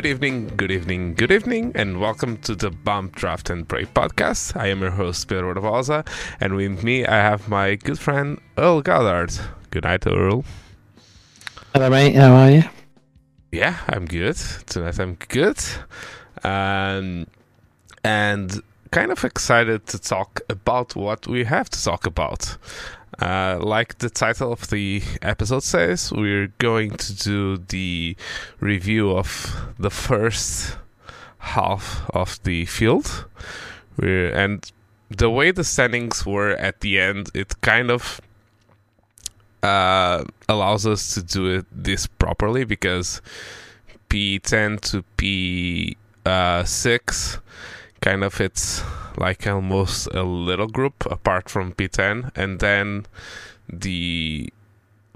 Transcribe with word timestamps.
Good 0.00 0.08
evening, 0.08 0.50
good 0.56 0.70
evening, 0.70 1.12
good 1.12 1.30
evening, 1.30 1.72
and 1.74 2.00
welcome 2.00 2.38
to 2.38 2.54
the 2.54 2.70
Bump 2.70 3.16
Draft 3.16 3.50
and 3.50 3.68
Pray 3.68 3.84
podcast. 3.84 4.56
I 4.56 4.68
am 4.68 4.80
your 4.80 4.92
host, 4.92 5.28
Pedro 5.28 5.52
Rodovalza, 5.52 6.08
and 6.40 6.56
with 6.56 6.82
me 6.82 7.04
I 7.04 7.16
have 7.16 7.50
my 7.50 7.74
good 7.74 7.98
friend 7.98 8.40
Earl 8.56 8.80
Goddard. 8.80 9.38
Good 9.68 9.84
night, 9.84 10.06
Earl. 10.06 10.46
Hello, 11.74 11.90
mate. 11.90 12.14
How 12.14 12.34
are 12.34 12.50
you? 12.50 12.62
Yeah, 13.52 13.76
I'm 13.90 14.06
good. 14.06 14.36
Tonight 14.36 14.98
I'm 14.98 15.18
good. 15.28 15.58
Um, 16.44 17.26
and 18.02 18.58
kind 18.92 19.12
of 19.12 19.22
excited 19.22 19.86
to 19.88 19.98
talk 19.98 20.40
about 20.48 20.96
what 20.96 21.26
we 21.26 21.44
have 21.44 21.68
to 21.68 21.84
talk 21.84 22.06
about. 22.06 22.56
Uh, 23.20 23.58
like 23.60 23.98
the 23.98 24.08
title 24.08 24.50
of 24.52 24.70
the 24.70 25.02
episode 25.20 25.62
says, 25.62 26.10
we're 26.10 26.50
going 26.58 26.90
to 26.96 27.14
do 27.14 27.58
the 27.58 28.16
review 28.60 29.10
of 29.10 29.54
the 29.78 29.90
first 29.90 30.78
half 31.38 32.08
of 32.14 32.42
the 32.44 32.64
field. 32.64 33.26
We're, 33.98 34.30
and 34.30 34.70
the 35.10 35.28
way 35.28 35.50
the 35.50 35.64
standings 35.64 36.24
were 36.24 36.52
at 36.52 36.80
the 36.80 36.98
end, 36.98 37.30
it 37.34 37.60
kind 37.60 37.90
of 37.90 38.22
uh, 39.62 40.24
allows 40.48 40.86
us 40.86 41.12
to 41.14 41.22
do 41.22 41.58
it 41.58 41.66
this 41.70 42.06
properly 42.06 42.64
because 42.64 43.20
P10 44.08 44.80
to 44.80 45.04
P6 46.24 47.40
kind 48.00 48.24
of 48.24 48.40
it's 48.40 48.82
like 49.16 49.46
almost 49.46 50.06
a 50.14 50.22
little 50.22 50.68
group 50.68 51.04
apart 51.10 51.48
from 51.48 51.72
P10 51.72 52.30
and 52.36 52.60
then 52.60 53.06
the 53.68 54.52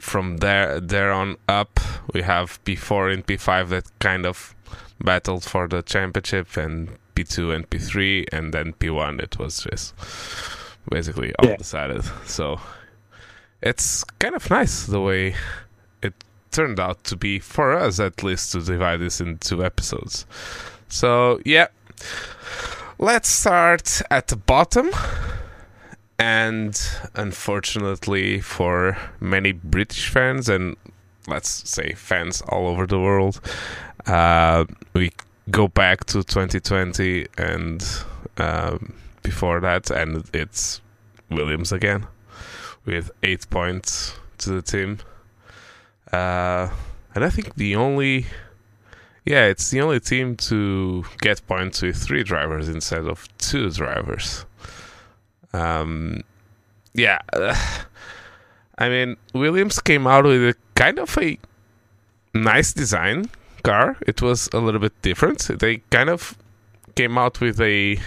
from 0.00 0.38
there 0.38 0.80
there 0.80 1.12
on 1.12 1.36
up 1.48 1.80
we 2.12 2.22
have 2.22 2.62
P4 2.64 3.12
and 3.14 3.26
P5 3.26 3.68
that 3.70 3.98
kind 4.00 4.26
of 4.26 4.54
battled 5.00 5.44
for 5.44 5.66
the 5.68 5.82
championship 5.82 6.56
and 6.56 6.88
P2 7.14 7.54
and 7.54 7.70
P3 7.70 8.26
and 8.32 8.52
then 8.52 8.72
P1 8.74 9.20
it 9.22 9.38
was 9.38 9.62
just 9.62 9.94
basically 10.90 11.32
all 11.38 11.48
Yeah. 11.48 11.56
decided 11.56 12.04
so 12.26 12.60
it's 13.62 14.04
kind 14.18 14.34
of 14.34 14.50
nice 14.50 14.84
the 14.86 15.00
way 15.00 15.34
it 16.02 16.12
turned 16.50 16.78
out 16.78 17.02
to 17.04 17.16
be 17.16 17.38
for 17.38 17.72
us 17.72 17.98
at 17.98 18.22
least 18.22 18.52
to 18.52 18.60
divide 18.60 19.00
this 19.00 19.20
into 19.20 19.64
episodes. 19.64 20.26
So 20.88 21.40
yeah 21.44 21.68
let's 22.98 23.28
start 23.28 24.02
at 24.10 24.28
the 24.28 24.36
bottom. 24.36 24.90
And 26.18 26.80
unfortunately 27.14 28.40
for 28.40 28.96
many 29.20 29.52
british 29.52 30.08
fans 30.08 30.48
and 30.48 30.76
let's 31.26 31.68
say 31.68 31.92
fans 31.94 32.40
all 32.42 32.68
over 32.68 32.86
the 32.86 33.00
world 33.00 33.40
uh, 34.06 34.64
we 34.92 35.10
go 35.50 35.66
back 35.68 36.04
to 36.04 36.22
2020 36.22 37.26
and 37.36 37.84
um, 38.38 38.94
before 39.22 39.60
that 39.60 39.90
and 39.90 40.24
it's 40.32 40.80
williams 41.30 41.72
again 41.72 42.06
with 42.84 43.10
eight 43.22 43.48
points 43.50 44.14
to 44.38 44.50
the 44.50 44.62
team. 44.62 44.98
Uh, 46.12 46.68
and 47.14 47.24
i 47.24 47.30
think 47.30 47.54
the 47.56 47.74
only 47.74 48.26
yeah, 49.24 49.46
it's 49.46 49.70
the 49.70 49.80
only 49.80 50.00
team 50.00 50.36
to 50.36 51.04
get 51.20 51.46
points 51.46 51.80
with 51.80 51.96
three 51.96 52.22
drivers 52.22 52.68
instead 52.68 53.06
of 53.06 53.26
two 53.38 53.70
drivers. 53.70 54.44
Um, 55.52 56.22
yeah, 56.92 57.18
I 58.78 58.88
mean 58.88 59.16
Williams 59.32 59.80
came 59.80 60.06
out 60.06 60.24
with 60.24 60.42
a 60.42 60.54
kind 60.74 60.98
of 60.98 61.16
a 61.18 61.38
nice 62.34 62.74
design 62.74 63.30
car. 63.62 63.96
It 64.06 64.20
was 64.20 64.50
a 64.52 64.58
little 64.58 64.80
bit 64.80 65.00
different. 65.00 65.48
They 65.58 65.78
kind 65.90 66.10
of 66.10 66.36
came 66.94 67.16
out 67.16 67.40
with 67.40 67.60
a 67.60 67.98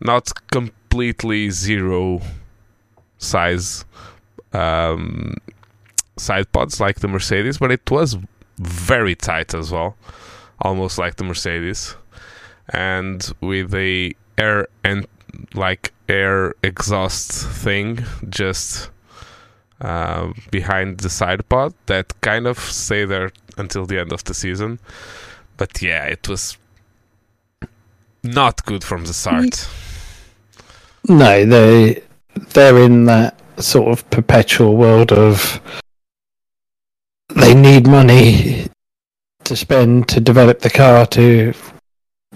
not 0.00 0.32
completely 0.50 1.50
zero 1.50 2.22
size 3.18 3.84
um, 4.54 5.34
side 6.16 6.50
pods 6.52 6.80
like 6.80 7.00
the 7.00 7.08
Mercedes, 7.08 7.58
but 7.58 7.70
it 7.70 7.90
was 7.90 8.16
very 8.56 9.14
tight 9.14 9.52
as 9.52 9.70
well 9.70 9.96
almost 10.64 10.98
like 10.98 11.16
the 11.16 11.24
Mercedes, 11.24 11.94
and 12.70 13.32
with 13.40 13.74
a 13.74 14.14
air 14.36 14.66
and 14.82 15.06
like 15.54 15.92
air 16.08 16.54
exhaust 16.62 17.46
thing 17.46 18.04
just 18.28 18.90
uh, 19.80 20.32
behind 20.50 20.98
the 20.98 21.10
side 21.10 21.48
pod 21.48 21.74
that 21.86 22.18
kind 22.20 22.46
of 22.46 22.58
stay 22.58 23.04
there 23.04 23.30
until 23.56 23.86
the 23.86 23.98
end 23.98 24.12
of 24.12 24.24
the 24.24 24.34
season. 24.34 24.78
But 25.56 25.80
yeah, 25.82 26.04
it 26.06 26.28
was 26.28 26.56
not 28.22 28.64
good 28.64 28.82
from 28.82 29.04
the 29.04 29.12
start. 29.12 29.68
No, 31.08 31.44
they 31.44 32.02
they're 32.54 32.78
in 32.78 33.04
that 33.04 33.38
sort 33.58 33.88
of 33.92 34.08
perpetual 34.10 34.76
world 34.76 35.12
of 35.12 35.60
they 37.36 37.54
need 37.54 37.86
money 37.86 38.63
to 39.44 39.56
spend 39.56 40.08
to 40.08 40.20
develop 40.20 40.60
the 40.60 40.70
car 40.70 41.06
to 41.06 41.52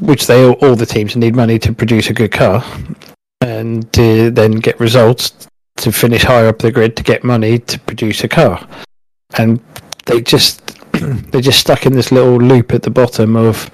which 0.01 0.27
they 0.27 0.47
all, 0.47 0.77
the 0.77 0.87
teams 0.87 1.17
need 1.17 1.35
money 1.35 1.59
to 1.59 1.73
produce 1.73 2.09
a 2.09 2.15
good 2.15 2.31
car 2.31 2.65
and 3.41 3.93
to 3.93 4.31
then 4.31 4.53
get 4.53 4.79
results 4.79 5.49
to 5.77 5.91
finish 5.91 6.23
higher 6.23 6.49
up 6.49 6.59
the 6.59 6.71
grid 6.71 6.97
to 6.97 7.03
get 7.03 7.25
money 7.25 7.59
to 7.59 7.79
produce 7.81 8.23
a 8.25 8.29
car 8.29 8.67
and 9.39 9.61
they 10.07 10.21
just 10.21 10.65
they're 10.93 11.41
just 11.41 11.61
stuck 11.61 11.87
in 11.87 11.93
this 11.93 12.13
little 12.13 12.39
loop 12.39 12.73
at 12.73 12.83
the 12.83 12.91
bottom 12.91 13.37
of 13.37 13.71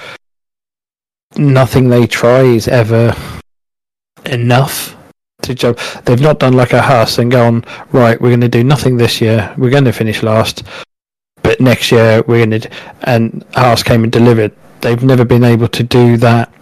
nothing 1.36 1.88
they 1.88 2.06
try 2.06 2.40
is 2.40 2.68
ever 2.68 3.14
enough 4.26 4.96
to 5.42 5.54
jump. 5.54 5.78
They've 6.04 6.20
not 6.20 6.38
done 6.38 6.54
like 6.54 6.72
a 6.72 6.82
Haas 6.82 7.18
and 7.18 7.30
gone 7.30 7.64
right. 7.92 8.20
We're 8.20 8.30
going 8.30 8.40
to 8.40 8.48
do 8.48 8.64
nothing 8.64 8.96
this 8.96 9.20
year. 9.20 9.54
We're 9.56 9.70
going 9.70 9.84
to 9.84 9.92
finish 9.92 10.22
last, 10.22 10.64
but 11.44 11.60
next 11.60 11.92
year 11.92 12.24
we're 12.26 12.44
going 12.44 12.62
to. 12.62 12.70
And 13.02 13.44
Haas 13.54 13.84
came 13.84 14.02
and 14.02 14.10
delivered. 14.10 14.52
They've 14.80 15.04
never 15.04 15.24
been 15.24 15.44
able 15.44 15.68
to 15.68 15.82
do 15.84 16.16
that 16.16 16.52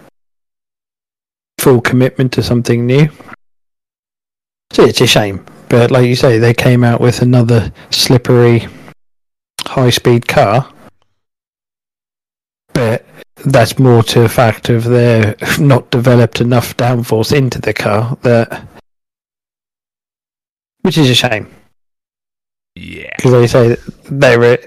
full 1.59 1.81
commitment 1.81 2.33
to 2.33 2.43
something 2.43 2.85
new. 2.85 3.09
So 4.73 4.85
it's 4.85 5.01
a 5.01 5.07
shame. 5.07 5.47
But 5.69 5.91
like 5.91 6.07
you 6.07 6.17
say, 6.17 6.39
they 6.39 6.53
came 6.53 6.85
out 6.85 7.01
with 7.01 7.23
another 7.23 7.73
slippery, 7.91 8.67
high-speed 9.61 10.29
car. 10.29 10.71
But 12.75 13.07
that's 13.47 13.79
more 13.79 14.03
to 14.03 14.25
a 14.25 14.29
fact 14.29 14.69
of 14.69 14.85
they're 14.85 15.37
not 15.59 15.91
developed 15.91 16.41
enough 16.41 16.77
downforce 16.77 17.37
into 17.37 17.61
the 17.61 17.73
car 17.73 18.17
that 18.23 18.67
which 20.83 20.99
is 20.99 21.11
a 21.11 21.15
shame 21.15 21.49
Yeah, 22.75 23.13
because 23.17 23.33
they 23.33 23.47
say 23.47 23.77
they 24.11 24.39
were 24.39 24.59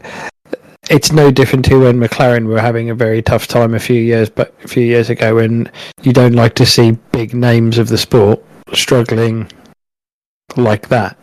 it's 0.90 1.12
no 1.12 1.31
different 1.31 1.66
to 1.66 1.81
when 1.81 2.00
McLaren 2.00 2.46
were 2.46 2.62
having 2.62 2.92
a 2.92 2.96
very 2.96 3.22
tough 3.22 3.48
time 3.48 3.74
a 3.74 3.80
few 3.80 4.00
years 4.00 4.30
but 4.30 4.54
a 4.63 4.68
few 4.68 4.84
years 4.84 5.10
ago 5.10 5.36
when 5.36 5.72
you 6.04 6.13
don't 6.13 6.34
like 6.34 6.54
to 6.56 6.66
see 6.66 6.92
big 7.12 7.34
names 7.34 7.80
of 7.80 7.88
the 7.88 7.98
sport 7.98 8.44
struggling 8.74 9.50
like 10.56 10.88
that 10.90 11.18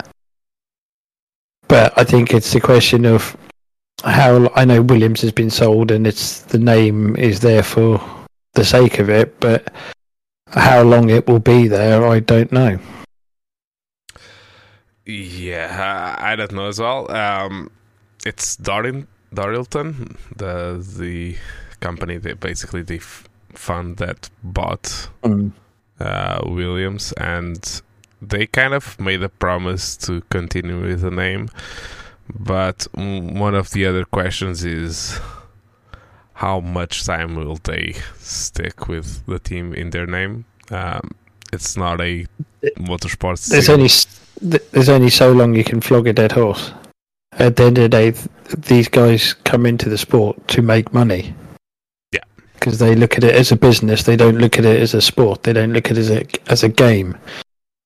but 1.68 1.96
I 1.96 2.04
think 2.04 2.34
it's 2.34 2.52
the 2.52 2.60
question 2.60 3.06
of 3.06 3.36
how 4.04 4.50
I 4.54 4.64
know 4.64 4.82
Williams 4.82 5.20
has 5.22 5.32
been 5.32 5.50
sold 5.50 5.90
and 5.90 6.06
it's 6.06 6.40
the 6.40 6.58
name 6.58 7.16
is 7.16 7.40
there 7.40 7.62
for 7.62 7.98
the 8.54 8.64
sake 8.64 8.98
of 8.98 9.08
it, 9.08 9.38
but 9.40 9.72
how 10.48 10.82
long 10.82 11.08
it 11.08 11.26
will 11.26 11.38
be 11.38 11.68
there, 11.68 12.06
I 12.06 12.20
don't 12.20 12.52
know. 12.52 12.78
Yeah, 15.06 16.16
I 16.18 16.36
don't 16.36 16.52
know 16.52 16.68
as 16.68 16.78
well. 16.78 17.10
Um, 17.10 17.70
it's 18.24 18.56
Darin 18.56 19.06
Darlington, 19.34 20.16
the 20.36 20.84
the 20.98 21.36
company 21.80 22.18
that 22.18 22.40
basically 22.40 22.82
the 22.82 22.98
fund 23.54 23.96
that 23.98 24.30
bought 24.42 25.08
uh, 26.00 26.40
Williams, 26.46 27.12
and 27.12 27.82
they 28.20 28.46
kind 28.46 28.74
of 28.74 28.98
made 29.00 29.22
a 29.22 29.28
promise 29.28 29.96
to 29.98 30.20
continue 30.30 30.80
with 30.80 31.00
the 31.00 31.10
name. 31.10 31.48
But 32.34 32.86
mm, 32.96 33.38
one 33.38 33.54
of 33.54 33.70
the 33.70 33.86
other 33.86 34.04
questions 34.04 34.64
is 34.64 35.18
how 36.34 36.60
much 36.60 37.04
time 37.04 37.34
will 37.34 37.58
they 37.62 37.94
stick 38.18 38.88
with 38.88 39.26
the 39.26 39.38
team 39.38 39.74
in 39.74 39.90
their 39.90 40.06
name? 40.06 40.44
Um, 40.70 41.10
it's 41.52 41.76
not 41.76 42.00
a 42.00 42.26
motorsports. 42.78 43.48
There's 43.48 43.66
team. 43.66 43.74
only 43.74 43.88
th- 44.50 44.70
there's 44.72 44.88
only 44.88 45.10
so 45.10 45.32
long 45.32 45.54
you 45.54 45.64
can 45.64 45.80
flog 45.80 46.06
a 46.06 46.12
dead 46.12 46.32
horse. 46.32 46.72
At 47.32 47.56
the 47.56 47.64
end 47.64 47.78
of 47.78 47.82
the 47.82 47.88
day, 47.88 48.10
th- 48.12 48.26
these 48.58 48.88
guys 48.88 49.32
come 49.44 49.64
into 49.66 49.88
the 49.88 49.96
sport 49.98 50.36
to 50.48 50.62
make 50.62 50.92
money. 50.92 51.34
Yeah. 52.12 52.20
because 52.54 52.78
they 52.78 52.94
look 52.94 53.16
at 53.16 53.24
it 53.24 53.34
as 53.34 53.50
a 53.52 53.56
business. 53.56 54.02
They 54.02 54.16
don't 54.16 54.38
look 54.38 54.58
at 54.58 54.64
it 54.64 54.80
as 54.80 54.92
a 54.94 55.00
sport. 55.00 55.42
They 55.44 55.52
don't 55.52 55.72
look 55.72 55.90
at 55.90 55.96
it 55.96 56.00
as 56.00 56.10
a 56.10 56.24
as 56.52 56.62
a 56.62 56.68
game. 56.68 57.16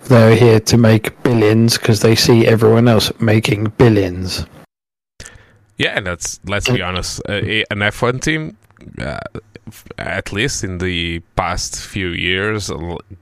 They're 0.09 0.37
here 0.37 0.61
to 0.61 0.77
make 0.77 1.21
billions 1.23 1.79
because 1.79 2.01
they 2.01 2.15
see 2.15 2.47
everyone 2.47 2.87
else 2.89 3.11
making 3.21 3.73
billions. 3.79 4.45
Yeah, 5.79 5.97
and 5.97 6.07
that's 6.07 6.41
let's 6.47 6.69
be 6.69 6.83
honest. 6.83 7.21
Uh, 7.29 7.41
a- 7.45 7.65
an 7.71 7.79
F1 7.79 8.21
team 8.23 8.57
uh, 9.01 9.19
at 9.99 10.33
least 10.33 10.63
in 10.65 10.79
the 10.79 11.21
past 11.35 11.81
few 11.81 12.09
years, 12.09 12.71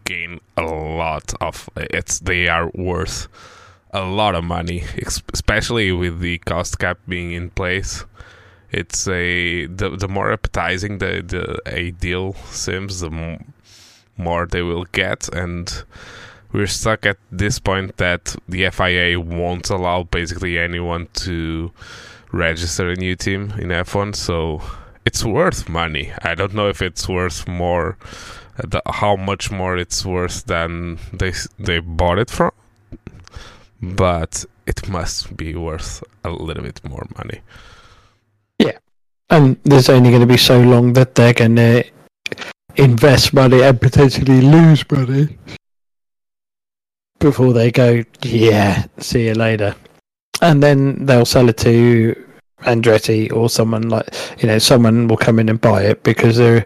gain 0.04 0.40
a 0.56 0.62
lot 0.62 1.32
of. 1.40 1.68
It's 1.76 2.18
they 2.18 2.48
are 2.48 2.70
worth 2.74 3.28
a 3.92 4.04
lot 4.04 4.34
of 4.34 4.44
money, 4.44 4.84
especially 5.32 5.92
with 5.92 6.20
the 6.20 6.38
cost 6.38 6.78
cap 6.78 6.98
being 7.08 7.32
in 7.32 7.50
place. 7.50 8.04
It's 8.70 9.06
a 9.08 9.66
the 9.66 9.90
the 9.90 10.08
more 10.08 10.32
appetizing 10.32 10.98
the 10.98 11.22
the 11.26 11.60
a 11.66 11.92
deal 11.92 12.34
seems, 12.50 13.00
the 13.00 13.38
more 14.16 14.46
they 14.46 14.62
will 14.62 14.84
get, 14.92 15.28
and 15.28 15.84
we're 16.52 16.66
stuck 16.66 17.06
at 17.06 17.18
this 17.32 17.58
point 17.58 17.96
that 17.96 18.36
the 18.48 18.70
FIA 18.70 19.18
won't 19.20 19.70
allow 19.70 20.04
basically 20.04 20.58
anyone 20.58 21.08
to 21.14 21.72
register 22.32 22.90
a 22.90 22.96
new 22.96 23.16
team 23.16 23.52
in 23.58 23.68
F1. 23.68 24.14
So 24.14 24.62
it's 25.04 25.24
worth 25.24 25.68
money. 25.68 26.12
I 26.22 26.34
don't 26.34 26.54
know 26.54 26.68
if 26.68 26.80
it's 26.80 27.08
worth 27.08 27.46
more, 27.46 27.96
the, 28.56 28.80
how 28.86 29.16
much 29.16 29.50
more 29.50 29.76
it's 29.76 30.04
worth 30.04 30.44
than 30.46 30.98
they 31.12 31.32
they 31.58 31.78
bought 31.80 32.18
it 32.18 32.30
from, 32.30 32.52
but 33.80 34.44
it 34.66 34.88
must 34.88 35.36
be 35.36 35.54
worth 35.54 36.02
a 36.24 36.30
little 36.30 36.62
bit 36.62 36.80
more 36.84 37.06
money. 37.18 37.40
Yeah, 38.58 38.78
and 39.30 39.56
there's 39.64 39.88
only 39.88 40.10
going 40.10 40.22
to 40.22 40.26
be 40.26 40.38
so 40.38 40.60
long 40.60 40.94
that 40.94 41.14
they're 41.14 41.34
going 41.34 41.56
to 41.56 41.84
invest 42.76 43.34
money 43.34 43.62
and 43.62 43.80
potentially 43.80 44.40
lose 44.40 44.90
money 44.90 45.38
before 47.18 47.52
they 47.52 47.70
go. 47.70 48.02
Yeah, 48.22 48.86
see 48.98 49.26
you 49.26 49.34
later, 49.34 49.74
and 50.40 50.62
then 50.62 51.04
they'll 51.04 51.26
sell 51.26 51.48
it 51.50 51.58
to 51.58 52.16
Andretti 52.64 53.32
or 53.32 53.48
someone 53.48 53.88
like 53.88 54.08
you 54.38 54.48
know 54.48 54.58
someone 54.58 55.08
will 55.08 55.16
come 55.16 55.38
in 55.38 55.48
and 55.48 55.60
buy 55.60 55.82
it 55.82 56.02
because 56.02 56.36
they're 56.36 56.64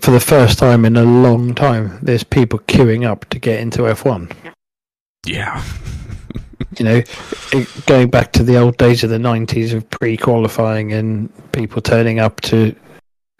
for 0.00 0.10
the 0.10 0.20
first 0.20 0.58
time 0.58 0.84
in 0.84 0.96
a 0.96 1.04
long 1.04 1.54
time 1.54 1.98
there's 2.02 2.24
people 2.24 2.58
queuing 2.60 3.06
up 3.06 3.28
to 3.30 3.38
get 3.38 3.60
into 3.60 3.82
F1. 3.82 4.32
Yeah. 5.26 5.62
you 6.78 6.84
know, 6.84 7.02
going 7.86 8.08
back 8.08 8.32
to 8.32 8.42
the 8.42 8.56
old 8.56 8.76
days 8.76 9.02
of 9.02 9.10
the 9.10 9.18
90s 9.18 9.74
of 9.74 9.88
pre-qualifying 9.90 10.92
and 10.92 11.32
people 11.52 11.82
turning 11.82 12.20
up 12.20 12.40
to 12.42 12.74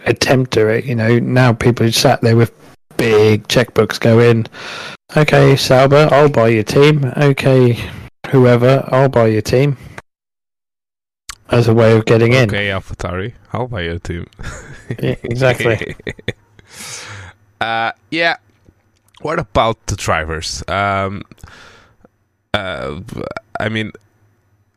attempt 0.06 0.52
to 0.52 0.66
it, 0.66 0.84
you 0.84 0.94
know, 0.94 1.18
now 1.18 1.52
people 1.52 1.86
who 1.86 1.92
sat 1.92 2.20
there 2.22 2.36
with 2.36 2.52
big 2.96 3.46
checkbooks 3.48 4.00
go 4.00 4.18
in. 4.18 4.46
Okay, 5.16 5.56
Sauber, 5.56 6.08
I'll 6.10 6.28
buy 6.28 6.48
your 6.48 6.64
team. 6.64 7.04
Okay, 7.16 7.78
whoever, 8.30 8.86
I'll 8.90 9.08
buy 9.08 9.28
your 9.28 9.42
team 9.42 9.76
as 11.50 11.68
a 11.68 11.74
way 11.74 11.96
of 11.96 12.04
getting 12.04 12.32
okay, 12.32 12.42
in. 12.42 12.48
Okay, 12.48 12.68
AlphaTauri, 12.68 13.34
I'll 13.52 13.68
buy 13.68 13.82
your 13.82 13.98
team. 13.98 14.26
yeah, 14.98 15.16
exactly. 15.22 15.96
uh, 17.60 17.92
yeah. 18.10 18.36
What 19.22 19.38
about 19.38 19.86
the 19.86 19.96
drivers? 19.96 20.62
Um, 20.68 21.22
uh, 22.54 23.00
I 23.58 23.68
mean, 23.68 23.92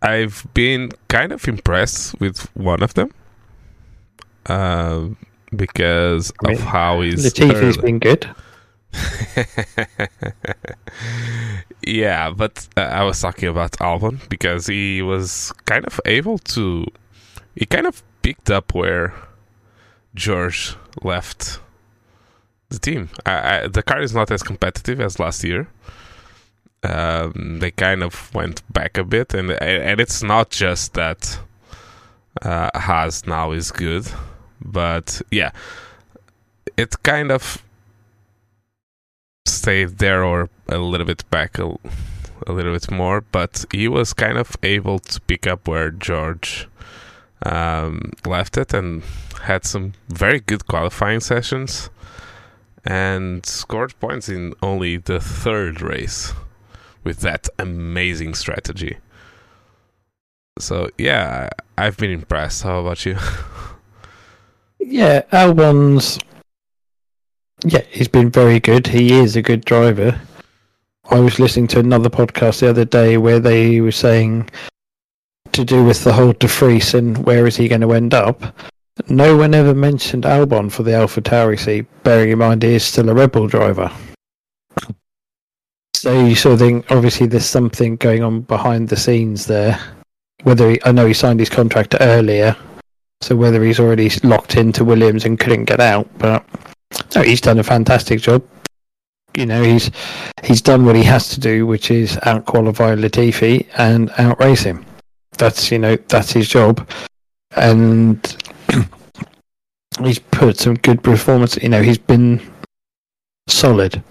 I've 0.01 0.45
been 0.53 0.91
kind 1.07 1.31
of 1.31 1.47
impressed 1.47 2.19
with 2.19 2.49
one 2.55 2.83
of 2.83 2.93
them 2.93 3.11
uh, 4.47 5.07
because 5.55 6.33
I 6.43 6.49
mean, 6.49 6.57
of 6.57 6.63
how 6.63 7.01
he's. 7.01 7.23
Latifi's 7.23 7.77
been 7.77 7.99
good. 7.99 8.29
yeah, 11.87 12.31
but 12.31 12.67
uh, 12.77 12.81
I 12.81 13.03
was 13.03 13.21
talking 13.21 13.49
about 13.49 13.71
Albon 13.73 14.27
because 14.29 14.67
he 14.67 15.01
was 15.01 15.53
kind 15.65 15.85
of 15.85 15.99
able 16.05 16.37
to. 16.39 16.85
He 17.55 17.65
kind 17.65 17.87
of 17.87 18.01
picked 18.21 18.49
up 18.49 18.73
where 18.73 19.13
George 20.15 20.75
left 21.01 21.59
the 22.69 22.79
team. 22.79 23.09
I, 23.25 23.31
I, 23.63 23.67
the 23.67 23.83
car 23.83 24.01
is 24.01 24.13
not 24.13 24.31
as 24.31 24.43
competitive 24.43 24.99
as 24.99 25.19
last 25.19 25.43
year. 25.43 25.67
Um, 26.83 27.59
they 27.59 27.71
kind 27.71 28.03
of 28.03 28.33
went 28.33 28.61
back 28.71 28.97
a 28.97 29.03
bit, 29.03 29.33
and 29.33 29.51
and 29.51 29.99
it's 30.01 30.21
not 30.21 30.49
just 30.49 30.93
that 30.95 31.39
uh, 32.41 32.69
Haas 32.77 33.25
now 33.25 33.51
is 33.51 33.71
good, 33.71 34.05
but 34.61 35.21
yeah, 35.31 35.51
it 36.75 37.01
kind 37.03 37.31
of 37.31 37.63
stayed 39.45 39.97
there 39.99 40.23
or 40.23 40.49
a 40.67 40.77
little 40.77 41.05
bit 41.05 41.29
back 41.29 41.57
a, 41.59 41.75
a 42.47 42.51
little 42.51 42.73
bit 42.73 42.89
more, 42.91 43.21
but 43.21 43.65
he 43.71 43.87
was 43.87 44.13
kind 44.13 44.37
of 44.37 44.55
able 44.63 44.99
to 44.99 45.19
pick 45.21 45.47
up 45.47 45.67
where 45.67 45.91
George 45.91 46.67
um, 47.45 48.11
left 48.25 48.57
it 48.57 48.73
and 48.73 49.03
had 49.43 49.65
some 49.65 49.93
very 50.07 50.39
good 50.39 50.67
qualifying 50.67 51.19
sessions 51.19 51.89
and 52.85 53.45
scored 53.45 53.97
points 53.99 54.29
in 54.29 54.53
only 54.61 54.97
the 54.97 55.19
third 55.19 55.81
race 55.81 56.33
with 57.03 57.19
that 57.19 57.47
amazing 57.59 58.33
strategy. 58.33 58.97
So 60.59 60.89
yeah, 60.97 61.49
I've 61.77 61.97
been 61.97 62.11
impressed. 62.11 62.63
How 62.63 62.79
about 62.79 63.05
you? 63.05 63.17
yeah, 64.79 65.23
Albon's 65.31 66.19
yeah, 67.63 67.81
he's 67.89 68.07
been 68.07 68.29
very 68.29 68.59
good. 68.59 68.87
He 68.87 69.13
is 69.13 69.35
a 69.35 69.41
good 69.41 69.65
driver. 69.65 70.19
I 71.09 71.19
was 71.19 71.39
listening 71.39 71.67
to 71.67 71.79
another 71.79 72.09
podcast 72.09 72.59
the 72.59 72.69
other 72.69 72.85
day 72.85 73.17
where 73.17 73.39
they 73.39 73.81
were 73.81 73.91
saying 73.91 74.49
to 75.51 75.63
do 75.63 75.83
with 75.83 76.03
the 76.03 76.13
whole 76.13 76.33
De 76.33 76.47
Vries 76.47 76.93
and 76.93 77.17
where 77.25 77.45
is 77.45 77.55
he 77.55 77.67
going 77.67 77.81
to 77.81 77.93
end 77.93 78.13
up. 78.13 78.41
No 79.09 79.35
one 79.35 79.53
ever 79.53 79.73
mentioned 79.73 80.23
Albon 80.23 80.71
for 80.71 80.83
the 80.83 80.93
Alpha 80.93 81.21
Tauri 81.21 81.59
seat, 81.59 81.85
bearing 82.03 82.31
in 82.31 82.39
mind 82.39 82.63
he 82.63 82.73
is 82.73 82.83
still 82.83 83.09
a 83.09 83.13
Red 83.13 83.31
Bull 83.31 83.47
driver. 83.47 83.91
So 85.95 86.25
you 86.25 86.35
sort 86.35 86.53
of 86.53 86.59
think, 86.59 86.91
obviously, 86.91 87.27
there's 87.27 87.45
something 87.45 87.95
going 87.95 88.23
on 88.23 88.41
behind 88.41 88.89
the 88.89 88.97
scenes 88.97 89.45
there. 89.45 89.79
Whether 90.43 90.71
he, 90.71 90.79
I 90.83 90.91
know 90.91 91.05
he 91.05 91.13
signed 91.13 91.39
his 91.39 91.49
contract 91.49 91.95
earlier, 92.01 92.55
so 93.21 93.35
whether 93.35 93.63
he's 93.63 93.79
already 93.79 94.09
locked 94.23 94.57
into 94.57 94.83
Williams 94.83 95.23
and 95.23 95.39
couldn't 95.39 95.65
get 95.65 95.79
out, 95.79 96.07
but 96.17 96.45
no, 97.15 97.21
he's 97.21 97.41
done 97.41 97.59
a 97.59 97.63
fantastic 97.63 98.21
job. 98.21 98.43
You 99.35 99.45
know, 99.45 99.63
he's 99.63 99.89
he's 100.43 100.61
done 100.61 100.85
what 100.85 100.95
he 100.95 101.03
has 101.03 101.29
to 101.29 101.39
do, 101.39 101.65
which 101.65 101.89
is 101.89 102.19
out 102.23 102.45
qualify 102.45 102.95
Latifi 102.95 103.67
and 103.77 104.11
outrace 104.17 104.61
him. 104.61 104.85
That's 105.37 105.71
you 105.71 105.79
know 105.79 105.95
that's 106.07 106.31
his 106.31 106.47
job, 106.47 106.87
and 107.55 108.19
he's 110.03 110.19
put 110.19 110.57
some 110.59 110.75
good 110.75 111.03
performance. 111.03 111.57
You 111.57 111.69
know, 111.69 111.81
he's 111.81 111.97
been 111.97 112.41
solid. 113.47 114.03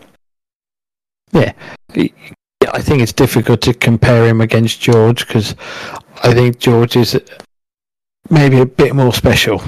Yeah, 1.31 1.53
I 1.95 2.81
think 2.81 3.01
it's 3.01 3.13
difficult 3.13 3.63
to 3.63 3.75
compare 3.75 4.27
him 4.27 4.41
against 4.41 4.81
George 4.81 5.27
because 5.27 5.55
I 6.23 6.35
think 6.35 6.59
George 6.59 6.97
is 6.97 7.21
maybe 8.29 8.59
a 8.59 8.67
bit 8.67 8.95
more 8.95 9.13
special. 9.13 9.63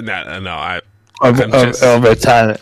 No, 0.00 0.38
no, 0.40 0.50
I 0.50 0.80
of, 1.20 1.40
of, 1.40 1.50
just, 1.50 2.22
talent. 2.22 2.60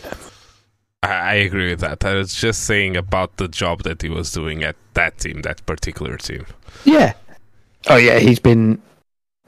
I 1.03 1.35
agree 1.35 1.71
with 1.71 1.81
that. 1.81 2.05
I 2.05 2.15
was 2.15 2.35
just 2.35 2.65
saying 2.65 2.97
about 2.97 3.37
the 3.37 3.49
job 3.49 3.83
that 3.83 4.01
he 4.03 4.09
was 4.09 4.33
doing 4.33 4.63
at 4.63 4.77
that 4.95 5.19
team, 5.19 5.43
that 5.43 5.65
particular 5.67 6.17
team. 6.17 6.47
Yeah. 6.85 7.13
Oh 7.89 7.97
yeah, 7.97 8.19
he's 8.19 8.39
been 8.39 8.81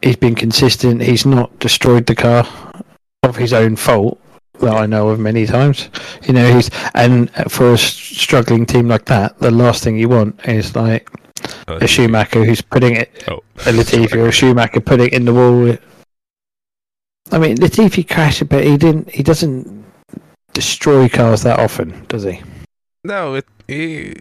he's 0.03 0.17
been 0.17 0.35
consistent. 0.35 1.03
He's 1.03 1.25
not 1.25 1.59
destroyed 1.59 2.07
the 2.07 2.15
car 2.15 2.47
of 3.23 3.37
his 3.37 3.53
own 3.53 3.77
fault 3.77 4.21
that 4.61 4.75
I 4.75 4.87
know 4.87 5.09
of 5.09 5.19
many 5.19 5.47
times. 5.47 5.89
You 6.25 6.35
know, 6.35 6.55
he's 6.55 6.71
and 6.95 7.31
for 7.51 7.73
a 7.73 7.79
struggling 7.79 8.67
team 8.67 8.89
like 8.89 9.07
that, 9.07 9.39
the 9.39 9.51
last 9.51 9.83
thing 9.83 9.99
you 9.99 10.09
want 10.09 10.39
is 10.47 10.77
like 10.77 11.09
oh, 11.69 11.77
a 11.77 11.87
Schumacher 11.87 12.45
who's 12.45 12.61
putting 12.61 12.97
it 12.97 13.25
oh, 13.29 13.43
a 13.61 13.73
Latifi 13.73 14.17
or 14.17 14.29
a 14.29 14.33
Schumacher 14.33 14.81
putting 14.81 15.07
it 15.07 15.15
in 15.15 15.25
the 15.25 15.35
wall 15.35 15.77
I 17.33 17.39
mean, 17.39 17.57
Latifi 17.57 18.09
crashed, 18.09 18.49
but 18.49 18.65
he 18.65 18.77
didn't. 18.77 19.11
He 19.11 19.23
doesn't 19.23 19.85
destroy 20.53 21.09
cars 21.09 21.43
that 21.43 21.59
often, 21.59 22.05
does 22.07 22.23
he? 22.23 22.41
No, 23.05 23.35
it 23.35 23.47
he, 23.69 24.17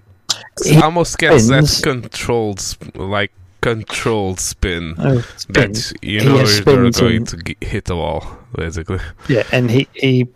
he 0.64 0.78
almost 0.82 1.18
gets 1.18 1.46
spins. 1.46 1.82
that 1.82 1.84
controlled, 1.84 2.62
like 2.96 3.32
controlled 3.62 4.40
spin 4.40 4.96
oh, 5.00 5.26
that 5.50 5.92
you 6.02 6.24
know 6.24 6.44
you're 6.44 6.92
going 6.92 7.18
and, 7.18 7.28
to 7.28 7.56
hit 7.62 7.86
the 7.86 7.96
wall, 7.96 8.38
basically. 8.56 9.00
Yeah, 9.28 9.44
and 9.52 9.70
he 9.70 9.88
he 9.94 10.28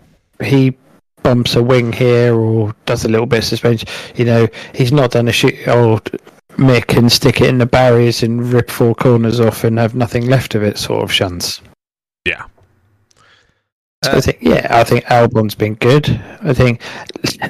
he 0.43 0.77
bumps 1.23 1.55
a 1.55 1.63
wing 1.63 1.91
here 1.91 2.33
or 2.33 2.73
does 2.85 3.05
a 3.05 3.09
little 3.09 3.25
bit 3.25 3.39
of 3.39 3.45
suspension. 3.45 3.89
You 4.15 4.25
know, 4.25 4.47
he's 4.73 4.91
not 4.91 5.11
done 5.11 5.27
a 5.27 5.31
shoot 5.31 5.67
old 5.67 6.09
Mick 6.53 6.97
and 6.97 7.11
stick 7.11 7.39
it 7.41 7.47
in 7.47 7.57
the 7.57 7.65
barriers 7.65 8.21
and 8.21 8.51
rip 8.51 8.69
four 8.69 8.93
corners 8.93 9.39
off 9.39 9.63
and 9.63 9.77
have 9.77 9.95
nothing 9.95 10.27
left 10.27 10.55
of 10.55 10.63
it 10.63 10.77
sort 10.77 11.03
of 11.03 11.11
shunts. 11.11 11.61
Yeah. 12.25 12.45
So 14.03 14.11
uh, 14.11 14.17
I 14.17 14.21
think, 14.21 14.37
yeah, 14.41 14.67
I 14.69 14.83
think 14.83 15.09
Albon's 15.11 15.55
been 15.55 15.75
good. 15.75 16.09
I 16.41 16.53
think 16.53 16.81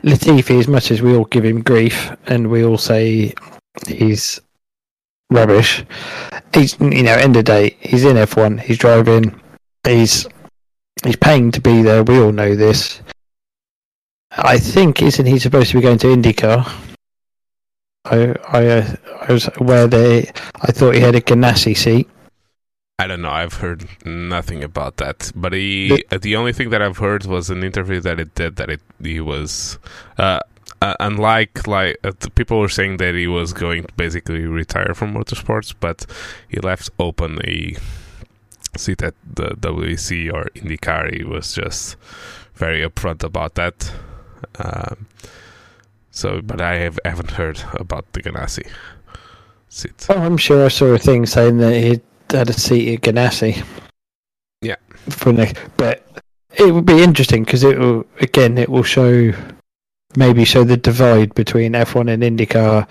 Latifi, 0.03 0.59
as 0.59 0.67
much 0.67 0.91
as 0.91 1.01
we 1.01 1.15
all 1.15 1.25
give 1.25 1.45
him 1.45 1.61
grief 1.61 2.11
and 2.27 2.49
we 2.49 2.63
all 2.63 2.77
say 2.77 3.33
he's 3.87 4.41
rubbish, 5.29 5.85
he's 6.53 6.79
you 6.79 7.03
know, 7.03 7.13
end 7.13 7.37
of 7.37 7.45
day, 7.45 7.77
he's 7.79 8.03
in 8.03 8.15
F1, 8.15 8.61
he's 8.61 8.77
driving, 8.77 9.39
he's 9.83 10.27
He's 11.03 11.15
paying 11.15 11.51
to 11.51 11.61
be 11.61 11.81
there. 11.81 12.03
We 12.03 12.19
all 12.19 12.31
know 12.31 12.55
this. 12.55 13.01
I 14.31 14.57
think 14.57 15.01
isn't 15.01 15.25
he 15.25 15.39
supposed 15.39 15.71
to 15.71 15.77
be 15.77 15.81
going 15.81 15.97
to 15.99 16.07
IndyCar? 16.07 16.69
I 18.05 18.35
I, 18.47 18.67
uh, 18.67 18.95
I 19.27 19.33
was 19.33 19.49
aware 19.57 19.87
they 19.87 20.29
I 20.61 20.71
thought 20.71 20.95
he 20.95 21.01
had 21.01 21.15
a 21.15 21.21
Ganassi 21.21 21.75
seat. 21.75 22.09
I 22.99 23.07
don't 23.07 23.21
know. 23.21 23.31
I've 23.31 23.53
heard 23.53 23.87
nothing 24.05 24.61
about 24.61 24.97
that. 24.97 25.31
But 25.33 25.53
he, 25.53 26.03
the, 26.09 26.19
the 26.19 26.35
only 26.35 26.51
thing 26.51 26.69
that 26.71 26.81
I've 26.81 26.97
heard 26.97 27.25
was 27.25 27.49
an 27.49 27.63
interview 27.63 28.01
that 28.01 28.19
it 28.19 28.35
did 28.35 28.57
that 28.57 28.69
it 28.69 28.81
he 29.01 29.21
was 29.21 29.79
uh, 30.17 30.41
uh, 30.81 30.95
unlike 30.99 31.65
like 31.65 31.97
uh, 32.03 32.11
people 32.35 32.59
were 32.59 32.67
saying 32.67 32.97
that 32.97 33.15
he 33.15 33.25
was 33.25 33.53
going 33.53 33.83
to 33.83 33.93
basically 33.93 34.45
retire 34.45 34.93
from 34.93 35.13
motorsports, 35.13 35.73
but 35.79 36.05
he 36.49 36.59
left 36.59 36.89
open 36.99 37.39
a 37.45 37.77
seat 38.77 39.01
at 39.01 39.13
the 39.25 39.51
WEC 39.51 40.33
or 40.33 40.49
IndyCar. 40.55 41.15
He 41.15 41.23
was 41.23 41.53
just 41.53 41.95
very 42.53 42.81
upfront 42.85 43.23
about 43.23 43.55
that. 43.55 43.93
Um, 44.57 45.07
so, 46.11 46.41
but 46.41 46.59
I 46.59 46.75
have, 46.75 46.99
haven't 47.05 47.31
heard 47.31 47.63
about 47.73 48.11
the 48.11 48.21
Ganassi 48.21 48.69
seat. 49.69 50.05
Oh, 50.09 50.19
I'm 50.19 50.37
sure 50.37 50.65
I 50.65 50.67
saw 50.67 50.87
a 50.87 50.97
thing 50.97 51.25
saying 51.25 51.57
that 51.59 51.73
he 51.73 52.01
had 52.31 52.49
a 52.49 52.53
seat 52.53 52.95
at 52.95 53.01
Ganassi. 53.01 53.65
Yeah. 54.61 54.75
Next, 55.25 55.57
but 55.77 56.05
it 56.57 56.73
would 56.73 56.85
be 56.85 57.01
interesting 57.01 57.43
because 57.43 57.63
it 57.63 57.77
will 57.77 58.05
again 58.19 58.57
it 58.57 58.69
will 58.69 58.83
show 58.83 59.31
maybe 60.15 60.43
show 60.45 60.63
the 60.63 60.77
divide 60.77 61.33
between 61.35 61.73
F1 61.73 62.11
and 62.11 62.23
IndyCar. 62.23 62.87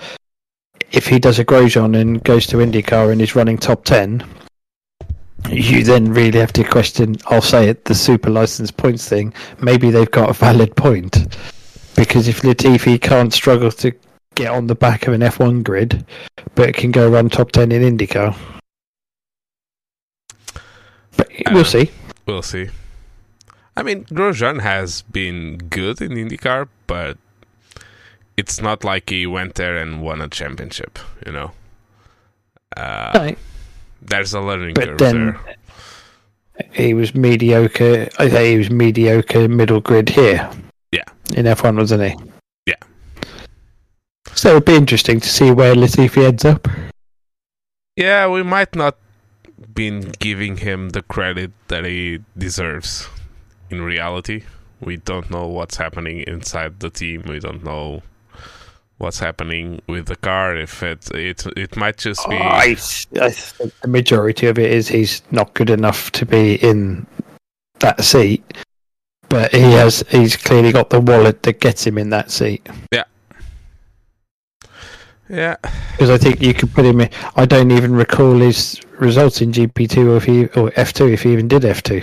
If 0.91 1.07
he 1.07 1.19
does 1.19 1.39
a 1.39 1.45
Grosjean 1.45 2.01
and 2.01 2.23
goes 2.25 2.47
to 2.47 2.59
IndyCar 2.59 3.13
and 3.13 3.21
is 3.21 3.37
running 3.37 3.59
top 3.59 3.85
ten, 3.85 4.25
you 5.51 5.85
then 5.85 6.13
really 6.13 6.39
have 6.39 6.53
to 6.55 6.65
question. 6.65 7.17
I'll 7.27 7.43
say 7.43 7.69
it, 7.69 7.85
the 7.85 7.95
super 7.95 8.31
license 8.31 8.71
points 8.71 9.09
thing. 9.09 9.35
Maybe 9.61 9.91
they've 9.91 10.11
got 10.11 10.31
a 10.31 10.33
valid 10.33 10.75
point 10.77 11.37
because 11.95 12.29
if 12.29 12.43
Latifi 12.43 13.01
can't 13.01 13.33
struggle 13.33 13.71
to 13.73 13.93
get 14.35 14.51
on 14.51 14.67
the 14.67 14.75
back 14.75 15.07
of 15.07 15.15
an 15.15 15.21
F1 15.21 15.65
grid, 15.65 16.07
but 16.55 16.75
can 16.75 16.91
go 16.91 17.11
run 17.11 17.29
top 17.29 17.53
ten 17.53 17.73
in 17.73 17.97
IndyCar, 17.97 18.37
but 21.19 21.29
we'll 21.53 21.65
see. 21.67 21.91
We'll 22.25 22.43
see. 22.43 22.69
I 23.77 23.83
mean, 23.83 24.05
Grosjean 24.07 24.61
has 24.63 25.03
been 25.03 25.59
good 25.59 26.01
in 26.01 26.13
IndyCar, 26.13 26.69
but 26.87 27.19
it's 28.37 28.61
not 28.63 28.83
like 28.85 29.11
he 29.11 29.27
went 29.27 29.55
there 29.57 29.77
and 29.77 30.01
won 30.03 30.21
a 30.23 30.29
championship, 30.29 30.99
you 31.27 31.33
know. 31.33 31.51
Uh, 32.77 33.13
Right. 33.15 33.39
There's 34.01 34.33
a 34.33 34.41
learning 34.41 34.75
But 34.75 34.85
curve 34.89 34.99
then 34.99 35.27
there. 35.27 35.57
he 36.73 36.95
was 36.95 37.15
mediocre. 37.15 38.09
I 38.19 38.29
say 38.29 38.53
he 38.53 38.59
was 38.59 38.71
mediocre 38.71 39.49
middle 39.49 39.81
grid 39.81 40.09
here. 40.09 40.49
Yeah. 40.93 41.05
In 41.35 41.47
F1, 41.47 41.77
wasn't 41.77 42.03
he? 42.05 42.15
Yeah. 42.67 42.77
So 44.35 44.51
it'd 44.51 44.65
be 44.65 44.77
interesting 44.77 45.19
to 45.21 45.29
see 45.29 45.51
where 45.51 45.75
Latifi 45.75 46.27
ends 46.27 46.45
up. 46.45 46.69
Yeah, 47.97 48.29
we 48.29 48.43
might 48.45 48.75
not 48.77 48.97
been 49.75 50.13
giving 50.19 50.59
him 50.59 50.91
the 50.91 51.03
credit 51.03 51.53
that 51.69 51.85
he 51.85 52.21
deserves. 52.37 53.09
In 53.71 53.83
reality, 53.83 54.45
we 54.81 54.97
don't 54.97 55.31
know 55.31 55.47
what's 55.47 55.77
happening 55.77 56.21
inside 56.27 56.81
the 56.81 56.91
team. 56.91 57.25
We 57.27 57.41
don't 57.41 57.65
know 57.65 58.03
what's 58.99 59.19
happening 59.19 59.81
with 59.87 60.07
the 60.07 60.17
car. 60.17 60.57
If 60.57 60.83
it 60.83 61.11
it 61.15 61.47
it 61.57 61.77
might 61.77 61.97
just 61.99 62.29
be 62.29 62.37
I, 62.37 62.77
I 63.21 63.31
think 63.31 63.79
the 63.81 63.89
majority 63.89 64.47
of 64.47 64.59
it 64.59 64.71
is 64.71 64.89
he's 64.89 65.23
not 65.31 65.55
good 65.55 65.71
enough 65.71 66.11
to 66.13 66.27
be 66.27 66.57
in 66.57 67.07
that 67.81 68.05
seat, 68.05 68.43
but 69.29 69.53
he 69.53 69.73
has 69.73 70.05
he's 70.09 70.37
clearly 70.37 70.73
got 70.73 70.91
the 70.91 71.01
wallet 71.01 71.43
that 71.45 71.61
gets 71.61 71.87
him 71.87 71.99
in 71.99 72.11
that 72.11 72.31
seat. 72.31 72.69
yeah. 72.93 73.05
Because 75.29 76.11
I 76.11 76.19
think 76.19 76.41
you 76.43 76.55
could 76.55 76.73
put 76.73 76.85
him 76.85 77.01
in. 77.01 77.11
I 77.37 77.45
don't 77.45 77.71
even 77.71 77.93
recall 77.95 78.35
his 78.39 78.81
results 78.99 79.41
in 79.41 79.53
GP 79.53 79.91
two 79.91 80.13
or 80.13 80.17
if 80.17 80.25
he 80.25 80.47
or 80.49 80.73
F 80.77 80.93
two 80.93 81.07
if 81.09 81.23
he 81.23 81.33
even 81.33 81.49
did 81.49 81.65
F 81.65 81.83
two. 81.83 82.03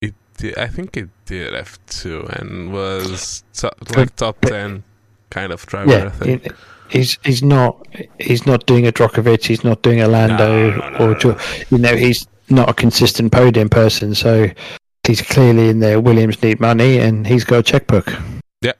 It 0.00 0.14
did, 0.38 0.56
I 0.58 0.66
think 0.68 0.96
it 0.96 1.08
did 1.26 1.54
F 1.54 1.78
two 1.86 2.26
and 2.30 2.72
was 2.72 3.44
to, 3.54 3.70
like 3.96 4.14
top 4.16 4.40
ten 4.40 4.82
kind 5.30 5.52
of 5.52 5.64
driver. 5.66 5.90
I 5.92 5.94
Yeah, 5.98 6.10
think. 6.10 6.42
he- 6.44 6.50
he's 6.98 7.18
he's 7.24 7.42
not 7.42 7.86
he's 8.18 8.46
not 8.46 8.66
doing 8.66 8.86
a 8.86 8.92
Drugovich. 8.92 9.44
He's 9.46 9.64
not 9.64 9.82
doing 9.82 10.00
a 10.00 10.08
Lando 10.08 10.70
No, 10.70 10.76
no, 10.76 10.90
no, 10.90 11.12
or 11.12 11.36
you 11.70 11.78
know 11.78 11.96
he's 11.96 12.26
not 12.50 12.68
a 12.68 12.74
consistent 12.74 13.32
podium 13.32 13.68
person. 13.68 14.14
So 14.14 14.48
he's 15.06 15.22
clearly 15.22 15.68
in 15.68 15.80
there. 15.80 16.00
Williams 16.00 16.42
need 16.42 16.60
money, 16.60 16.98
and 16.98 17.26
he's 17.26 17.44
got 17.44 17.58
a 17.60 17.62
checkbook. 17.62 18.12
Yeah. 18.60 18.72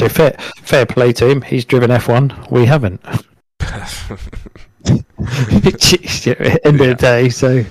So 0.00 0.08
fair 0.08 0.32
fair 0.62 0.86
play 0.86 1.12
to 1.12 1.28
him. 1.28 1.42
He's 1.42 1.66
driven 1.66 1.90
F 1.90 2.08
one. 2.08 2.32
We 2.50 2.64
haven't. 2.64 3.02
Jeez, 4.82 6.26
yeah, 6.26 6.56
End 6.64 6.80
of 6.80 6.86
the 6.86 6.94
day, 6.94 7.28
so 7.28 7.62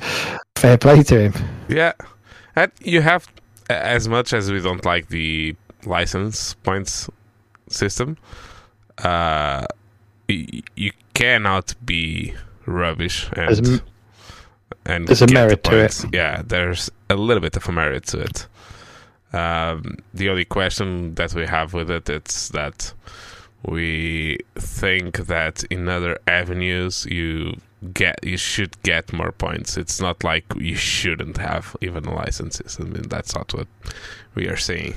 fair 0.56 0.78
play 0.78 1.02
to 1.04 1.20
him. 1.20 1.34
Yeah, 1.68 1.94
and 2.56 2.72
you 2.82 3.02
have 3.02 3.28
as 3.68 4.08
much 4.08 4.32
as 4.34 4.52
we 4.52 4.62
don't 4.62 4.86
like 4.86 5.08
the 5.10 5.56
license 5.86 6.54
points 6.54 7.10
system. 7.68 8.18
Uh, 9.00 9.66
you 10.28 10.92
cannot 11.16 11.74
be 11.84 12.36
rubbish 12.68 13.28
and 13.34 13.56
There's 13.56 13.60
a- 13.80 13.82
and 14.86 15.08
there's 15.08 15.22
a 15.24 15.26
get 15.26 15.30
the 15.30 15.34
merit 15.34 15.64
to 15.64 15.78
it. 15.84 16.06
Yeah, 16.14 16.44
there's 16.46 16.92
a 17.10 17.16
little 17.16 17.42
bit 17.42 17.58
of 17.58 17.68
a 17.68 17.72
merit 17.72 18.06
to 18.08 18.20
it. 18.20 18.48
Um, 19.32 19.98
the 20.14 20.30
only 20.30 20.46
question 20.46 21.16
that 21.16 21.34
we 21.34 21.46
have 21.46 21.74
with 21.74 21.92
it 21.92 22.10
is 22.10 22.50
that 22.50 22.94
we 23.64 24.40
think 24.56 25.18
that 25.28 25.64
in 25.66 25.88
other 25.88 26.18
avenues 26.28 27.06
you 27.06 27.58
get 27.94 28.20
you 28.24 28.38
should 28.38 28.82
get 28.84 29.14
more 29.14 29.32
points. 29.32 29.78
It's 29.78 30.02
not 30.02 30.24
like 30.24 30.46
you 30.56 30.76
shouldn't 30.76 31.38
have 31.38 31.76
even 31.82 32.04
licenses. 32.04 32.78
I 32.80 32.84
mean 32.84 33.04
that's 33.04 33.36
not 33.36 33.54
what 33.54 33.68
we 34.36 34.48
are 34.48 34.58
saying. 34.58 34.96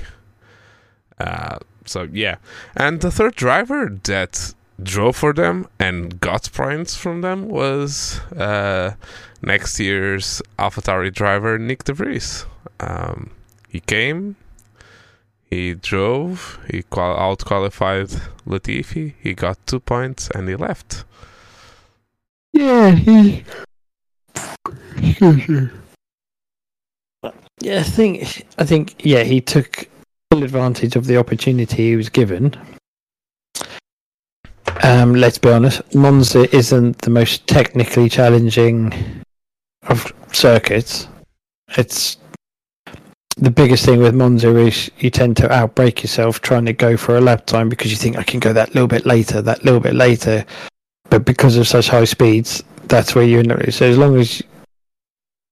Uh, 1.19 1.59
so 1.85 2.07
yeah, 2.11 2.37
and 2.75 3.01
the 3.01 3.11
third 3.11 3.35
driver 3.35 3.97
that 4.03 4.53
drove 4.81 5.15
for 5.15 5.33
them 5.33 5.67
and 5.79 6.19
got 6.19 6.51
points 6.51 6.95
from 6.95 7.21
them 7.21 7.47
was 7.47 8.19
uh, 8.31 8.95
next 9.41 9.79
year's 9.79 10.41
AlphaTauri 10.57 11.13
driver 11.13 11.59
Nyck 11.59 11.83
De 11.83 11.93
Vries. 11.93 12.45
Um, 12.79 13.31
he 13.73 13.79
came, 13.79 14.35
he 15.49 15.73
drove, 15.73 16.59
he 16.69 16.83
qual- 16.83 17.17
out 17.17 17.43
qualified 17.43 18.09
Latifi, 18.45 19.15
he 19.19 19.33
got 19.33 19.57
two 19.65 19.79
points, 19.79 20.29
and 20.29 20.47
he 20.47 20.55
left. 20.55 21.05
Yeah, 22.53 22.91
he. 22.91 23.43
Yeah, 27.61 27.79
I 27.79 27.83
think 27.83 28.45
I 28.57 28.65
think 28.65 29.05
yeah 29.05 29.23
he 29.23 29.41
took 29.41 29.87
full 30.29 30.43
advantage 30.43 30.95
of 30.95 31.07
the 31.07 31.17
opportunity 31.17 31.89
he 31.89 31.95
was 31.95 32.09
given. 32.09 32.55
Um, 34.83 35.15
let's 35.15 35.37
be 35.37 35.49
honest, 35.49 35.95
Monza 35.95 36.53
isn't 36.55 37.01
the 37.01 37.09
most 37.09 37.47
technically 37.47 38.09
challenging 38.09 38.93
of 39.87 40.13
circuits. 40.31 41.07
It's 41.77 42.17
the 43.37 43.51
biggest 43.51 43.85
thing 43.85 43.99
with 43.99 44.13
Monza 44.13 44.55
is 44.57 44.91
you 44.99 45.09
tend 45.09 45.37
to 45.37 45.47
outbrake 45.47 46.03
yourself 46.03 46.41
trying 46.41 46.65
to 46.65 46.73
go 46.73 46.97
for 46.97 47.17
a 47.17 47.21
lap 47.21 47.45
time 47.45 47.69
because 47.69 47.91
you 47.91 47.97
think 47.97 48.17
I 48.17 48.23
can 48.23 48.39
go 48.39 48.53
that 48.53 48.73
little 48.73 48.87
bit 48.87 49.05
later, 49.05 49.41
that 49.41 49.63
little 49.65 49.79
bit 49.79 49.95
later, 49.95 50.45
but 51.09 51.25
because 51.25 51.57
of 51.57 51.67
such 51.67 51.89
high 51.89 52.05
speeds, 52.05 52.63
that's 52.85 53.15
where 53.15 53.23
you 53.23 53.39
end 53.39 53.51
up. 53.51 53.71
So 53.71 53.85
as 53.85 53.97
long 53.97 54.17
as 54.19 54.41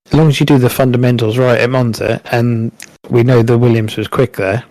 as 0.07 0.13
long 0.13 0.27
as 0.27 0.39
you 0.39 0.45
do 0.45 0.57
the 0.57 0.69
fundamentals 0.69 1.37
right 1.37 1.59
at 1.59 1.69
Monza, 1.69 2.21
and 2.31 2.71
we 3.09 3.23
know 3.23 3.41
the 3.41 3.57
Williams 3.57 3.95
was 3.95 4.07
quick 4.07 4.35
there, 4.35 4.63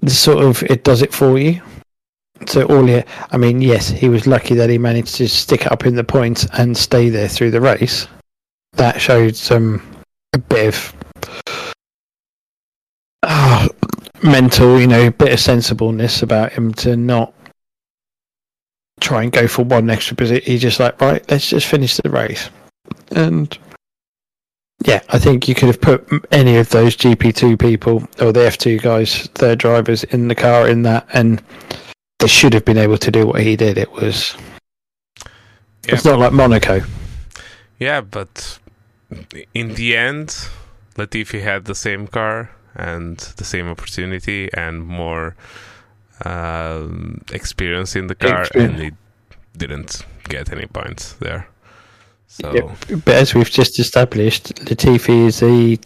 the 0.00 0.10
sort 0.10 0.44
of 0.44 0.62
it 0.64 0.84
does 0.84 1.02
it 1.02 1.12
for 1.12 1.38
you. 1.38 1.60
So 2.46 2.64
all 2.66 2.84
he, 2.84 3.02
I 3.30 3.36
mean, 3.36 3.60
yes, 3.60 3.88
he 3.88 4.08
was 4.08 4.26
lucky 4.26 4.54
that 4.54 4.70
he 4.70 4.78
managed 4.78 5.16
to 5.16 5.28
stick 5.28 5.66
up 5.70 5.84
in 5.84 5.94
the 5.94 6.04
points 6.04 6.46
and 6.54 6.76
stay 6.76 7.10
there 7.10 7.28
through 7.28 7.50
the 7.50 7.60
race. 7.60 8.06
That 8.74 9.00
showed 9.00 9.36
some 9.36 9.82
a 10.32 10.38
bit 10.38 10.68
of 10.68 10.94
ah, 13.22 13.68
mental, 14.22 14.80
you 14.80 14.86
know, 14.86 15.10
bit 15.10 15.32
of 15.32 15.40
sensibleness 15.40 16.22
about 16.22 16.52
him 16.52 16.72
to 16.74 16.96
not 16.96 17.34
try 19.00 19.22
and 19.22 19.32
go 19.32 19.48
for 19.48 19.64
one 19.64 19.90
extra 19.90 20.16
position. 20.16 20.44
He's 20.44 20.62
just 20.62 20.80
like, 20.80 21.00
right, 21.00 21.24
let's 21.30 21.48
just 21.48 21.66
finish 21.66 21.96
the 21.96 22.10
race. 22.10 22.50
And 23.12 23.56
yeah, 24.84 25.00
I 25.10 25.18
think 25.18 25.48
you 25.48 25.54
could 25.54 25.68
have 25.68 25.80
put 25.80 26.08
any 26.30 26.56
of 26.56 26.68
those 26.70 26.96
GP2 26.96 27.58
people 27.58 28.08
or 28.20 28.32
the 28.32 28.40
F2 28.40 28.80
guys, 28.82 29.28
their 29.34 29.56
drivers 29.56 30.04
in 30.04 30.28
the 30.28 30.34
car 30.34 30.68
in 30.68 30.82
that, 30.82 31.06
and 31.12 31.42
they 32.18 32.28
should 32.28 32.54
have 32.54 32.64
been 32.64 32.78
able 32.78 32.98
to 32.98 33.10
do 33.10 33.26
what 33.26 33.42
he 33.42 33.56
did. 33.56 33.78
It 33.78 33.92
was. 33.92 34.36
Yeah. 35.86 35.94
It's 35.94 36.04
not 36.04 36.18
like 36.18 36.32
Monaco. 36.32 36.80
Yeah, 37.78 38.02
but 38.02 38.58
in 39.54 39.74
the 39.74 39.96
end, 39.96 40.48
Latifi 40.96 41.42
had 41.42 41.64
the 41.64 41.74
same 41.74 42.06
car 42.06 42.50
and 42.76 43.18
the 43.36 43.44
same 43.44 43.68
opportunity 43.68 44.48
and 44.54 44.84
more 44.86 45.34
um, 46.24 47.20
experience 47.32 47.96
in 47.96 48.06
the 48.06 48.14
car, 48.14 48.42
Experience. 48.42 48.72
and 48.74 48.82
he 48.82 48.90
didn't 49.56 50.04
get 50.28 50.52
any 50.52 50.66
points 50.66 51.14
there. 51.14 51.48
So 52.28 52.52
Yep. 52.54 53.04
But 53.04 53.14
as 53.16 53.34
we've 53.34 53.50
just 53.50 53.78
established, 53.78 54.54
Latifi 54.66 55.26
is 55.26 55.42
a 55.42 55.78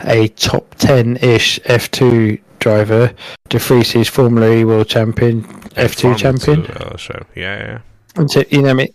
a 0.00 0.28
top 0.28 0.74
ten 0.74 1.16
ish 1.18 1.58
F 1.64 1.90
two 1.90 2.38
driver. 2.58 3.14
De 3.48 3.58
Vries 3.58 3.94
is 3.94 4.08
Formula 4.08 4.50
E 4.52 4.64
world 4.64 4.88
champion, 4.88 5.46
F 5.76 5.96
two 5.96 6.14
champion. 6.14 6.64
two, 6.64 6.72
uh, 6.72 6.96
sure. 6.96 7.22
Yeah, 7.34 7.58
yeah. 7.58 7.78
And 8.16 8.30
so, 8.30 8.44
you 8.50 8.62
know, 8.62 8.70
I 8.70 8.74
mean, 8.74 8.88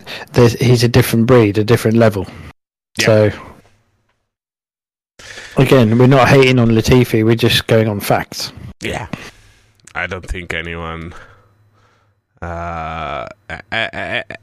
he's 0.59 0.83
a 0.83 0.87
different 0.87 1.27
breed, 1.27 1.57
a 1.57 1.63
different 1.63 1.97
level. 1.97 2.27
Yeah. 2.99 3.05
So 3.05 3.31
again, 5.57 5.97
we're 5.97 6.07
not 6.07 6.27
hating 6.27 6.59
on 6.59 6.69
Latifi. 6.69 7.23
We're 7.25 7.35
just 7.35 7.67
going 7.67 7.87
on 7.87 7.99
facts. 7.99 8.51
Yeah. 8.81 9.07
I 9.95 10.07
don't 10.07 10.25
think 10.25 10.53
anyone 10.53 11.13
uh 12.41 13.27
a- 13.49 13.61
a- 13.71 14.23
a- 14.29 14.37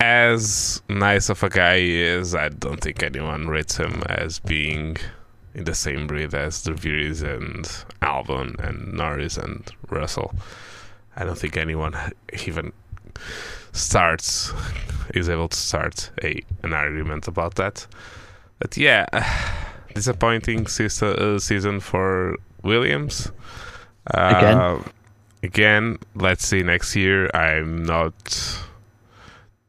as 0.00 0.80
nice 0.88 1.28
of 1.28 1.42
a 1.42 1.48
guy 1.48 1.78
he 1.78 2.02
is, 2.02 2.34
I 2.34 2.50
don't 2.50 2.80
think 2.80 3.02
anyone 3.02 3.48
rates 3.48 3.76
him 3.78 4.02
as 4.08 4.38
being 4.38 4.96
in 5.54 5.64
the 5.64 5.74
same 5.74 6.06
breed 6.06 6.34
as 6.34 6.62
De 6.62 6.72
Vries 6.74 7.22
and 7.22 7.64
Albon 8.02 8.58
and 8.60 8.92
Norris 8.92 9.36
and 9.36 9.68
Russell. 9.90 10.34
I 11.16 11.24
don't 11.24 11.38
think 11.38 11.56
anyone 11.56 11.96
even 12.44 12.72
starts 13.72 14.52
is 15.14 15.28
able 15.28 15.48
to 15.48 15.56
start 15.56 16.10
a 16.22 16.42
an 16.62 16.72
argument 16.74 17.26
about 17.26 17.54
that. 17.56 17.86
But 18.58 18.76
yeah, 18.76 19.06
disappointing 19.94 20.66
season, 20.66 21.14
uh, 21.18 21.38
season 21.38 21.80
for 21.80 22.36
Williams. 22.62 23.30
Uh, 24.12 24.34
Again? 24.36 24.84
again, 25.42 25.98
let's 26.14 26.46
see 26.46 26.62
next 26.62 26.96
year. 26.96 27.30
I'm 27.34 27.84
not 27.84 28.14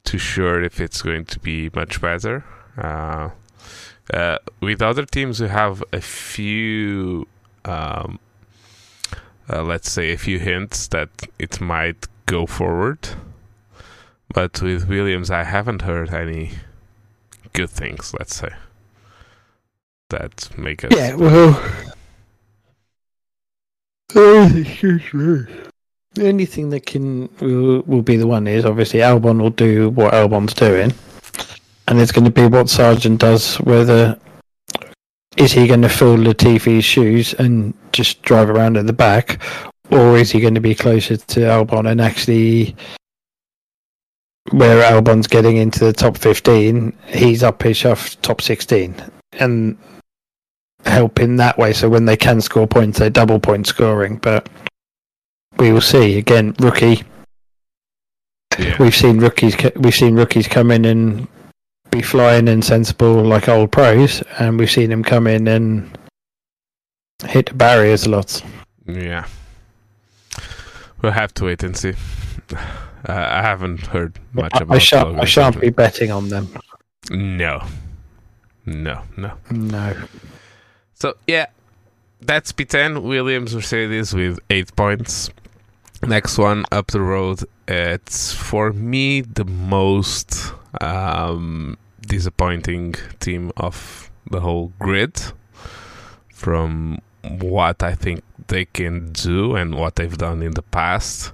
too 0.03 0.17
sure 0.17 0.63
if 0.63 0.79
it's 0.79 1.01
going 1.01 1.25
to 1.25 1.39
be 1.39 1.69
much 1.75 2.01
better. 2.01 2.43
Uh, 2.77 3.29
uh, 4.13 4.37
with 4.59 4.81
other 4.81 5.05
teams 5.05 5.39
we 5.39 5.47
have 5.49 5.83
a 5.93 6.01
few, 6.01 7.27
um, 7.65 8.19
uh, 9.51 9.61
let's 9.61 9.91
say, 9.91 10.11
a 10.11 10.17
few 10.17 10.39
hints 10.39 10.87
that 10.87 11.09
it 11.37 11.61
might 11.61 12.07
go 12.25 12.45
forward. 12.45 13.09
But 14.33 14.61
with 14.61 14.87
Williams, 14.87 15.31
I 15.31 15.43
haven't 15.43 15.81
heard 15.83 16.13
any 16.13 16.51
good 17.53 17.69
things, 17.69 18.13
let's 18.17 18.35
say, 18.35 18.49
that 20.09 20.49
make 20.57 20.83
us. 20.83 20.91
Yeah, 20.95 21.15
well. 21.15 21.55
Uh, 24.15 24.49
me. 24.49 25.45
The 26.15 26.27
only 26.27 26.45
thing 26.45 26.71
that 26.71 26.85
can 26.87 27.29
will, 27.39 27.81
will 27.81 28.01
be 28.01 28.17
the 28.17 28.25
one 28.25 28.47
is 28.47 28.65
obviously 28.65 28.99
Albon 29.01 29.39
will 29.39 29.51
do 29.51 29.91
what 29.91 30.13
Albon's 30.13 30.55
doing, 30.55 30.91
and 31.87 31.99
it's 31.99 32.11
going 32.11 32.25
to 32.25 32.31
be 32.31 32.47
what 32.47 32.69
Sargent 32.69 33.19
does. 33.21 33.57
Whether 33.57 34.19
is 35.37 35.51
he 35.51 35.67
going 35.67 35.83
to 35.83 35.89
fill 35.89 36.17
Latifi's 36.17 36.83
shoes 36.83 37.33
and 37.35 37.73
just 37.91 38.23
drive 38.23 38.49
around 38.49 38.77
at 38.77 38.87
the 38.87 38.93
back, 38.93 39.39
or 39.91 40.17
is 40.17 40.31
he 40.31 40.39
going 40.39 40.55
to 40.55 40.61
be 40.61 40.73
closer 40.73 41.15
to 41.15 41.39
Albon 41.41 41.89
and 41.89 42.01
actually 42.01 42.75
where 44.51 44.91
Albon's 44.91 45.27
getting 45.27 45.57
into 45.57 45.85
the 45.85 45.93
top 45.93 46.17
fifteen, 46.17 46.97
he's 47.05 47.43
up 47.43 47.61
his 47.61 47.77
shuff 47.77 48.19
top 48.23 48.41
sixteen, 48.41 48.95
and 49.33 49.77
help 50.85 51.19
in 51.19 51.35
that 51.37 51.57
way. 51.57 51.73
So 51.73 51.89
when 51.89 52.05
they 52.05 52.17
can 52.17 52.41
score 52.41 52.67
points, 52.67 52.99
they 52.99 53.09
double 53.09 53.39
point 53.39 53.67
scoring. 53.67 54.17
But 54.17 54.49
we 55.57 55.71
will 55.71 55.81
see. 55.81 56.17
Again, 56.17 56.55
rookie. 56.59 57.03
Yeah. 58.57 58.75
We've 58.79 58.95
seen 58.95 59.19
rookies. 59.19 59.55
We've 59.75 59.95
seen 59.95 60.15
rookies 60.15 60.47
come 60.47 60.71
in 60.71 60.85
and 60.85 61.27
be 61.91 62.01
flying 62.01 62.47
and 62.47 62.63
sensible 62.63 63.23
like 63.23 63.47
old 63.49 63.71
pros, 63.71 64.21
and 64.39 64.59
we've 64.59 64.69
seen 64.71 64.89
them 64.89 65.03
come 65.03 65.27
in 65.27 65.47
and 65.47 65.97
hit 67.25 67.57
barriers 67.57 68.05
a 68.05 68.09
lot. 68.09 68.43
Yeah. 68.85 69.25
We'll 71.01 71.13
have 71.13 71.33
to 71.35 71.45
wait 71.45 71.63
and 71.63 71.75
see. 71.75 71.93
Uh, 73.07 73.13
I 73.13 73.41
haven't 73.41 73.87
heard 73.87 74.19
much 74.33 74.51
I, 74.55 74.59
about 74.63 74.75
I 74.75 74.77
shan't. 74.77 75.05
Logan 75.07 75.19
I 75.21 75.23
shan't 75.23 75.53
Sargent. 75.53 75.61
be 75.61 75.69
betting 75.69 76.11
on 76.11 76.27
them. 76.27 76.49
No. 77.09 77.65
No, 78.65 79.01
no. 79.15 79.31
No. 79.49 79.95
So, 81.01 81.15
yeah, 81.27 81.45
that's 82.19 82.51
P10. 82.51 83.03
Williams 83.03 83.55
Mercedes 83.55 84.13
with 84.13 84.37
eight 84.49 84.75
points. 84.75 85.29
Next 86.05 86.37
one 86.37 86.65
up 86.71 86.87
the 86.87 86.99
road. 86.99 87.43
It's 87.67 88.33
for 88.33 88.73
me 88.73 89.21
the 89.21 89.45
most 89.45 90.53
um, 90.81 91.77
disappointing 92.01 92.95
team 93.19 93.51
of 93.55 94.11
the 94.29 94.41
whole 94.41 94.73
grid 94.79 95.21
from 96.33 96.99
what 97.23 97.81
I 97.81 97.95
think 97.95 98.23
they 98.47 98.65
can 98.65 99.13
do 99.13 99.55
and 99.55 99.75
what 99.75 99.95
they've 99.95 100.17
done 100.17 100.41
in 100.41 100.51
the 100.51 100.61
past, 100.63 101.31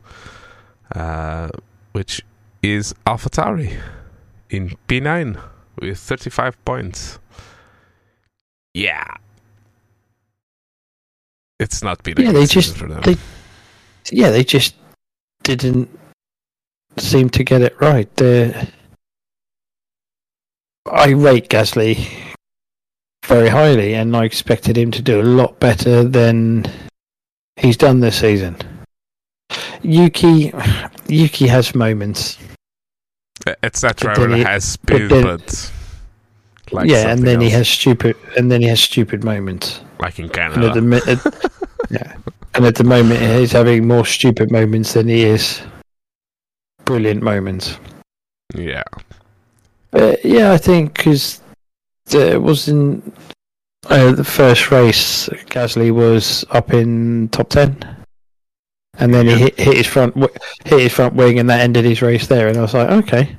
uh, 0.93 1.49
which 1.91 2.21
is 2.62 2.93
AlphaTauri 3.08 3.80
in 4.49 4.75
P9 4.88 5.41
with 5.80 5.97
35 5.97 6.63
points. 6.65 7.19
Yeah. 8.73 9.15
It's 11.60 11.82
not 11.82 12.04
been 12.04 12.20
a 12.20 12.22
Yeah, 12.22 12.32
good 12.32 12.36
they 12.41 12.46
season 12.46 12.62
just- 12.62 12.78
for 12.78 12.88
them. 12.88 13.02
they- 13.04 13.18
Yeah, 14.12 14.30
they 14.30 14.44
just 14.44 14.76
didn't 15.44 15.89
seem 16.98 17.30
to 17.32 17.44
get 17.44 17.62
it 17.62 17.76
right. 17.80 18.13
they 18.18 18.68
I 20.88 21.10
rate 21.10 21.50
Gasly 21.50 22.08
very 23.26 23.50
highly, 23.50 23.96
and 23.96 24.15
I 24.15 24.24
expected 24.26 24.78
him 24.78 24.91
to 24.91 25.02
do 25.02 25.20
a 25.20 25.24
lot 25.24 25.60
better 25.60 26.04
than 26.04 26.65
he's 27.56 27.76
done 27.78 28.00
this 28.02 28.20
season. 28.20 28.56
Yuki, 29.82 30.54
Yuki 31.08 31.48
has 31.48 31.74
moments. 31.74 32.38
Uh, 33.48 33.56
It's 33.63 33.82
that 33.82 33.98
But 34.00 34.15
driver 34.15 34.36
he- 34.36 34.44
has 34.44 34.63
speed, 34.65 35.10
then- 35.10 35.24
but, 35.24 35.72
like 36.71 36.89
yeah, 36.89 37.10
and 37.10 37.21
then 37.25 37.41
he 37.41 37.49
has 37.51 37.67
stupid, 37.67 38.15
and 38.38 38.51
then 38.51 38.62
he 38.62 38.67
has 38.67 38.80
stupid 38.80 39.23
moments. 39.23 39.82
like 39.99 40.19
in 40.19 40.25
And 40.25 40.38
at 40.38 40.54
Canada. 40.73 40.82
the 40.82 41.12
at- 41.12 41.51
yeah, 41.91 42.15
and 42.56 42.65
at 42.65 42.75
the 42.75 42.84
moment 42.84 43.19
he's 43.21 43.51
having 43.51 43.88
more 43.88 44.06
stupid 44.06 44.51
moments 44.51 44.93
than 44.93 45.08
he 45.08 45.23
is 45.23 45.62
brilliant 46.86 47.21
moments. 47.23 47.78
yeah, 48.56 48.84
Uh, 49.93 50.15
yeah, 50.23 50.51
I 50.51 50.58
think 50.58 50.95
because 50.97 51.41
it 52.12 52.41
wasn't 52.41 53.04
uh, 53.89 54.12
the 54.12 54.23
first 54.23 54.71
race. 54.71 55.30
Gasly 55.49 55.91
was 55.91 56.43
up 56.51 56.73
in 56.73 57.30
top 57.30 57.49
ten, 57.49 57.78
and 58.99 59.13
then 59.13 59.25
Yeah. 59.28 59.36
he 59.36 59.43
hit, 59.43 59.60
hit 59.60 59.78
his 59.78 59.88
front 59.88 60.15
hit 60.65 60.80
his 60.80 60.93
front 60.93 61.13
wing, 61.15 61.39
and 61.39 61.49
that 61.49 61.62
ended 61.62 61.86
his 61.86 62.01
race 62.01 62.28
there. 62.28 62.47
And 62.47 62.58
I 62.58 62.62
was 62.62 62.73
like, 62.73 62.89
okay. 63.04 63.36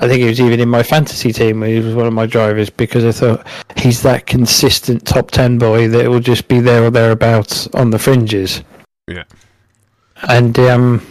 I 0.00 0.08
think 0.08 0.20
he 0.20 0.28
was 0.28 0.40
even 0.40 0.58
in 0.58 0.68
my 0.68 0.82
fantasy 0.82 1.32
team. 1.32 1.60
when 1.60 1.70
He 1.70 1.78
was 1.80 1.94
one 1.94 2.06
of 2.06 2.12
my 2.12 2.26
drivers 2.26 2.70
because 2.70 3.04
I 3.04 3.12
thought 3.12 3.46
he's 3.76 4.02
that 4.02 4.26
consistent 4.26 5.06
top 5.06 5.30
ten 5.30 5.58
boy 5.58 5.88
that 5.88 6.08
will 6.08 6.20
just 6.20 6.48
be 6.48 6.60
there 6.60 6.84
or 6.84 6.90
thereabouts 6.90 7.68
on 7.68 7.90
the 7.90 7.98
fringes. 7.98 8.62
Yeah. 9.06 9.24
And 10.28 10.58
um, 10.58 11.06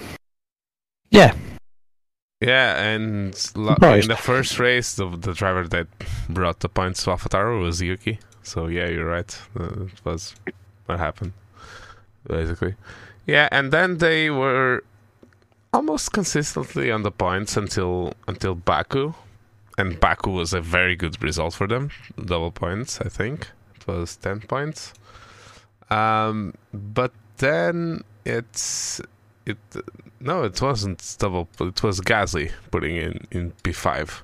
yeah, 1.09 1.33
yeah. 2.39 2.81
And 2.81 3.35
Surprised. 3.35 4.05
in 4.05 4.09
the 4.09 4.15
first 4.15 4.59
race, 4.59 4.95
the, 4.95 5.07
the 5.09 5.33
driver 5.33 5.67
that 5.67 5.87
brought 6.29 6.61
the 6.61 6.69
points 6.69 7.03
to 7.03 7.11
AlphaTauri 7.11 7.61
was 7.61 7.81
Yuki. 7.81 8.19
So 8.43 8.67
yeah, 8.67 8.87
you're 8.87 9.05
right. 9.05 9.37
Uh, 9.59 9.83
it 9.83 10.05
was 10.05 10.35
what 10.85 10.99
happened, 10.99 11.33
basically. 12.27 12.75
Yeah, 13.27 13.47
and 13.51 13.71
then 13.71 13.99
they 13.99 14.29
were 14.29 14.83
almost 15.73 16.11
consistently 16.11 16.91
on 16.91 17.03
the 17.03 17.11
points 17.11 17.57
until 17.57 18.13
until 18.27 18.55
Baku, 18.55 19.13
and 19.77 19.99
Baku 19.99 20.31
was 20.31 20.53
a 20.53 20.61
very 20.61 20.95
good 20.95 21.21
result 21.23 21.53
for 21.53 21.67
them. 21.67 21.89
Double 22.23 22.51
points, 22.51 22.99
I 23.01 23.09
think. 23.09 23.49
It 23.75 23.87
was 23.87 24.15
ten 24.15 24.41
points. 24.41 24.93
Um, 25.89 26.53
but 26.73 27.11
then 27.37 28.03
it's 28.25 29.01
it. 29.45 29.57
No, 30.19 30.43
it 30.43 30.61
wasn't 30.61 31.15
double. 31.19 31.47
It 31.59 31.83
was 31.83 31.99
Gasly 32.01 32.51
putting 32.69 32.95
in 32.95 33.27
in 33.31 33.51
P 33.63 33.71
five. 33.71 34.23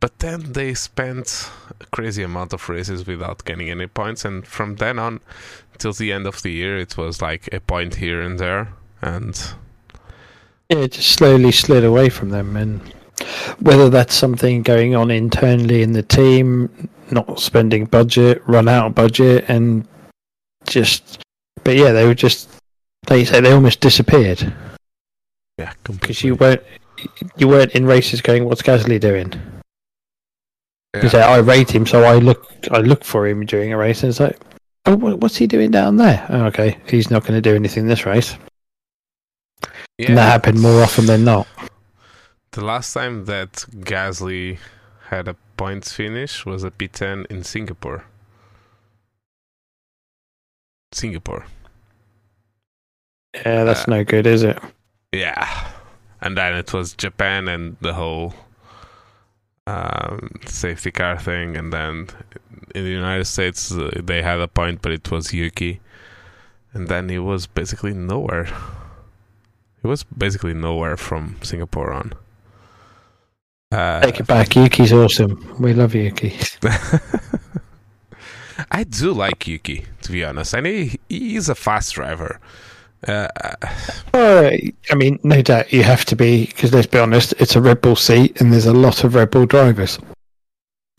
But 0.00 0.18
then 0.18 0.52
they 0.52 0.74
spent 0.74 1.50
a 1.80 1.86
crazy 1.86 2.22
amount 2.22 2.52
of 2.52 2.68
races 2.68 3.06
without 3.06 3.44
getting 3.46 3.70
any 3.70 3.86
points, 3.86 4.24
and 4.24 4.46
from 4.46 4.76
then 4.76 4.98
on 4.98 5.20
till 5.78 5.94
the 5.94 6.12
end 6.12 6.26
of 6.26 6.42
the 6.42 6.50
year, 6.50 6.78
it 6.78 6.98
was 6.98 7.22
like 7.22 7.48
a 7.52 7.60
point 7.60 7.94
here 7.94 8.20
and 8.20 8.38
there, 8.38 8.74
and 9.00 9.54
Yeah, 10.70 10.78
it 10.78 10.92
just 10.92 11.12
slowly 11.12 11.52
slid 11.52 11.84
away 11.84 12.08
from 12.08 12.30
them, 12.30 12.56
and 12.56 12.80
whether 13.60 13.90
that's 13.90 14.14
something 14.14 14.62
going 14.62 14.94
on 14.94 15.10
internally 15.10 15.82
in 15.82 15.92
the 15.92 16.02
team, 16.02 16.88
not 17.10 17.38
spending 17.38 17.84
budget, 17.84 18.42
run 18.46 18.68
out 18.68 18.86
of 18.86 18.94
budget, 18.94 19.44
and 19.48 19.86
just. 20.66 21.20
But 21.62 21.76
yeah, 21.76 21.92
they 21.92 22.06
were 22.06 22.14
just. 22.14 22.48
Like 23.08 23.20
you 23.20 23.26
say, 23.26 23.40
they 23.42 23.52
almost 23.52 23.80
disappeared 23.80 24.50
Yeah, 25.58 25.74
because 25.84 26.24
you 26.24 26.36
weren't 26.36 26.62
you 27.36 27.48
weren't 27.48 27.72
in 27.72 27.84
races 27.84 28.22
going. 28.22 28.46
What's 28.46 28.62
Gasly 28.62 28.98
doing? 28.98 29.32
Yeah. 29.34 29.40
Because 30.92 31.14
I 31.14 31.38
rate 31.38 31.70
him, 31.70 31.86
so 31.86 32.04
I 32.04 32.16
look 32.16 32.46
I 32.70 32.78
look 32.78 33.04
for 33.04 33.26
him 33.26 33.44
during 33.44 33.72
a 33.72 33.76
race, 33.76 34.02
and 34.02 34.10
it's 34.10 34.20
like, 34.20 34.38
oh, 34.86 34.96
what's 34.96 35.36
he 35.36 35.46
doing 35.46 35.70
down 35.70 35.96
there? 35.96 36.24
Oh, 36.30 36.44
okay, 36.46 36.78
he's 36.88 37.10
not 37.10 37.22
going 37.22 37.34
to 37.34 37.40
do 37.40 37.54
anything 37.54 37.86
this 37.86 38.06
race. 38.06 38.36
Yeah, 39.98 40.08
and 40.08 40.18
that 40.18 40.30
happened 40.30 40.60
more 40.60 40.82
often 40.82 41.06
than 41.06 41.24
not. 41.24 41.46
The 42.52 42.64
last 42.64 42.92
time 42.94 43.24
that 43.26 43.52
Gasly 43.70 44.58
had 45.08 45.28
a 45.28 45.36
points 45.56 45.92
finish 45.92 46.44
was 46.46 46.64
at 46.64 46.78
P10 46.78 47.26
in 47.26 47.44
Singapore. 47.44 48.04
Singapore. 50.92 51.46
Yeah, 53.34 53.64
that's 53.64 53.86
Uh, 53.88 53.90
no 53.90 54.04
good, 54.04 54.26
is 54.26 54.42
it? 54.42 54.58
Yeah. 55.12 55.70
And 56.20 56.36
then 56.36 56.54
it 56.54 56.72
was 56.72 56.94
Japan 56.94 57.48
and 57.48 57.76
the 57.80 57.94
whole 57.94 58.34
um, 59.66 60.30
safety 60.46 60.90
car 60.90 61.18
thing. 61.18 61.56
And 61.56 61.72
then 61.72 62.08
in 62.74 62.84
the 62.84 62.90
United 62.90 63.26
States, 63.26 63.72
uh, 63.72 63.90
they 64.02 64.22
had 64.22 64.40
a 64.40 64.48
point, 64.48 64.82
but 64.82 64.92
it 64.92 65.10
was 65.10 65.32
Yuki. 65.32 65.80
And 66.72 66.88
then 66.88 67.08
he 67.08 67.18
was 67.18 67.46
basically 67.46 67.94
nowhere. 67.94 68.48
He 69.84 69.88
was 69.88 70.02
basically 70.02 70.54
nowhere 70.54 70.96
from 70.96 71.36
Singapore 71.42 71.92
on. 71.92 72.14
Uh, 73.70 74.00
Take 74.00 74.20
it 74.20 74.26
back. 74.26 74.56
Yuki's 74.56 74.94
awesome. 74.94 75.56
We 75.60 75.74
love 75.74 75.94
Yuki. 75.94 76.38
I 78.70 78.84
do 78.84 79.12
like 79.12 79.46
Yuki, 79.46 79.84
to 80.00 80.10
be 80.10 80.24
honest. 80.24 80.54
I 80.54 80.60
know 80.60 80.72
he, 80.72 80.98
he's 81.10 81.50
a 81.50 81.54
fast 81.54 81.92
driver. 81.92 82.40
Uh, 83.06 83.28
Uh, 84.14 84.52
I 84.90 84.94
mean, 84.94 85.18
no 85.22 85.42
doubt 85.42 85.70
you 85.70 85.82
have 85.82 86.06
to 86.06 86.16
be 86.16 86.46
because 86.46 86.72
let's 86.72 86.86
be 86.86 86.98
honest, 86.98 87.34
it's 87.38 87.54
a 87.54 87.60
Red 87.60 87.82
Bull 87.82 87.96
seat, 87.96 88.40
and 88.40 88.50
there's 88.50 88.64
a 88.64 88.72
lot 88.72 89.04
of 89.04 89.14
Red 89.14 89.32
Bull 89.32 89.44
drivers. 89.44 89.98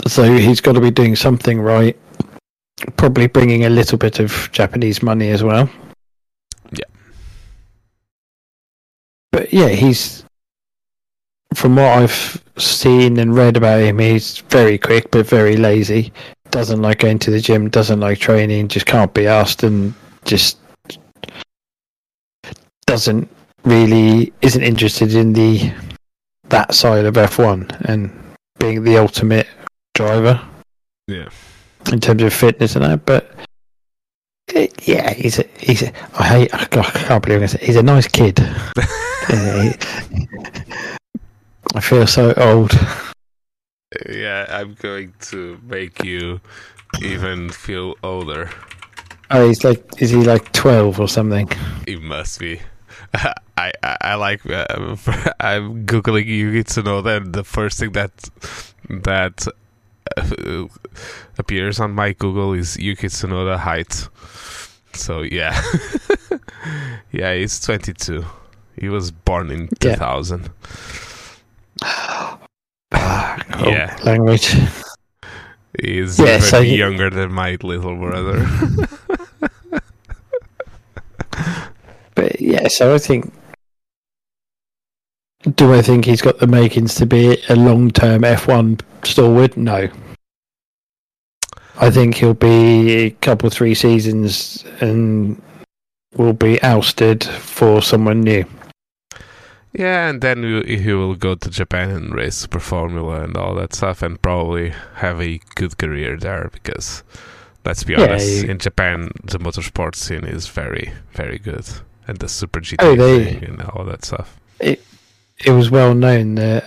So 0.06 0.32
he's 0.32 0.62
got 0.62 0.74
to 0.74 0.82
be 0.82 0.92
doing 0.92 1.16
something 1.16 1.60
right. 1.60 1.98
Probably 2.98 3.26
bringing 3.26 3.66
a 3.66 3.70
little 3.70 3.98
bit 3.98 4.20
of 4.20 4.48
Japanese 4.52 5.02
money 5.02 5.32
as 5.32 5.42
well. 5.42 5.68
Yeah. 6.72 6.86
But 9.36 9.52
yeah, 9.52 9.68
he's 9.68 10.24
from 11.54 11.76
what 11.76 11.98
I've 11.98 12.42
seen 12.58 13.20
and 13.20 13.36
read 13.36 13.58
about 13.58 13.82
him, 13.82 14.00
he's 14.00 14.38
very 14.38 14.78
quick 14.78 15.12
but 15.12 15.28
very 15.28 15.58
lazy. 15.58 16.14
Doesn't 16.52 16.82
like 16.82 17.00
going 17.00 17.20
to 17.20 17.32
the 17.32 17.42
gym. 17.42 17.70
Doesn't 17.70 18.00
like 18.00 18.18
training. 18.18 18.70
Just 18.70 18.86
can't 18.86 19.14
be 19.14 19.28
asked, 19.28 19.64
and 19.64 19.94
just 20.24 20.58
doesn't 22.88 23.30
really 23.66 24.32
isn't 24.42 24.64
interested 24.64 25.14
in 25.14 25.34
the 25.34 25.70
that 26.48 26.74
side 26.74 27.04
of 27.04 27.16
F1 27.16 27.90
and 27.90 28.18
being 28.58 28.86
the 28.86 28.96
ultimate 28.96 29.48
driver 29.96 30.40
yeah. 31.08 31.28
in 31.92 32.00
terms 32.00 32.24
of 32.24 32.34
fitness 32.34 32.78
and 32.78 32.86
that. 32.86 33.06
But 33.06 33.36
yeah, 34.54 35.14
he's 35.14 35.40
a, 35.40 35.46
he's 35.60 35.82
a, 35.82 35.92
I 36.18 36.24
hate 36.24 36.54
I 36.54 36.66
can't 36.66 36.72
believe 36.72 36.96
I 36.96 37.08
can't 37.08 37.24
believe 37.24 37.40
this. 37.42 37.54
He's 37.54 37.76
a 37.76 37.84
nice 37.84 38.08
kid. 38.08 38.40
I 41.74 41.80
feel 41.82 42.06
so 42.08 42.34
old. 42.38 42.72
Yeah, 44.10 44.46
I'm 44.50 44.76
going 44.76 45.14
to 45.22 45.60
make 45.64 46.04
you 46.04 46.42
even 47.02 47.50
feel 47.50 47.96
older. 48.04 48.50
Oh, 49.32 49.48
he's 49.48 49.64
like 49.64 50.02
is 50.02 50.12
he 50.12 50.24
like 50.24 50.52
twelve 50.52 51.00
or 51.00 51.08
something? 51.08 51.50
It 51.88 52.02
must 52.02 52.40
be. 52.40 52.62
I, 53.58 53.72
I, 53.84 53.98
I 54.02 54.16
like. 54.16 54.46
Uh, 54.46 54.66
I'm 55.40 55.86
googling 55.86 56.26
Yuki 56.26 56.64
Tsunoda, 56.64 57.18
and 57.18 57.34
the 57.34 57.44
first 57.44 57.80
thing 57.80 57.94
that 57.94 58.30
that 58.90 59.48
uh, 60.18 60.66
appears 61.38 61.80
on 61.80 61.92
my 61.94 62.14
Google 62.14 62.54
is 62.54 62.78
Yuki 62.78 63.08
Tsunoda 63.08 63.58
height. 63.58 64.08
So 64.94 65.22
yeah, 65.24 65.60
yeah, 67.12 67.34
he's 67.36 67.60
22. 67.60 68.24
He 68.80 68.90
was 68.90 69.12
born 69.12 69.52
in 69.52 69.70
Yeah. 69.82 69.96
2000. 69.96 70.50
Ah, 71.84 72.38
oh, 72.92 73.70
Yeah. 73.70 73.98
language. 74.04 74.54
He's 75.82 76.18
Yeah, 76.20 76.38
even 76.38 76.42
so 76.42 76.62
he- 76.62 76.78
younger 76.78 77.10
than 77.10 77.32
my 77.34 77.58
little 77.62 77.96
brother. 77.98 78.46
But 82.16 82.40
yeah, 82.40 82.68
so 82.70 82.96
I 82.96 82.98
think. 82.98 83.32
Do 85.56 85.74
I 85.74 85.82
think 85.82 86.06
he's 86.06 86.22
got 86.22 86.40
the 86.40 86.48
makings 86.48 86.96
to 86.96 87.06
be 87.06 87.38
a 87.50 87.56
long-term 87.56 88.22
F1 88.24 88.80
stalwart? 89.06 89.56
No. 89.58 89.90
I 91.78 91.90
think 91.92 92.16
he'll 92.16 92.34
be 92.34 92.92
a 92.94 93.10
couple, 93.12 93.50
three 93.50 93.76
seasons, 93.76 94.64
and 94.80 95.42
will 96.16 96.34
be 96.34 96.62
ousted 96.64 97.24
for 97.26 97.82
someone 97.82 98.22
new. 98.22 98.46
Yeah, 99.74 100.08
and 100.08 100.22
then 100.22 100.44
he 100.44 100.78
he 100.78 100.94
will 100.94 101.16
go 101.16 101.36
to 101.36 101.50
Japan 101.50 101.90
and 101.92 102.16
race 102.16 102.36
Super 102.38 102.62
Formula 102.62 103.22
and 103.24 103.36
all 103.36 103.56
that 103.56 103.74
stuff, 103.76 104.02
and 104.02 104.22
probably 104.22 104.74
have 104.96 105.20
a 105.22 105.40
good 105.56 105.78
career 105.78 106.16
there. 106.16 106.50
Because 106.54 107.04
let's 107.66 107.84
be 107.84 107.92
Yeah, 107.94 108.04
honest, 108.04 108.44
you- 108.46 108.50
in 108.52 108.58
Japan 108.58 109.10
the 109.26 109.38
motorsport 109.38 109.96
scene 109.96 110.24
is 110.24 110.48
very, 110.48 110.94
very 111.14 111.38
good, 111.38 111.66
and 112.08 112.20
the 112.20 112.30
Super 112.30 112.62
GT 112.62 112.78
Oh, 112.86 112.96
they- 112.96 113.36
and 113.46 113.62
all 113.64 113.84
that 113.84 114.06
stuff. 114.06 114.38
It 114.62 114.82
It 115.44 115.52
was 115.52 115.70
well 115.70 115.94
known 115.94 116.36
that 116.36 116.64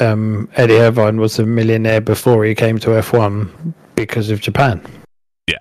um, 0.00 0.48
Eddie 0.56 0.78
Irvine 0.78 1.18
was 1.20 1.38
a 1.38 1.46
millionaire 1.46 2.00
before 2.00 2.44
he 2.44 2.54
came 2.54 2.78
to 2.80 2.90
F1 2.90 3.74
because 3.94 4.30
of 4.30 4.40
Japan. 4.40 4.80
Yeah. 5.46 5.58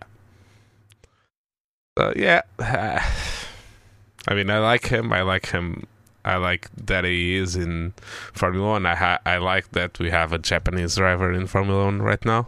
So 1.98 2.14
yeah, 2.16 2.42
I 2.60 4.34
mean, 4.36 4.50
I 4.50 4.60
like 4.60 4.88
him. 4.88 5.12
I 5.12 5.22
like 5.22 5.48
him. 5.50 5.86
I 6.24 6.36
like 6.38 6.70
that 6.86 7.04
he 7.04 7.36
is 7.36 7.56
in 7.56 7.94
Formula 8.34 8.68
One. 8.70 8.86
I 8.86 8.96
ha- 8.96 9.20
I 9.26 9.38
like 9.38 9.72
that 9.72 9.98
we 10.00 10.10
have 10.12 10.32
a 10.34 10.38
Japanese 10.38 10.96
driver 10.96 11.32
in 11.32 11.48
Formula 11.48 11.86
One 11.86 12.02
right 12.02 12.24
now. 12.24 12.48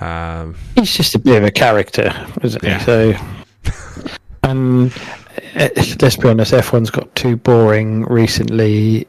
Um, 0.00 0.56
He's 0.74 0.96
just 0.96 1.14
a 1.14 1.18
bit 1.18 1.36
of 1.36 1.44
a 1.44 1.50
character, 1.50 2.10
isn't 2.42 2.62
Yeah. 2.64 2.78
he? 2.78 2.84
So, 2.84 3.14
and 4.42 4.92
uh, 5.54 5.68
let's 6.00 6.16
be 6.16 6.28
honest, 6.28 6.52
F1's 6.52 6.90
got 6.90 7.14
too 7.14 7.36
boring 7.36 8.04
recently. 8.04 9.06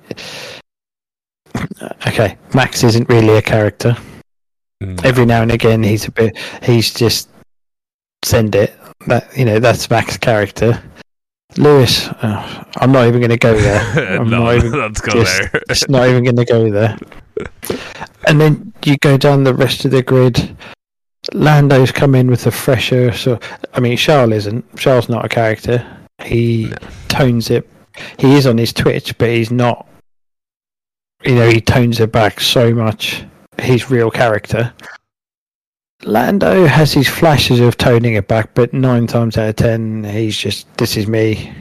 Okay, 2.08 2.38
Max 2.54 2.84
isn't 2.84 3.10
really 3.10 3.38
a 3.38 3.42
character. 3.42 3.96
no. 4.82 4.96
Every 5.04 5.26
now 5.26 5.42
and 5.42 5.52
again, 5.52 5.84
he's 5.84 6.06
a 6.08 6.12
bit. 6.12 6.38
He's 6.64 6.94
just 6.94 7.30
send 8.24 8.56
it. 8.56 8.74
That 9.08 9.36
you 9.38 9.46
know, 9.46 9.60
that's 9.60 9.90
Max's 9.90 10.18
character. 10.18 10.82
Lewis, 11.58 12.08
uh, 12.08 12.64
I'm 12.78 12.92
not 12.92 13.08
even 13.08 13.20
going 13.22 13.32
to 13.32 13.38
go 13.38 13.56
there. 13.60 13.82
I'm 14.20 14.30
no, 14.30 14.44
not 14.46 14.56
even 14.56 14.72
let's 14.80 15.02
go 15.02 15.14
just- 15.14 15.52
there. 15.52 15.62
It's 15.70 15.90
not 15.90 16.08
even 16.08 16.24
going 16.24 16.36
to 16.36 16.46
go 16.46 16.70
there. 16.70 16.98
And 18.28 18.40
then 18.40 18.74
you 18.86 18.98
go 18.98 19.18
down 19.18 19.44
the 19.44 19.54
rest 19.54 19.86
of 19.86 19.92
the 19.92 20.04
grid. 20.04 20.56
Lando's 21.34 21.92
come 21.92 22.16
in 22.16 22.30
with 22.30 22.46
a 22.48 22.52
fresher. 22.52 23.12
So 23.14 23.40
I 23.74 23.80
mean, 23.80 23.98
Charles 23.98 24.34
isn't. 24.34 24.78
Charles 24.78 25.10
not 25.10 25.26
a 25.26 25.30
character. 25.30 25.86
He 26.24 26.66
No. 26.66 26.78
tones 27.08 27.50
it. 27.50 27.68
He 28.18 28.36
is 28.36 28.46
on 28.46 28.58
his 28.58 28.72
Twitch, 28.74 29.18
but 29.18 29.30
he's 29.30 29.52
not. 29.52 29.88
You 31.24 31.36
know, 31.36 31.50
he 31.50 31.60
tones 31.62 32.00
it 32.00 32.12
back 32.12 32.40
so 32.40 32.74
much. 32.74 33.24
His 33.58 33.90
real 33.92 34.10
character. 34.10 34.74
Lando 36.04 36.66
has 36.66 36.94
his 36.94 37.10
flashes 37.10 37.60
of 37.60 37.76
toning 37.76 38.14
it 38.14 38.28
back, 38.30 38.54
but 38.54 38.74
nine 38.74 39.06
times 39.06 39.38
out 39.38 39.50
of 39.50 39.56
ten, 39.58 40.04
he's 40.06 40.38
just 40.38 40.66
this 40.78 40.96
is 40.96 41.08
me. 41.08 41.54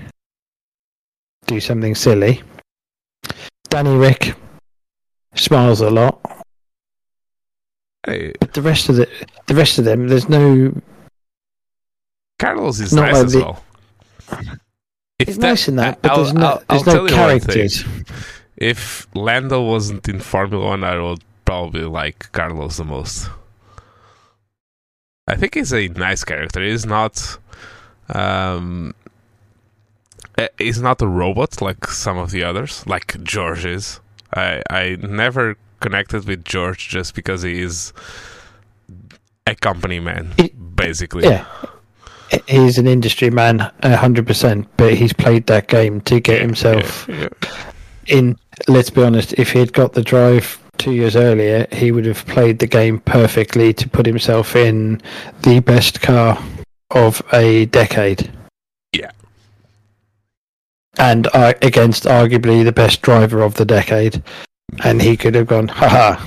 Do 1.47 1.59
something 1.59 1.97
silly. 1.97 2.41
Danny 3.69 3.97
Ric 3.97 4.35
smiles 5.35 5.81
a 5.81 5.91
lot, 5.91 6.21
Hey, 8.07 8.33
but 8.39 8.53
the 8.55 8.63
rest 8.63 8.89
of 8.89 8.95
the 8.97 9.09
the 9.49 9.55
rest 9.57 9.79
of 9.81 9.85
them, 9.85 10.07
there's 10.07 10.29
no. 10.29 10.73
Carlos 12.39 12.79
is 12.79 12.93
Not 12.93 13.07
nice 13.07 13.15
like 13.17 13.25
as 13.27 13.33
the- 13.33 13.39
well. 13.41 13.65
It's 15.19 15.37
that- 15.37 15.41
nice 15.43 15.67
in 15.67 15.75
that, 15.77 16.01
but 16.01 16.13
I'll- 16.13 16.17
there's 16.23 16.33
no 16.35 16.47
I'll- 16.47 16.63
there's 16.69 16.87
I'll 16.89 17.05
no 17.05 17.09
characters. 17.09 17.85
If 18.59 19.07
Lando 19.15 19.63
wasn't 19.63 20.09
in 20.09 20.19
Formula 20.19 20.67
One, 20.67 20.83
I 20.85 20.99
would 21.01 21.23
probably 21.45 21.85
like 21.85 22.31
Carlos 22.33 22.77
the 22.77 22.85
most. 22.85 23.31
I 25.29 25.37
think 25.37 25.55
he's 25.55 25.73
a 25.73 25.89
nice 25.89 26.25
character. 26.25 26.61
He's 26.63 26.85
not, 26.85 27.39
um, 28.09 28.95
eh, 30.37 30.49
he's 30.59 30.81
not 30.83 31.01
a 31.03 31.07
robot 31.07 31.63
like 31.63 31.87
some 31.87 32.19
of 32.19 32.33
the 32.33 32.43
others, 32.43 32.85
like 32.87 33.23
George 33.23 33.65
is. 33.65 34.01
I 34.35 34.63
I 34.69 34.97
never 35.01 35.57
connected 35.81 36.27
with 36.27 36.45
George 36.45 36.89
just 36.89 37.15
because 37.15 37.43
he 37.43 37.61
is 37.63 37.93
a 39.47 39.55
company 39.55 40.01
man, 40.01 40.35
basically. 40.75 41.25
Yeah. 41.25 41.47
He's 42.47 42.77
an 42.77 42.87
industry 42.87 43.31
man, 43.31 43.61
hundred 43.83 44.27
percent. 44.27 44.67
But 44.77 44.95
he's 44.95 45.13
played 45.15 45.47
that 45.47 45.69
game 45.69 46.01
to 46.03 46.21
get 46.21 46.41
himself 46.43 47.09
Yeah, 47.09 47.29
in. 48.07 48.37
Let's 48.67 48.91
be 48.91 49.03
honest. 49.03 49.35
If 49.35 49.53
he 49.53 49.61
had 49.61 49.73
got 49.73 49.93
the 49.93 50.03
drive 50.03 50.61
two 50.79 50.93
years 50.93 51.17
earlier, 51.17 51.67
he 51.73 51.93
would 51.93 52.07
have 52.07 52.27
played 52.27 52.59
the 52.59 52.67
game 52.67 53.01
perfectly 53.01 53.73
to 53.75 53.89
put 53.89 54.07
himself 54.07 54.57
in 54.57 55.01
the 55.43 55.61
best 55.61 56.01
car 56.01 56.43
of 56.91 57.23
a 57.33 57.67
decade. 57.67 58.31
Yeah. 58.93 59.11
And 60.99 61.29
uh, 61.35 61.55
against 61.63 62.05
arguably 62.05 62.65
the 62.65 62.73
best 62.73 63.03
driver 63.03 63.43
of 63.43 63.55
the 63.55 63.65
decade, 63.65 64.23
and 64.83 65.01
he 65.01 65.17
could 65.17 65.35
have 65.35 65.47
gone, 65.47 65.69
haha. 65.69 66.25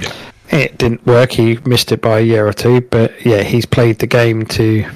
Yeah. 0.00 0.12
It 0.50 0.78
didn't 0.78 1.06
work. 1.06 1.32
He 1.32 1.58
missed 1.64 1.92
it 1.92 2.00
by 2.00 2.20
a 2.20 2.22
year 2.22 2.46
or 2.46 2.52
two, 2.52 2.80
but 2.80 3.24
yeah, 3.24 3.42
he's 3.42 3.66
played 3.66 3.98
the 3.98 4.06
game 4.06 4.46
to 4.46 4.86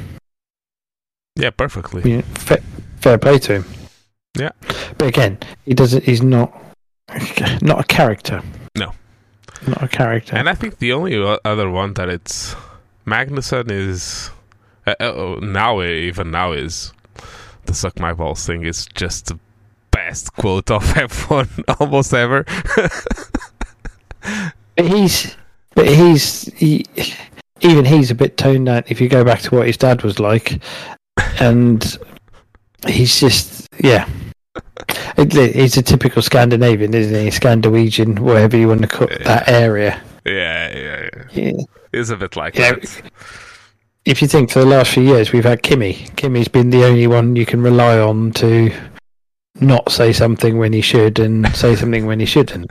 yeah, 1.37 1.51
perfectly. 1.51 2.09
you 2.11 2.17
know, 2.19 2.23
fair, 2.23 2.59
fair 3.01 3.19
play 3.19 3.39
to 3.41 3.55
him. 3.55 3.65
Yeah. 4.39 4.51
But 5.03 5.09
again, 5.09 5.39
he 5.65 5.75
doesn't. 5.75 6.05
He's 6.05 6.23
not 6.23 6.57
not 7.61 7.81
a 7.81 7.85
character. 7.89 8.41
No. 8.77 8.93
Not 9.67 9.83
a 9.83 9.89
character. 9.89 10.37
And 10.37 10.49
I 10.49 10.55
think 10.55 10.79
the 10.79 10.93
only 10.93 11.17
other 11.45 11.69
one 11.69 11.95
that 11.95 12.09
it's 12.09 12.55
Magnussen 13.05 13.69
is 13.69 14.31
uh, 14.87 14.95
uh, 15.01 15.41
now 15.43 15.83
even 15.83 16.31
now 16.31 16.53
is 16.53 16.93
the 17.65 17.75
suck 17.75 17.99
my 17.99 18.13
balls 18.13 18.47
thing 18.47 18.65
is 18.65 18.87
just 18.95 19.27
the 19.27 19.41
best 19.91 20.35
quote 20.35 20.71
of 20.71 20.85
F1 20.95 21.81
almost 21.81 22.15
ever. 22.15 22.45
But 24.77 24.87
he's, 24.87 25.37
but 25.75 25.89
he's, 25.89 26.45
he, 26.55 26.87
even 27.61 27.85
he's 27.85 28.13
a 28.13 28.15
bit 28.15 28.37
toned 28.37 28.67
down. 28.67 28.85
If 28.87 29.01
you 29.01 29.09
go 29.09 29.25
back 29.25 29.41
to 29.41 29.57
what 29.57 29.67
his 29.67 29.77
dad 29.77 30.05
was 30.05 30.21
like, 30.21 30.63
and 31.41 31.99
he's 32.87 33.19
just, 33.19 33.69
yeah, 33.83 34.09
he's 35.17 35.77
a 35.77 35.83
typical 35.83 36.23
Scandinavian, 36.23 36.95
isn't 36.95 37.15
he? 37.25 37.31
Scandinavian, 37.31 38.17
whatever 38.17 38.57
you 38.57 38.69
want 38.69 38.83
to 38.83 38.89
call 38.89 39.09
Yeah. 39.11 39.25
that 39.25 39.49
area. 39.49 40.01
yeah, 40.25 40.77
yeah, 40.77 41.09
yeah. 41.15 41.25
Yeah. 41.33 41.63
It's 41.93 42.11
a 42.11 42.17
bit 42.17 42.37
like 42.37 42.57
Yeah. 42.57 42.73
that. 42.73 43.03
If 44.05 44.21
you 44.23 44.29
think 44.29 44.51
for 44.51 44.59
the 44.61 44.67
last 44.67 44.93
few 44.93 45.03
years 45.03 45.33
we've 45.33 45.45
had 45.45 45.63
Kimi, 45.63 45.95
Kimi's 46.17 46.49
been 46.49 46.71
the 46.71 46.85
only 46.85 47.07
one 47.07 47.37
you 47.37 47.47
can 47.47 47.63
rely 47.63 47.99
on 47.99 48.33
to 48.33 48.73
not 49.61 49.93
say 49.93 50.13
something 50.13 50.59
when 50.59 50.73
he 50.73 50.81
should 50.81 51.19
and 51.19 51.55
say 51.55 51.77
something 51.77 52.07
when 52.07 52.19
he 52.21 52.27
shouldn't. 52.27 52.71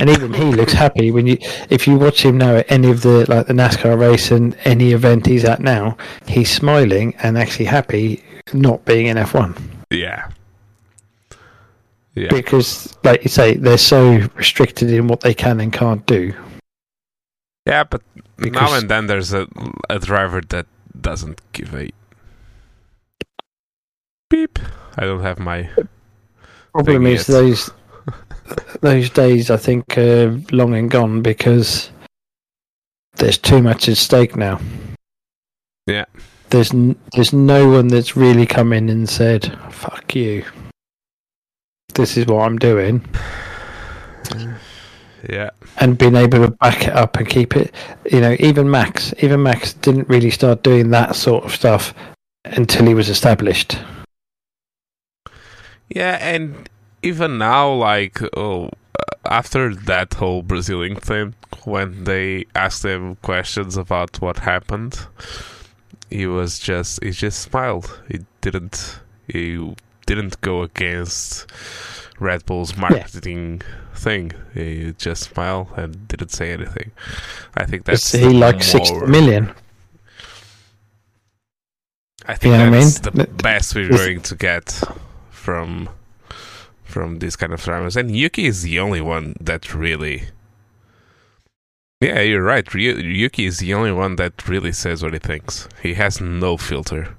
And 0.00 0.08
even 0.10 0.32
he 0.32 0.44
looks 0.44 0.72
happy 0.74 1.10
when 1.10 1.26
you, 1.26 1.38
if 1.70 1.88
you 1.88 1.96
watch 1.96 2.24
him 2.24 2.38
now 2.38 2.56
at 2.56 2.70
any 2.70 2.90
of 2.90 3.02
the 3.02 3.24
like 3.28 3.46
the 3.46 3.52
NASCAR 3.52 3.98
race 3.98 4.30
and 4.30 4.56
any 4.64 4.92
event 4.92 5.26
he's 5.26 5.44
at 5.44 5.60
now, 5.60 5.96
he's 6.26 6.50
smiling 6.50 7.14
and 7.22 7.36
actually 7.38 7.64
happy 7.64 8.22
not 8.52 8.84
being 8.84 9.06
in 9.06 9.16
F1 9.16 9.60
Yeah. 9.90 10.28
Yeah. 12.14 12.28
because, 12.30 12.94
like 13.04 13.22
you 13.22 13.30
say, 13.30 13.54
they're 13.54 13.78
so 13.78 14.28
restricted 14.34 14.90
in 14.90 15.08
what 15.08 15.20
they 15.20 15.32
can 15.32 15.60
and 15.60 15.72
can't 15.72 16.04
do. 16.06 16.34
Yeah, 17.66 17.84
but 17.84 18.02
now 18.38 18.74
and 18.74 18.90
then 18.90 19.06
there's 19.06 19.32
a, 19.32 19.46
a 19.88 19.98
driver 19.98 20.42
that 20.48 20.66
doesn't 21.00 21.40
give 21.52 21.74
a 21.74 21.88
beep. 24.28 24.58
I 24.96 25.04
don't 25.06 25.22
have 25.22 25.38
my 25.38 25.70
Problem 26.72 27.06
is 27.06 27.28
yet. 27.28 27.34
those 27.34 27.70
those 28.80 29.08
days 29.10 29.50
I 29.50 29.56
think 29.56 29.96
are 29.96 30.38
long 30.50 30.74
and 30.74 30.90
gone 30.90 31.22
because 31.22 31.90
there's 33.16 33.38
too 33.38 33.62
much 33.62 33.88
at 33.88 33.96
stake 33.96 34.36
now. 34.36 34.60
Yeah. 35.86 36.04
There's 36.52 36.72
n- 36.74 36.96
there's 37.14 37.32
no 37.32 37.70
one 37.70 37.88
that's 37.88 38.14
really 38.14 38.44
come 38.44 38.74
in 38.74 38.90
and 38.90 39.08
said 39.08 39.58
"fuck 39.70 40.14
you." 40.14 40.44
This 41.94 42.18
is 42.18 42.26
what 42.26 42.46
I'm 42.46 42.58
doing, 42.58 43.02
yeah. 45.28 45.48
and 45.78 45.96
being 45.96 46.14
able 46.14 46.44
to 46.44 46.50
back 46.50 46.86
it 46.86 46.92
up 46.92 47.16
and 47.16 47.26
keep 47.26 47.56
it. 47.56 47.74
You 48.10 48.20
know, 48.20 48.36
even 48.38 48.70
Max, 48.70 49.14
even 49.20 49.42
Max 49.42 49.72
didn't 49.72 50.10
really 50.10 50.30
start 50.30 50.62
doing 50.62 50.90
that 50.90 51.16
sort 51.16 51.44
of 51.44 51.54
stuff 51.54 51.94
until 52.44 52.86
he 52.86 52.92
was 52.92 53.08
established. 53.08 53.78
Yeah, 55.88 56.18
and 56.20 56.68
even 57.02 57.38
now, 57.38 57.72
like, 57.72 58.20
oh, 58.36 58.66
uh, 58.66 59.14
after 59.24 59.74
that 59.74 60.12
whole 60.14 60.42
Brazilian 60.42 60.96
thing, 60.96 61.34
when 61.64 62.04
they 62.04 62.44
asked 62.54 62.84
him 62.84 63.16
questions 63.16 63.78
about 63.78 64.20
what 64.20 64.40
happened, 64.40 65.06
he 66.12 66.26
was 66.26 66.58
just 66.58 67.02
he 67.02 67.10
just 67.10 67.40
smiled. 67.40 68.00
He 68.08 68.20
didn't 68.40 69.00
he 69.26 69.74
didn't 70.06 70.40
go 70.40 70.62
against 70.62 71.50
Red 72.20 72.44
Bull's 72.46 72.76
marketing 72.76 73.62
thing. 73.94 74.32
He 74.54 74.92
just 74.98 75.22
smiled 75.30 75.68
and 75.76 76.06
didn't 76.08 76.30
say 76.30 76.52
anything. 76.52 76.92
I 77.54 77.64
think 77.66 77.84
that's 77.84 78.12
he 78.12 78.24
like 78.28 78.62
sixty 78.62 78.94
more- 78.94 79.06
million. 79.06 79.54
I 82.26 82.34
think 82.34 82.52
You 82.52 82.58
know 82.58 82.70
what 82.70 82.76
I 82.78 82.80
that's 82.80 83.04
mean? 83.04 83.26
the 83.26 83.32
best 83.42 83.74
we're 83.74 83.88
going 83.88 84.20
to 84.20 84.36
get 84.36 84.80
from 85.30 85.88
from 86.84 87.18
these 87.18 87.34
kind 87.36 87.52
of 87.52 87.60
drivers. 87.62 87.96
And 87.96 88.14
Yuki 88.14 88.46
is 88.46 88.62
the 88.62 88.78
only 88.78 89.00
one 89.00 89.34
that 89.40 89.74
really. 89.74 90.24
Yeah, 92.02 92.20
you're 92.20 92.42
right. 92.42 92.72
Ryu- 92.74 92.96
Yuki 92.96 93.46
is 93.46 93.58
the 93.58 93.74
only 93.74 93.92
one 93.92 94.16
that 94.16 94.48
really 94.48 94.72
says 94.72 95.02
what 95.02 95.12
he 95.12 95.18
thinks. 95.20 95.68
He 95.82 95.94
has 95.94 96.20
no 96.20 96.56
filter, 96.56 97.14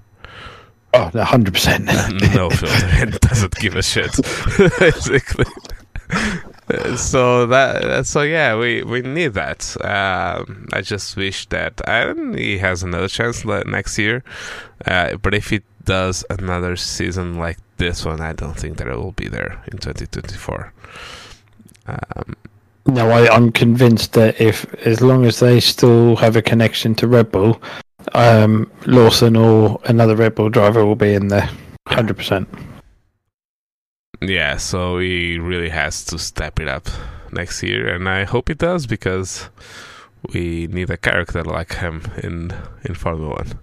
Oh, 0.93 1.09
hundred 1.23 1.53
percent. 1.53 1.85
no 2.35 2.49
filter, 2.51 2.85
and 3.01 3.19
doesn't 3.21 3.55
give 3.55 3.75
a 3.75 3.81
shit, 3.81 4.11
basically. 4.79 5.45
So 6.97 7.45
that 7.47 8.05
so 8.05 8.21
yeah, 8.21 8.55
we 8.57 8.83
we 8.83 9.01
need 9.01 9.33
that. 9.33 9.75
Um, 9.81 10.67
I 10.71 10.81
just 10.81 11.15
wish 11.17 11.47
that 11.47 11.81
he 12.37 12.57
has 12.59 12.83
another 12.83 13.07
chance 13.07 13.43
next 13.45 13.97
year. 13.97 14.23
Uh, 14.85 15.15
but 15.17 15.33
if 15.33 15.49
he 15.49 15.61
does 15.85 16.23
another 16.29 16.75
season 16.75 17.37
like 17.37 17.57
this 17.77 18.05
one, 18.05 18.21
I 18.21 18.33
don't 18.33 18.57
think 18.57 18.77
that 18.77 18.87
it 18.87 18.95
will 18.95 19.11
be 19.13 19.27
there 19.27 19.61
in 19.71 19.77
2024. 19.77 20.73
Um, 21.87 22.35
No, 22.85 23.09
I, 23.11 23.33
I'm 23.33 23.51
convinced 23.51 24.13
that 24.13 24.41
if, 24.41 24.65
as 24.85 25.01
long 25.01 25.25
as 25.25 25.39
they 25.39 25.59
still 25.61 26.17
have 26.17 26.35
a 26.35 26.41
connection 26.41 26.93
to 26.95 27.07
Red 27.07 27.31
Bull, 27.31 27.61
um, 28.13 28.69
Lawson 28.85 29.37
or 29.37 29.79
another 29.85 30.15
Red 30.15 30.35
Bull 30.35 30.49
driver 30.49 30.85
will 30.85 30.95
be 30.95 31.13
in 31.13 31.29
there, 31.29 31.49
hundred 31.87 32.17
percent. 32.17 32.49
yeah, 34.21 34.57
so 34.57 34.99
he 34.99 35.39
really 35.39 35.69
has 35.69 36.03
to 36.05 36.19
step 36.19 36.59
it 36.59 36.67
up 36.67 36.89
next 37.31 37.63
year, 37.63 37.93
and 37.95 38.07
I 38.09 38.25
hope 38.25 38.49
he 38.49 38.53
does 38.53 38.85
because 38.85 39.49
we 40.33 40.67
need 40.67 40.89
a 40.89 40.97
character 40.97 41.43
like 41.43 41.75
him 41.75 42.03
in 42.21 42.53
in 42.83 42.95
Formula 42.95 43.29
One, 43.35 43.59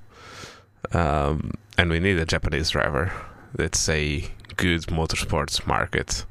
um, 0.92 1.52
and 1.76 1.90
we 1.90 2.00
need 2.00 2.18
a 2.18 2.26
Japanese 2.26 2.70
driver. 2.70 3.12
That's 3.54 3.88
a 3.88 4.24
good 4.56 4.82
motorsports 4.86 5.66
market. 5.66 6.24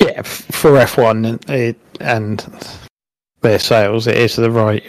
Yeah, 0.00 0.22
for 0.22 0.72
F1 0.72 1.26
and, 1.28 1.50
it, 1.50 1.76
and 2.00 2.46
their 3.40 3.58
sales, 3.58 4.06
it 4.06 4.16
is 4.16 4.36
the 4.36 4.50
right. 4.50 4.84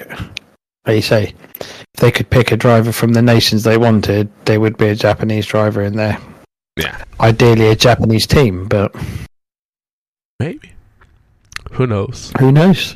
You 0.88 1.02
say, 1.02 1.34
if 1.60 1.86
they 1.98 2.12
could 2.12 2.30
pick 2.30 2.52
a 2.52 2.58
driver 2.58 2.92
from 2.92 3.14
the 3.14 3.22
nations 3.22 3.64
they 3.64 3.78
wanted, 3.78 4.30
there 4.46 4.60
would 4.60 4.78
be 4.78 4.88
a 4.88 4.96
Japanese 4.96 5.46
driver 5.46 5.82
in 5.84 5.96
there. 5.96 6.18
Yeah. 6.78 7.04
Ideally, 7.20 7.68
a 7.68 7.76
Japanese 7.76 8.26
team, 8.26 8.68
but 8.68 8.96
Maybe. 10.40 10.72
Who 11.74 11.86
knows? 11.86 12.32
who 12.40 12.52
knows? 12.52 12.96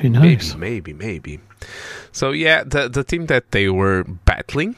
Who 0.00 0.08
Maybe, 0.10 0.34
knows? 0.36 0.56
maybe, 0.56 0.92
maybe. 0.92 1.38
So 2.10 2.32
yeah, 2.32 2.64
the 2.64 2.88
the 2.88 3.04
team 3.04 3.26
that 3.26 3.52
they 3.52 3.68
were 3.68 4.04
battling 4.04 4.74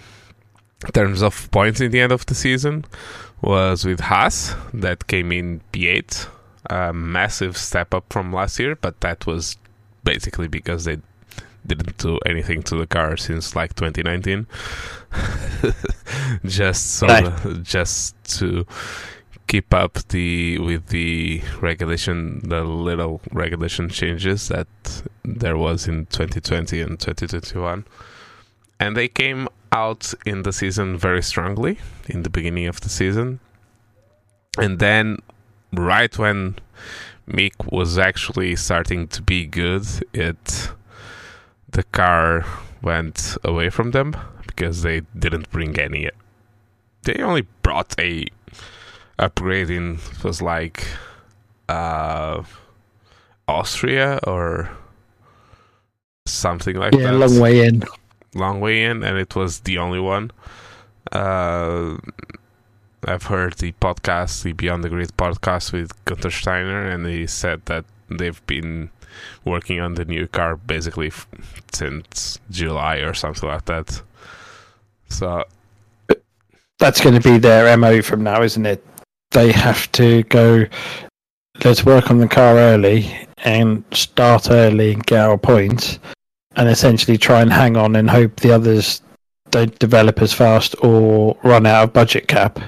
in 0.85 0.93
terms 0.93 1.23
of 1.23 1.51
points 1.51 1.81
in 1.81 1.91
the 1.91 2.01
end 2.01 2.13
of 2.13 2.27
the 2.27 2.35
season 2.35 2.85
was 3.41 3.85
with 3.85 4.01
Haas 4.01 4.55
that 4.75 5.07
came 5.07 5.33
in 5.33 5.61
P8, 5.73 6.29
a 6.71 6.93
massive 6.93 7.57
step 7.57 7.95
up 7.95 8.05
from 8.13 8.33
last 8.33 8.59
year, 8.59 8.75
but 8.77 9.01
that 9.01 9.27
was 9.27 9.57
basically 10.03 10.49
because 10.49 10.85
they 10.85 10.99
didn't 11.67 11.97
do 11.97 12.19
anything 12.27 12.63
to 12.63 12.77
the 12.77 12.87
car 12.87 13.17
since 13.17 13.57
like 13.57 13.75
2019. 13.75 14.47
just 16.45 16.97
so 16.97 17.07
Right. 17.07 17.63
just 17.63 18.15
to 18.39 18.67
keep 19.47 19.73
up 19.75 19.95
the 20.09 20.59
with 20.59 20.89
the 20.89 21.43
regulation 21.61 22.41
the 22.49 22.65
little 22.65 23.21
regulation 23.33 23.89
changes 23.91 24.49
that 24.49 24.67
there 25.23 25.57
was 25.57 25.87
in 25.87 26.07
2020 26.07 26.81
and 26.81 26.99
2021 26.99 27.85
and 28.81 28.97
they 28.97 29.07
came 29.07 29.47
out 29.71 30.15
in 30.25 30.43
the 30.45 30.53
season 30.53 30.97
very 30.97 31.23
strongly 31.23 31.79
in 32.09 32.23
the 32.23 32.31
beginning 32.31 32.67
of 32.67 32.81
the 32.81 32.89
season 32.89 33.39
and 34.59 34.79
then 34.79 35.19
right 35.79 36.17
when 36.19 36.57
Mick 37.29 37.73
was 37.73 37.99
actually 37.99 38.57
starting 38.57 39.09
to 39.09 39.23
be 39.23 39.47
good, 39.47 39.87
it 40.13 40.71
the 41.71 41.83
car 41.85 42.45
went 42.83 43.37
away 43.43 43.71
from 43.71 43.91
them 43.91 44.17
because 44.47 44.83
they 44.83 45.03
didn't 45.19 45.51
bring 45.51 45.79
any. 45.79 46.11
They 47.03 47.23
only 47.23 47.47
brought 47.63 47.99
a 47.99 48.27
upgrade 49.19 49.71
in 49.71 49.99
was 50.23 50.41
like 50.43 50.87
uh, 51.69 52.43
Austria 53.49 54.21
or 54.25 54.71
something 56.27 56.77
like 56.77 56.95
yeah, 56.95 57.13
that. 57.13 57.15
long 57.15 57.39
way 57.39 57.67
in. 57.67 57.83
long 58.35 58.61
way 58.61 58.85
in, 58.85 59.03
and 59.03 59.19
it 59.19 59.35
was 59.35 59.61
the 59.61 59.79
only 59.79 60.01
one. 60.01 60.31
Uh, 61.13 61.97
I've 63.07 63.25
heard 63.25 63.55
the 63.55 63.73
podcast, 63.81 64.43
the 64.43 64.53
Beyond 64.53 64.85
the 64.85 64.89
Grid 64.89 65.17
podcast 65.17 65.73
with 65.73 65.93
Gunter 66.05 66.31
Steiner, 66.31 66.87
and 66.89 67.07
he 67.07 67.27
said 67.27 67.63
that 67.67 67.85
they've 68.09 68.45
been 68.47 68.91
working 69.45 69.81
on 69.81 69.95
the 69.95 70.05
new 70.05 70.27
car 70.27 70.57
basically 70.57 71.09
f- 71.09 71.27
since 71.73 72.39
July 72.51 72.97
or 72.97 73.15
something 73.15 73.49
like 73.49 73.65
that. 73.67 74.03
So 75.09 75.45
That's 76.79 77.01
going 77.01 77.15
to 77.15 77.21
be 77.21 77.39
their 77.39 77.77
MO 77.77 78.03
from 78.03 78.23
now, 78.25 78.43
isn't 78.43 78.67
it? 78.67 78.85
They 79.31 79.53
have 79.53 79.91
to 79.93 80.23
go, 80.25 80.65
let's 81.65 81.85
work 81.85 82.11
on 82.11 82.19
the 82.19 82.29
car 82.29 82.57
early 82.57 83.15
and 83.39 83.85
start 83.93 84.51
early 84.51 84.93
and 84.93 85.05
get 85.07 85.21
our 85.21 85.39
points, 85.39 85.99
and 86.57 86.69
essentially 86.69 87.19
try 87.19 87.43
and 87.43 87.53
hang 87.53 87.77
on 87.77 87.97
and 87.97 88.09
hope 88.11 88.37
the 88.41 88.53
others 88.53 89.03
don't 89.51 89.79
develop 89.79 90.21
as 90.21 90.33
fast 90.33 90.75
or 90.83 91.37
run 91.45 91.67
out 91.67 91.85
of 91.85 91.93
budget 91.93 92.27
cap. 92.27 92.59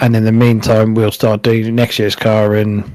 And 0.00 0.16
in 0.16 0.24
the 0.24 0.32
meantime, 0.32 0.94
we'll 0.94 1.12
start 1.12 1.42
doing 1.42 1.74
next 1.74 1.98
year's 1.98 2.16
car 2.16 2.54
and 2.54 2.90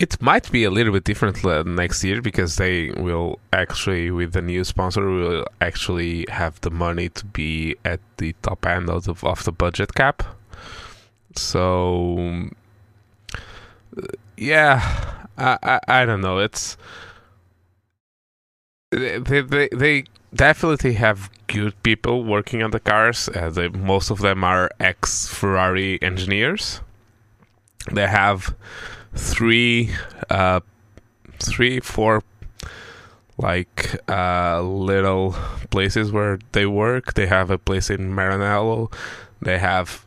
it 0.00 0.20
might 0.20 0.50
be 0.50 0.64
a 0.64 0.70
little 0.70 0.94
bit 0.94 1.04
different 1.04 1.44
next 1.66 2.02
year 2.02 2.22
because 2.22 2.56
they 2.56 2.90
will 2.92 3.38
actually, 3.52 4.10
with 4.10 4.32
the 4.32 4.40
new 4.40 4.64
sponsor, 4.64 5.04
will 5.08 5.44
actually 5.60 6.24
have 6.30 6.58
the 6.62 6.70
money 6.70 7.10
to 7.10 7.26
be 7.26 7.76
at 7.84 8.00
the 8.16 8.34
top 8.40 8.66
end 8.66 8.88
of 8.88 9.04
the, 9.04 9.14
of 9.22 9.44
the 9.44 9.52
budget 9.52 9.94
cap. 9.94 10.22
So, 11.36 12.48
yeah, 14.38 15.26
I, 15.36 15.58
I, 15.62 15.80
I 15.86 16.04
don't 16.06 16.22
know. 16.22 16.38
It's 16.38 16.78
they, 18.90 19.18
they 19.18 19.68
they 19.70 20.04
definitely 20.34 20.94
have 20.94 21.30
good 21.46 21.80
people 21.82 22.24
working 22.24 22.62
on 22.62 22.70
the 22.70 22.80
cars. 22.80 23.28
Uh, 23.28 23.50
they, 23.50 23.68
most 23.68 24.10
of 24.10 24.20
them 24.20 24.44
are 24.44 24.70
ex 24.78 25.28
Ferrari 25.28 26.00
engineers. 26.02 26.80
They 27.90 28.06
have 28.06 28.54
three, 29.14 29.90
uh, 30.28 30.60
three, 31.38 31.80
four, 31.80 32.22
like 33.38 33.96
uh, 34.08 34.62
little 34.62 35.34
places 35.70 36.12
where 36.12 36.38
they 36.52 36.66
work. 36.66 37.14
They 37.14 37.26
have 37.26 37.50
a 37.50 37.58
place 37.58 37.90
in 37.90 38.12
Maranello. 38.12 38.92
They 39.40 39.58
have, 39.58 40.04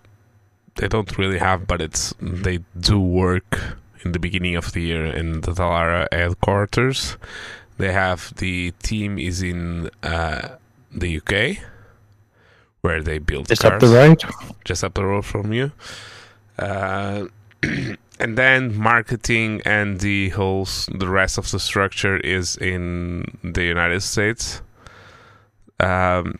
they 0.75 0.87
don't 0.87 1.17
really 1.17 1.39
have, 1.39 1.67
but 1.67 1.81
it's 1.81 2.13
they 2.21 2.59
do 2.79 2.99
work 2.99 3.77
in 4.05 4.11
the 4.11 4.19
beginning 4.19 4.55
of 4.55 4.73
the 4.73 4.81
year 4.81 5.05
in 5.05 5.41
the 5.41 5.51
Dallara 5.51 6.07
headquarters. 6.11 7.17
They 7.77 7.91
have 7.91 8.33
the 8.35 8.71
team 8.83 9.17
is 9.17 9.41
in 9.41 9.89
uh, 10.03 10.57
the 10.91 11.17
UK, 11.17 11.63
where 12.81 13.01
they 13.01 13.17
build 13.17 13.47
just 13.47 13.61
cars 13.61 13.73
up 13.73 13.79
the 13.79 13.87
road. 13.87 14.23
just 14.63 14.83
up 14.83 14.93
the 14.93 15.05
road 15.05 15.25
from 15.25 15.53
you. 15.53 15.71
Uh, 16.57 17.25
and 18.19 18.37
then 18.37 18.77
marketing 18.77 19.61
and 19.65 19.99
the 19.99 20.29
whole 20.29 20.67
the 20.93 21.07
rest 21.07 21.37
of 21.37 21.49
the 21.51 21.59
structure 21.59 22.17
is 22.17 22.57
in 22.57 23.37
the 23.43 23.63
United 23.63 24.01
States. 24.01 24.61
Um, 25.79 26.37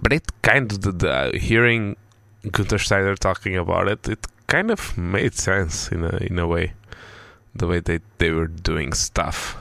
but 0.00 0.12
it 0.12 0.24
kind 0.42 0.72
of 0.72 0.80
the, 0.82 0.92
the 0.92 1.38
hearing 1.38 1.96
Gunther 2.50 2.78
Steiner 2.78 3.16
talking 3.16 3.56
about 3.56 3.88
it, 3.88 4.08
it 4.08 4.26
kind 4.46 4.70
of 4.70 4.96
made 4.96 5.34
sense 5.34 5.88
in 5.88 6.04
a 6.04 6.16
in 6.18 6.38
a 6.38 6.46
way, 6.46 6.72
the 7.54 7.66
way 7.66 7.80
they 7.80 8.00
they 8.18 8.30
were 8.30 8.46
doing 8.46 8.92
stuff. 8.92 9.56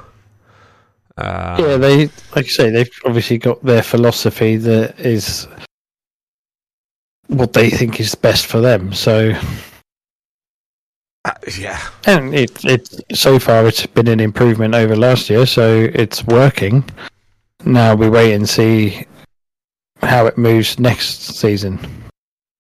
Uh, 1.17 1.55
yeah, 1.59 1.77
they 1.77 2.09
like 2.35 2.45
you 2.45 2.51
say 2.51 2.69
they've 2.69 2.89
obviously 3.05 3.37
got 3.37 3.63
their 3.63 3.81
philosophy 3.81 4.57
that 4.57 4.99
is 4.99 5.47
what 7.27 7.53
they 7.53 7.69
think 7.69 7.99
is 7.99 8.13
best 8.15 8.45
for 8.47 8.59
them. 8.59 8.93
So, 8.93 9.33
uh, 11.23 11.31
yeah, 11.57 11.79
and 12.05 12.35
it 12.35 12.63
it 12.65 12.89
so 13.15 13.39
far 13.39 13.65
it's 13.65 13.85
been 13.85 14.09
an 14.09 14.19
improvement 14.19 14.75
over 14.75 14.95
last 14.95 15.29
year, 15.29 15.45
so 15.45 15.89
it's 15.93 16.25
working. 16.25 16.83
Now 17.63 17.95
we 17.95 18.09
wait 18.09 18.33
and 18.33 18.47
see 18.47 19.05
how 20.01 20.25
it 20.27 20.37
moves 20.37 20.77
next 20.79 21.21
season. 21.39 21.79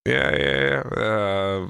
yeah, 0.05 0.35
yeah. 0.35 0.83
yeah. 0.95 1.01
Uh, 1.03 1.69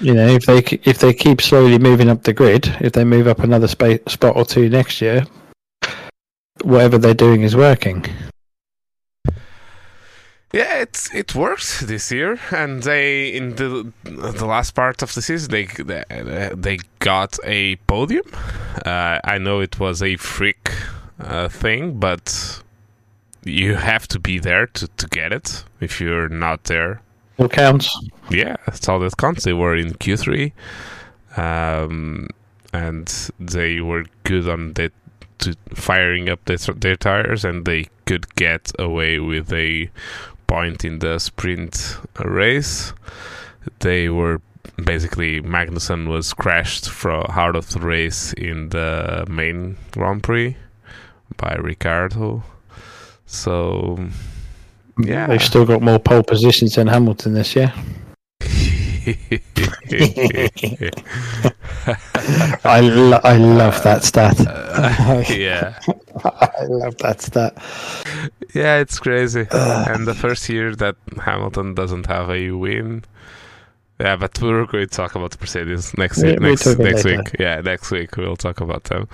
You 0.00 0.14
know, 0.14 0.26
if 0.26 0.46
they 0.46 0.58
if 0.90 0.98
they 0.98 1.12
keep 1.12 1.40
slowly 1.40 1.78
moving 1.78 2.08
up 2.08 2.22
the 2.22 2.32
grid, 2.32 2.66
if 2.80 2.92
they 2.92 3.04
move 3.04 3.28
up 3.28 3.40
another 3.40 3.68
spa- 3.68 4.02
spot 4.08 4.36
or 4.36 4.44
two 4.44 4.68
next 4.68 5.00
year, 5.00 5.24
whatever 6.64 6.98
they're 6.98 7.14
doing 7.14 7.42
is 7.42 7.54
working. 7.54 8.04
Yeah, 10.52 10.82
it's 10.82 11.12
it 11.12 11.34
works 11.34 11.80
this 11.80 12.12
year, 12.12 12.38
and 12.52 12.82
they 12.84 13.28
in 13.28 13.56
the 13.56 13.92
the 14.04 14.46
last 14.46 14.70
part 14.76 15.02
of 15.02 15.12
the 15.12 15.20
season 15.20 15.50
they 15.50 15.64
they, 15.66 16.50
they 16.54 16.78
got 17.00 17.38
a 17.42 17.74
podium. 17.88 18.24
Uh, 18.86 19.18
I 19.24 19.38
know 19.38 19.58
it 19.58 19.80
was 19.80 20.00
a 20.00 20.14
freak 20.16 20.70
uh, 21.18 21.48
thing, 21.48 21.98
but 21.98 22.62
you 23.42 23.74
have 23.74 24.06
to 24.08 24.20
be 24.20 24.38
there 24.38 24.66
to, 24.68 24.86
to 24.86 25.08
get 25.08 25.32
it. 25.32 25.64
If 25.80 26.00
you're 26.00 26.28
not 26.28 26.64
there, 26.64 27.00
All 27.36 27.48
counts. 27.48 27.88
yeah, 28.30 28.54
that's 28.64 28.88
all 28.88 29.00
that 29.00 29.16
counts. 29.16 29.42
They 29.42 29.54
were 29.54 29.74
in 29.74 29.94
Q 29.94 30.16
three, 30.16 30.52
um, 31.36 32.28
and 32.72 33.08
they 33.40 33.80
were 33.80 34.04
good 34.22 34.48
on 34.48 34.74
the 34.74 34.92
to 35.38 35.56
firing 35.74 36.28
up 36.28 36.44
their, 36.44 36.56
their 36.56 36.96
tires, 36.96 37.44
and 37.44 37.64
they 37.64 37.88
could 38.06 38.34
get 38.34 38.72
away 38.78 39.18
with 39.18 39.52
a 39.52 39.90
point 40.46 40.84
in 40.84 40.98
the 40.98 41.18
sprint 41.18 41.98
race. 42.24 42.92
They 43.80 44.08
were 44.08 44.40
basically 44.82 45.40
Magnussen 45.40 46.08
was 46.08 46.32
crashed 46.32 46.90
from 46.90 47.24
out 47.30 47.56
of 47.56 47.70
the 47.70 47.80
race 47.80 48.32
in 48.34 48.70
the 48.70 49.26
main 49.28 49.76
Grand 49.92 50.22
Prix 50.22 50.56
by 51.36 51.54
Ricciardo. 51.54 52.42
So 53.26 54.08
yeah, 54.98 55.26
They've 55.26 55.42
still 55.42 55.64
got 55.64 55.82
more 55.82 55.98
pole 55.98 56.22
positions 56.22 56.74
than 56.74 56.86
Hamilton 56.86 57.34
this 57.34 57.56
year. 57.56 57.72
I 62.64 62.80
lo- 62.82 63.20
I 63.22 63.36
love 63.36 63.82
that 63.82 64.04
stat. 64.04 64.38
yeah, 65.30 65.78
I 66.24 66.64
love 66.64 66.96
that 66.98 67.20
stat. 67.22 67.56
yeah, 68.54 68.78
it's 68.78 68.98
crazy. 68.98 69.46
and 69.50 70.06
the 70.06 70.14
first 70.14 70.48
year 70.48 70.74
that 70.76 70.96
Hamilton 71.24 71.74
doesn't 71.74 72.06
have 72.06 72.30
a 72.30 72.50
win. 72.52 73.04
Yeah, 74.00 74.16
but 74.16 74.40
we're 74.42 74.66
going 74.66 74.88
to 74.88 74.96
talk 74.96 75.14
about 75.14 75.40
Mercedes 75.40 75.96
next 75.96 76.18
Yeah, 76.22 76.30
year, 76.30 76.38
we'll 76.40 76.50
next 76.50 76.66
next 76.78 77.04
later. 77.04 77.18
week. 77.22 77.36
Yeah, 77.38 77.60
next 77.60 77.90
week 77.90 78.16
we'll 78.16 78.36
talk 78.36 78.60
about 78.60 78.84
them. 78.84 79.08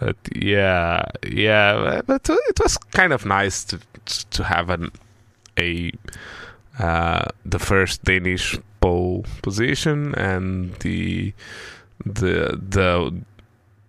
But 0.00 0.16
yeah, 0.34 1.04
yeah, 1.26 2.02
but 2.06 2.28
it 2.28 2.58
was 2.60 2.76
kind 2.78 3.12
of 3.12 3.24
nice 3.26 3.64
to 3.64 3.78
to 4.30 4.44
have 4.44 4.70
an 4.70 4.90
a 5.58 5.92
uh, 6.78 7.26
the 7.44 7.58
first 7.58 8.04
Danish 8.04 8.58
pole 8.80 9.24
position 9.42 10.14
and 10.14 10.74
the 10.80 11.32
the 12.04 12.58
the 12.68 13.14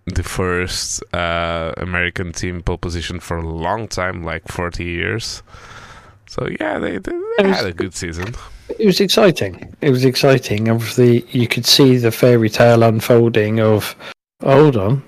the 0.06 0.22
first 0.22 1.02
uh, 1.14 1.72
American 1.76 2.32
team 2.32 2.62
pole 2.62 2.78
position 2.78 3.20
for 3.20 3.36
a 3.36 3.46
long 3.48 3.86
time, 3.88 4.22
like 4.24 4.48
forty 4.48 4.84
years. 4.84 5.42
So 6.26 6.48
yeah, 6.60 6.78
they, 6.78 6.98
they, 6.98 7.12
they 7.38 7.46
was- 7.46 7.56
had 7.56 7.66
a 7.66 7.72
good 7.72 7.94
season. 7.94 8.34
It 8.78 8.86
was 8.86 9.00
exciting. 9.00 9.74
It 9.80 9.90
was 9.90 10.04
exciting. 10.04 10.68
Obviously, 10.68 11.24
you 11.30 11.48
could 11.48 11.66
see 11.66 11.96
the 11.96 12.12
fairy 12.12 12.48
tale 12.48 12.84
unfolding 12.84 13.58
of, 13.58 13.96
hold 14.42 14.76
on, 14.76 15.02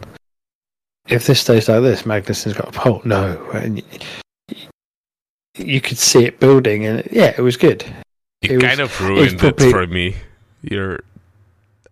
if 1.09 1.28
this 1.28 1.41
stays 1.43 1.68
like 1.68 1.83
this, 1.83 2.03
Magnussen's 2.03 2.55
got 2.55 2.68
a 2.68 2.72
pole. 2.72 3.03
No, 3.05 3.41
and 3.55 3.80
you 5.57 5.80
could 5.80 5.97
see 5.99 6.24
it 6.24 6.41
building, 6.41 6.85
and 6.87 7.07
yeah, 7.12 7.33
it 7.39 7.41
was 7.41 7.57
good. 7.57 7.85
You 8.43 8.51
It 8.51 8.57
was- 8.57 8.64
kind 8.64 8.80
of 8.80 9.01
ruined 9.01 9.38
probably- 9.38 9.66
it 9.68 9.70
for 9.70 9.86
me. 9.86 10.16
You're. 10.62 11.01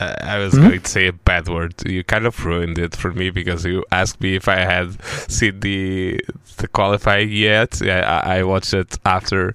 Uh, 0.01 0.15
I 0.23 0.39
was 0.39 0.55
Hmm? 0.55 0.69
going 0.69 0.81
to 0.81 0.91
say 0.91 1.07
a 1.09 1.13
bad 1.13 1.47
word. 1.49 1.75
You 1.87 2.03
kind 2.05 2.25
of 2.27 2.45
ruined 2.47 2.79
it 2.79 2.97
for 2.97 3.13
me 3.13 3.29
because 3.31 3.67
you 3.67 3.85
asked 3.93 4.21
me 4.21 4.35
if 4.35 4.49
I 4.49 4.61
had 4.61 4.97
seen 5.31 5.61
the 5.61 6.21
the 6.57 6.69
qualifying 6.69 7.31
yet. 7.31 7.81
I, 7.83 8.39
I 8.39 8.43
watched 8.45 8.73
it 8.75 8.99
after 9.05 9.55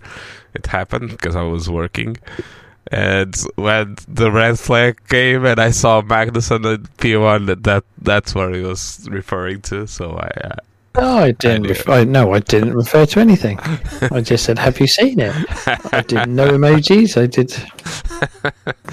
it 0.54 0.68
happened 0.68 1.10
because 1.12 1.36
I 1.36 1.42
was 1.44 1.70
working, 1.70 2.18
And 2.92 3.36
when 3.56 3.96
the 4.08 4.32
red 4.32 4.60
flag 4.60 5.00
came 5.10 5.44
and 5.46 5.60
I 5.60 5.72
saw 5.72 6.02
Magnussen 6.04 6.64
in 6.76 6.84
P1, 7.00 7.64
that 7.64 7.84
that's 8.00 8.36
what 8.36 8.54
he 8.54 8.62
was 8.62 9.08
referring 9.10 9.62
to. 9.72 9.88
So 9.88 10.18
I. 10.20 10.58
Oh, 10.98 11.18
I 11.20 11.32
didn't. 11.32 11.66
I 11.66 11.70
Ref- 11.70 11.90
I, 11.90 12.04
no, 12.04 12.34
I 12.34 12.40
didn't 12.40 12.74
refer 12.74 13.06
to 13.06 13.20
anything. 13.20 13.60
I 14.12 14.22
just 14.22 14.46
said, 14.46 14.58
"Have 14.60 14.80
you 14.80 14.88
seen 14.88 15.20
it?" 15.20 15.34
I 15.94 16.02
did 16.02 16.28
no 16.30 16.48
emojis. 16.58 17.18
I 17.22 17.26
did 17.28 17.52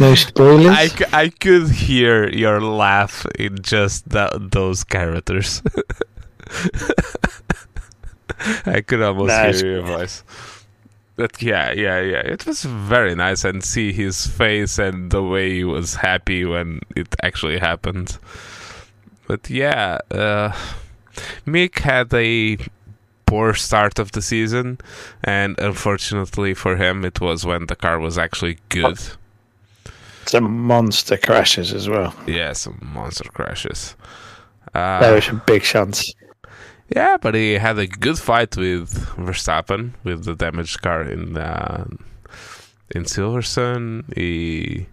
no 0.01 0.15
spoilers. 0.15 0.67
I, 0.67 0.87
c- 0.89 1.05
I 1.13 1.29
could 1.29 1.69
hear 1.71 2.29
your 2.29 2.61
laugh 2.61 3.27
in 3.39 3.63
just 3.63 4.09
that, 4.11 4.33
those 4.51 4.85
characters. 4.85 5.63
I 8.67 8.81
could 8.81 9.03
almost 9.03 9.29
Nice. 9.29 9.61
hear 9.61 9.73
your 9.75 9.83
voice. 9.83 10.25
But 11.17 11.41
yeah, 11.43 11.73
yeah, 11.73 12.01
yeah. 12.01 12.21
It 12.21 12.47
was 12.47 12.65
very 12.65 13.15
nice 13.15 13.45
and 13.45 13.63
see 13.63 13.93
his 13.93 14.27
face 14.27 14.79
and 14.79 15.11
the 15.11 15.23
way 15.23 15.51
he 15.55 15.65
was 15.65 15.95
happy 15.97 16.45
when 16.45 16.81
it 16.97 17.15
actually 17.23 17.59
happened. 17.59 18.19
But 19.29 19.49
yeah, 19.51 19.99
uh, 20.11 20.53
Mick 21.47 21.79
had 21.81 22.13
a 22.15 22.59
poor 23.27 23.55
start 23.55 23.99
of 23.99 24.13
the 24.13 24.23
season, 24.23 24.79
and 25.25 25.59
unfortunately 25.59 26.55
for 26.55 26.77
him, 26.77 27.05
it 27.05 27.21
was 27.21 27.45
when 27.47 27.67
the 27.67 27.77
car 27.77 27.99
was 27.99 28.19
actually 28.19 28.59
good. 28.69 28.99
Some 30.27 30.67
monster 30.67 31.17
crashes 31.17 31.73
as 31.73 31.89
well. 31.89 32.15
Yeah, 32.27 32.53
some 32.53 32.79
monster 32.95 33.29
crashes. 33.31 33.97
there 34.73 35.13
Uh, 35.13 35.15
was 35.15 35.29
a 35.29 35.35
big 35.47 35.63
chance. 35.63 36.15
yeah, 36.95 37.17
but 37.17 37.35
he 37.35 37.55
had 37.55 37.79
a 37.79 37.87
good 37.87 38.19
fight 38.19 38.57
with 38.57 38.91
Verstappen 39.17 39.93
with 40.05 40.25
the 40.25 40.35
damaged 40.35 40.81
car 40.83 41.03
in 41.03 41.37
uh, 41.37 41.85
in 42.95 43.05
Silverstone. 43.05 44.05
He 44.15 44.87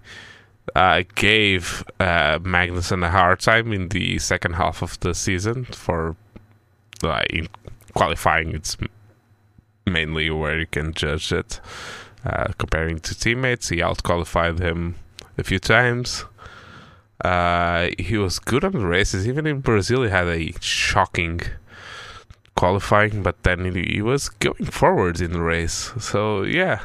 uh, 0.76 1.04
gave 1.16 1.84
uh, 2.00 2.40
Magnussen 2.40 3.06
a 3.06 3.10
hard 3.10 3.40
time 3.40 3.74
in 3.74 3.90
the 3.90 4.20
second 4.20 4.54
half 4.54 4.82
of 4.82 5.00
the 5.00 5.14
season 5.14 5.66
for 5.66 6.16
uh, 7.04 7.24
in 7.30 7.48
qualifying. 7.94 8.54
It's 8.54 8.78
mainly 9.86 10.30
where 10.30 10.60
you 10.60 10.68
can 10.68 10.94
judge 10.94 11.32
it. 11.32 11.60
Uh, 12.26 12.52
comparing 12.58 13.00
to 13.00 13.18
teammates, 13.18 13.70
he 13.70 13.78
outqualified 13.78 14.60
him 14.60 14.96
a 15.38 15.44
few 15.44 15.60
times. 15.60 16.26
Uh, 17.24 17.90
he 17.98 18.18
was 18.18 18.40
good 18.40 18.64
on 18.64 18.74
the 18.74 18.86
races. 18.86 19.28
Even 19.28 19.48
in 19.48 19.62
Brazil, 19.62 20.04
he 20.04 20.10
had 20.10 20.28
a 20.28 20.54
shocking 20.60 21.42
qualifying, 22.56 23.24
but 23.24 23.42
then 23.44 23.74
he, 23.74 23.94
he 23.94 24.02
was 24.02 24.30
going 24.30 24.66
forward 24.66 25.22
in 25.22 25.32
the 25.32 25.42
race. 25.42 25.92
So 26.00 26.44
yeah, 26.44 26.82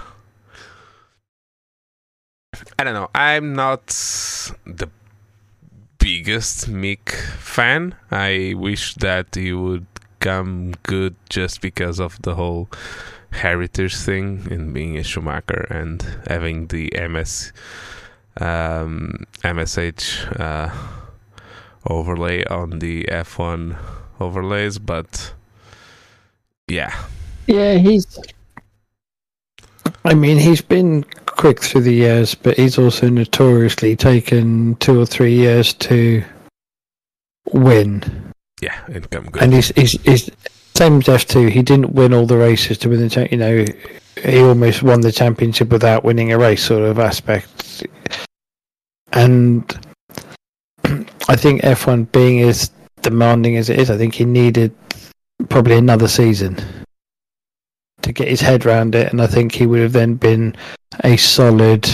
I 2.79 2.85
don't 2.85 2.95
know. 2.95 3.11
I'm 3.15 3.55
not 3.55 3.87
the 3.87 4.89
biggest 5.99 6.71
Mick 6.71 7.11
fan. 7.11 7.95
I 8.11 8.55
wish 8.57 8.95
that 8.97 9.35
he 9.35 9.53
would 9.53 9.87
come 10.21 10.73
good 10.83 11.17
just 11.29 11.61
because 11.61 12.01
of 12.01 12.21
the 12.23 12.35
whole 12.35 12.69
heritage 13.31 13.97
thing 13.97 14.47
and 14.51 14.73
being 14.73 14.97
a 14.97 15.03
Schumacher 15.03 15.67
and 15.71 16.03
having 16.27 16.69
the 16.69 16.93
MS 16.97 17.53
um, 18.41 19.25
MSH 19.43 20.41
uh, 20.41 20.71
overlay 21.89 22.45
on 22.45 22.79
the 22.79 23.05
F1 23.05 23.77
overlays, 24.21 24.79
but 24.79 25.35
yeah, 26.69 26.95
Yeah, 27.47 27.75
he's. 27.75 28.19
I 30.05 30.15
mean, 30.15 30.39
he's 30.39 30.61
been 30.63 31.05
quick 31.37 31.61
through 31.61 31.82
the 31.82 31.93
years, 31.93 32.35
but 32.35 32.57
he's 32.57 32.78
also 32.78 33.09
notoriously 33.09 33.97
taken 33.97 34.76
two 34.76 35.01
or 35.01 35.07
three 35.07 35.35
years 35.35 35.74
to 35.74 36.24
win. 37.53 38.32
yeah, 38.61 38.85
and 38.87 39.09
come 39.11 39.26
good. 39.26 39.43
And 39.43 39.53
he's 39.53 39.68
he's, 39.68 39.93
he's 40.03 40.30
same 40.74 40.99
as 40.99 41.09
F 41.09 41.26
two. 41.26 41.47
He 41.47 41.62
didn't 41.62 41.93
win 41.93 42.14
all 42.14 42.26
the 42.26 42.37
races 42.37 42.78
to 42.78 42.89
win 42.89 43.01
the 43.01 43.11
cha- 43.11 43.28
you 43.30 43.37
know 43.37 43.64
he 44.22 44.41
almost 44.41 44.82
won 44.82 45.01
the 45.01 45.12
championship 45.12 45.70
without 45.70 46.05
winning 46.05 46.32
a 46.32 46.39
race 46.39 46.62
sort 46.64 46.82
of 46.82 46.99
aspect. 46.99 47.87
And 49.12 49.64
I 51.28 51.37
think 51.37 51.64
F 51.64 51.87
one 51.87 52.05
being 52.05 52.41
as 52.41 52.70
demanding 53.03 53.57
as 53.57 53.70
it 53.70 53.78
is, 53.78 53.91
I 53.91 53.99
think 53.99 54.14
he 54.14 54.24
needed 54.24 54.74
probably 55.49 55.76
another 55.76 56.09
season 56.09 56.57
to 58.05 58.13
get 58.13 58.29
his 58.29 58.41
head 58.41 58.65
around 58.65 58.95
it, 58.95 59.11
and 59.11 59.21
I 59.21 59.27
think 59.27 59.53
he 59.53 59.67
would 59.67 59.81
have 59.81 59.93
then 59.93 60.15
been 60.15 60.57
a 61.03 61.17
solid. 61.17 61.89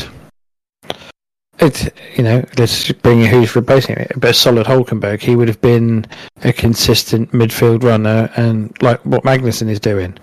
It 1.59 1.95
you 2.17 2.25
know 2.25 2.45
let's 2.59 2.91
bring 2.93 3.21
in 3.21 3.27
who's 3.27 3.55
replacing 3.57 3.97
him, 3.97 4.09
but 4.17 4.31
a 4.31 4.35
solid 4.35 4.67
Hulkenberg. 4.67 5.21
He 5.21 5.37
would 5.37 5.49
have 5.49 5.61
been 5.61 6.07
a 6.43 6.53
consistent 6.53 7.33
midfield 7.33 7.83
runner, 7.83 8.31
and 8.37 8.77
like 8.83 9.05
what 9.05 9.25
Magnussen 9.25 9.69
is 9.69 9.81
doing. 9.81 10.17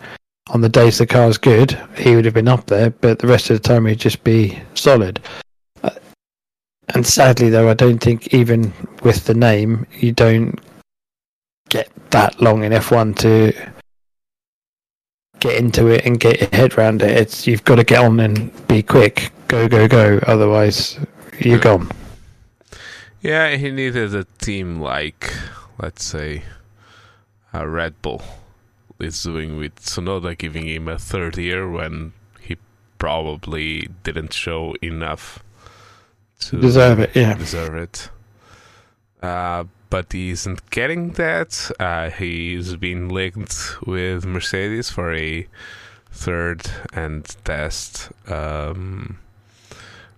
On 0.50 0.62
the 0.62 0.70
days 0.70 0.98
the 0.98 1.06
car's 1.06 1.38
good, 1.38 1.78
he 1.98 2.16
would 2.16 2.26
have 2.26 2.34
been 2.34 2.48
up 2.48 2.68
there, 2.68 2.90
but 2.90 3.20
the 3.20 3.28
rest 3.28 3.50
of 3.50 3.62
the 3.62 3.68
time 3.68 3.86
he'd 3.86 4.00
just 4.00 4.24
be 4.24 4.58
solid. 4.76 5.20
Uh, 5.84 5.90
And 6.96 7.06
sadly, 7.06 7.50
though, 7.50 7.70
I 7.70 7.74
don't 7.74 8.00
think 8.00 8.34
even 8.34 8.72
with 9.04 9.26
the 9.26 9.34
name, 9.34 9.86
you 10.00 10.14
don't 10.14 10.58
get 11.68 11.90
that 12.12 12.40
long 12.42 12.64
in 12.64 12.72
F1 12.72 13.18
to 13.18 13.52
get 15.40 15.56
into 15.56 15.88
it 15.88 16.06
and 16.06 16.20
get 16.20 16.40
your 16.40 16.50
head 16.52 16.78
around 16.78 17.02
it. 17.02 17.12
It's 17.12 17.48
you've 17.48 17.64
got 17.64 17.76
to 17.76 17.84
get 17.84 18.04
on 18.04 18.20
and 18.20 18.68
be 18.68 18.84
quick, 18.84 19.32
go 19.48 19.68
go 19.68 19.88
go. 19.88 20.20
Otherwise, 20.28 21.00
you're 21.40 21.60
gone. 21.60 21.90
Yeah, 23.22 23.56
he 23.56 23.72
needed 23.72 24.14
a 24.16 24.26
team 24.38 24.80
like, 24.80 25.34
let's 25.82 26.06
say, 26.06 26.44
a 27.52 27.68
Red 27.68 28.02
Bull 28.02 28.22
is 29.00 29.22
doing 29.22 29.58
with 29.58 29.76
Tsunoda, 29.76 30.38
giving 30.38 30.68
him 30.68 30.88
a 30.88 30.98
third 30.98 31.38
year 31.38 31.70
when 31.70 32.14
he 32.40 32.58
probably 32.98 33.90
didn't 34.04 34.34
show 34.34 34.76
enough 34.82 35.44
to 36.40 36.60
Deserve 36.60 37.00
it, 37.00 37.16
yeah. 37.16 37.34
deserve 37.34 37.76
it. 37.76 38.10
Uh, 39.22 39.66
but 39.90 40.12
he 40.12 40.30
isn't 40.32 40.70
getting 40.70 41.12
that. 41.14 41.72
Uh, 41.80 42.10
he's 42.10 42.76
been 42.76 43.10
linked 43.10 43.76
with 43.86 44.26
Mercedes 44.26 44.90
for 44.90 45.14
a 45.14 45.48
third 46.12 46.70
and 46.94 47.26
test 47.44 48.10
um, 48.28 49.20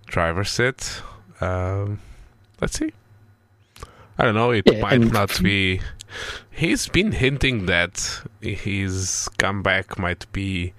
driver 0.05 0.43
sit. 0.43 1.01
Um, 1.41 1.99
let's 2.61 2.77
see. 2.79 2.93
I 4.17 4.25
don't 4.25 4.35
know. 4.35 4.51
It 4.51 4.63
Yeah, 4.71 4.81
might 4.81 4.93
and- 5.01 5.13
not 5.13 5.41
be. 5.41 5.81
He's 6.51 6.87
been 6.89 7.11
hinting 7.13 7.67
that 7.67 8.21
his 8.41 9.29
comeback 9.37 9.97
might 9.99 10.29
be 10.33 10.73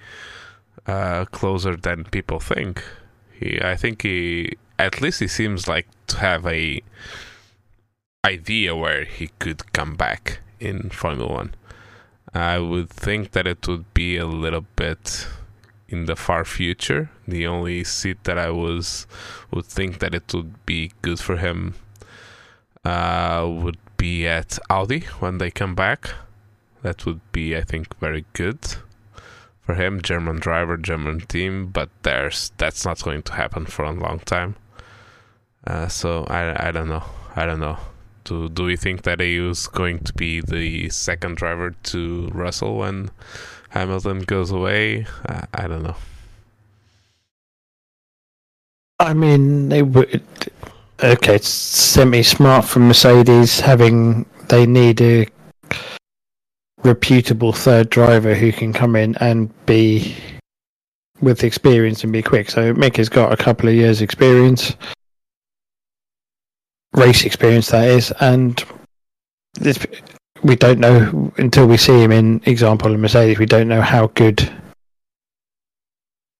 uh, 0.85 1.25
closer 1.25 1.75
than 1.75 2.03
people 2.05 2.39
think. 2.39 2.83
He, 3.31 3.59
I 3.61 3.75
think 3.77 4.01
he, 4.03 4.57
at 4.77 5.01
least 5.01 5.21
he 5.21 5.27
seems 5.27 5.67
like 5.67 5.87
to 6.07 6.17
have 6.17 6.45
a 6.45 6.83
idea 8.25 8.75
where 8.75 9.05
he 9.05 9.29
could 9.39 9.73
come 9.73 9.95
back 9.95 10.39
in 10.59 10.89
Formula 10.89 11.31
One. 11.31 11.55
I 12.33 12.59
would 12.59 12.89
think 12.89 13.31
that 13.31 13.47
it 13.47 13.67
would 13.67 13.93
be 13.93 14.17
a 14.17 14.25
little 14.25 14.65
bit 14.75 15.27
in 15.89 16.05
the 16.05 16.15
far 16.15 16.45
future. 16.45 17.09
The 17.27 17.45
only 17.45 17.83
seat 17.83 18.23
that 18.23 18.37
I 18.37 18.49
was 18.51 19.05
would 19.51 19.65
think 19.65 19.99
that 19.99 20.15
it 20.15 20.33
would 20.33 20.65
be 20.65 20.93
good 21.01 21.19
for 21.19 21.37
him 21.37 21.75
uh, 22.85 23.47
would 23.49 23.77
be 23.97 24.27
at 24.27 24.57
Audi 24.69 25.01
when 25.19 25.37
they 25.37 25.51
come 25.51 25.75
back. 25.75 26.11
That 26.81 27.05
would 27.05 27.19
be, 27.31 27.55
I 27.55 27.61
think, 27.61 27.99
very 27.99 28.25
good 28.33 28.59
for 29.61 29.75
him. 29.75 30.01
German 30.01 30.37
driver, 30.39 30.77
German 30.77 31.21
team, 31.21 31.67
but 31.67 31.89
there's 32.03 32.51
that's 32.57 32.85
not 32.85 33.03
going 33.03 33.23
to 33.23 33.33
happen 33.33 33.65
for 33.65 33.83
a 33.83 33.91
long 33.91 34.19
time. 34.19 34.55
Uh, 35.67 35.87
so 35.87 36.23
I 36.25 36.69
I 36.69 36.71
don't 36.71 36.89
know. 36.89 37.03
I 37.35 37.45
don't 37.45 37.59
know. 37.59 37.77
Do 38.23 38.49
do 38.49 38.63
we 38.63 38.75
think 38.75 39.03
that 39.03 39.19
he 39.19 39.37
is 39.37 39.67
going 39.67 39.99
to 39.99 40.13
be 40.13 40.41
the 40.41 40.89
second 40.89 41.37
driver 41.37 41.71
to 41.71 42.29
Russell 42.33 42.77
when 42.77 43.11
Hamilton 43.69 44.19
goes 44.21 44.51
away? 44.51 45.05
I, 45.27 45.45
I 45.53 45.67
don't 45.67 45.83
know. 45.83 45.95
I 48.99 49.13
mean, 49.13 49.69
they 49.69 49.81
would. 49.81 50.21
Okay, 51.03 51.39
semi-smart 51.39 52.65
from 52.65 52.87
Mercedes 52.87 53.59
having 53.59 54.25
they 54.49 54.67
need 54.67 55.01
a 55.01 55.27
reputable 56.83 57.53
third 57.53 57.89
driver 57.89 58.35
who 58.35 58.51
can 58.51 58.73
come 58.73 58.95
in 58.95 59.15
and 59.17 59.49
be 59.65 60.15
with 61.21 61.43
experience 61.43 62.03
and 62.03 62.13
be 62.13 62.21
quick. 62.21 62.51
So 62.51 62.73
Mick 62.73 62.97
has 62.97 63.09
got 63.09 63.31
a 63.31 63.37
couple 63.37 63.69
of 63.69 63.75
years' 63.75 64.01
experience, 64.01 64.75
race 66.93 67.25
experience 67.25 67.69
that 67.69 67.87
is, 67.87 68.11
and 68.19 68.63
we 70.43 70.55
don't 70.55 70.79
know 70.79 71.31
until 71.37 71.67
we 71.67 71.77
see 71.77 72.01
him 72.01 72.11
in 72.11 72.41
example 72.45 72.93
in 72.93 73.01
Mercedes. 73.01 73.39
We 73.39 73.45
don't 73.45 73.67
know 73.67 73.81
how 73.81 74.07
good 74.07 74.51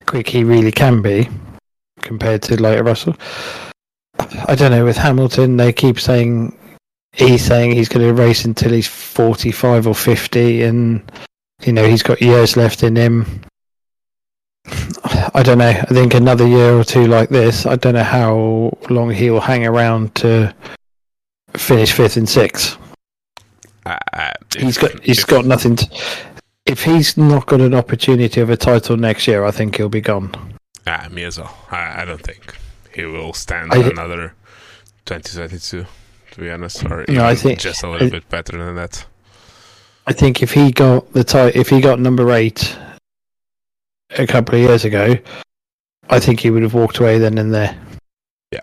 quick 0.06 0.28
he 0.28 0.44
really 0.44 0.72
can 0.72 1.02
be 1.02 1.30
compared 2.02 2.42
to 2.44 2.62
later 2.62 2.84
Russell. 2.84 3.16
I 4.48 4.56
don't 4.56 4.72
know. 4.72 4.86
With 4.86 4.98
Hamilton, 4.98 5.58
they 5.58 5.72
keep 5.74 6.00
saying 6.00 6.58
he's 7.14 7.44
saying 7.44 7.72
he's 7.72 7.90
going 7.90 8.08
to 8.08 8.14
race 8.14 8.46
until 8.46 8.72
he's 8.72 8.88
45 8.88 9.88
or 9.88 9.96
50, 9.96 10.64
and 10.64 11.12
you 11.64 11.74
know 11.74 11.88
he's 11.88 12.04
got 12.04 12.22
years 12.22 12.58
left 12.58 12.84
in 12.84 12.96
him. 12.96 13.42
I 15.34 15.42
don't 15.44 15.58
know. 15.58 15.70
I 15.70 15.86
think 15.86 16.14
another 16.14 16.48
year 16.48 16.74
or 16.78 16.84
two 16.84 17.08
like 17.08 17.30
this, 17.30 17.66
I 17.66 17.76
don't 17.76 17.94
know 17.96 18.04
how 18.04 18.78
long 18.90 19.12
he'll 19.12 19.40
hang 19.40 19.66
around 19.66 20.14
to 20.16 20.54
finish 21.54 21.92
fifth 21.92 22.18
and 22.18 22.30
sixth. 22.30 22.78
Uh, 23.86 23.98
uh, 24.14 24.32
He's 24.58 24.78
got 24.78 24.92
if- 24.96 25.04
he's 25.04 25.20
if- 25.20 25.28
got 25.28 25.46
nothing. 25.46 25.76
To, 25.78 25.90
if 26.66 26.84
he's 26.84 27.18
not 27.18 27.48
got 27.48 27.62
an 27.62 27.74
opportunity 27.74 28.40
of 28.42 28.50
a 28.50 28.58
title 28.58 28.96
next 28.98 29.28
year, 29.28 29.44
I 29.46 29.52
think 29.52 29.76
he'll 29.78 29.90
be 29.90 30.02
gone. 30.02 30.32
Ah, 30.88 31.08
me 31.12 31.24
as 31.24 31.40
well. 31.40 31.56
I, 31.72 32.02
I 32.02 32.06
don't 32.06 32.22
think 32.22 32.56
he 32.94 33.06
will 33.06 33.34
stand 33.34 33.74
I- 33.74 33.78
another 33.78 34.34
2022, 35.06 35.86
to 36.32 36.40
be 36.40 36.50
honest, 36.52 36.86
or 36.86 37.06
No, 37.10 37.26
I 37.26 37.36
think- 37.36 37.60
just 37.60 37.84
a 37.84 37.90
little 37.90 38.08
I- 38.08 38.12
bit 38.12 38.30
better 38.30 38.58
than 38.64 38.76
that. 38.76 39.06
I 40.08 40.14
think 40.14 40.42
if 40.42 40.52
he 40.54 40.72
got 40.72 41.12
the 41.14 41.24
ti- 41.24 41.58
if 41.60 41.70
he 41.70 41.80
got 41.80 42.00
number 42.00 42.32
eight 42.32 42.76
a 44.18 44.28
couple 44.28 44.56
of 44.56 44.62
years 44.62 44.86
ago, 44.86 45.18
I 46.10 46.20
think 46.20 46.40
he 46.40 46.50
would 46.50 46.64
have 46.64 46.74
walked 46.74 47.00
away 47.00 47.18
then 47.18 47.38
and 47.38 47.54
there. 47.54 47.78
Yeah. 48.52 48.62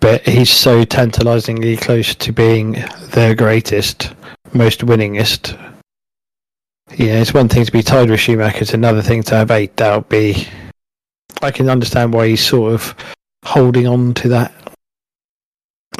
But 0.00 0.26
he's 0.26 0.50
so 0.50 0.84
tantalisingly 0.84 1.76
close 1.76 2.14
to 2.14 2.32
being 2.32 2.72
the 2.72 3.34
greatest, 3.36 4.12
most 4.52 4.80
winningest. 4.80 5.58
Yeah, 6.94 7.20
it's 7.20 7.34
one 7.34 7.48
thing 7.48 7.64
to 7.64 7.72
be 7.72 7.82
tied 7.82 8.10
with 8.10 8.20
Schumacher; 8.20 8.58
it's 8.60 8.72
another 8.74 9.02
thing 9.02 9.22
to 9.24 9.34
have 9.34 9.50
eight. 9.50 9.76
That 9.76 9.96
would 9.96 10.08
be. 10.08 10.46
I 11.42 11.50
can 11.50 11.68
understand 11.68 12.14
why 12.14 12.28
he's 12.28 12.46
sort 12.46 12.72
of 12.72 12.94
holding 13.44 13.86
on 13.86 14.14
to 14.14 14.28
that. 14.28 14.52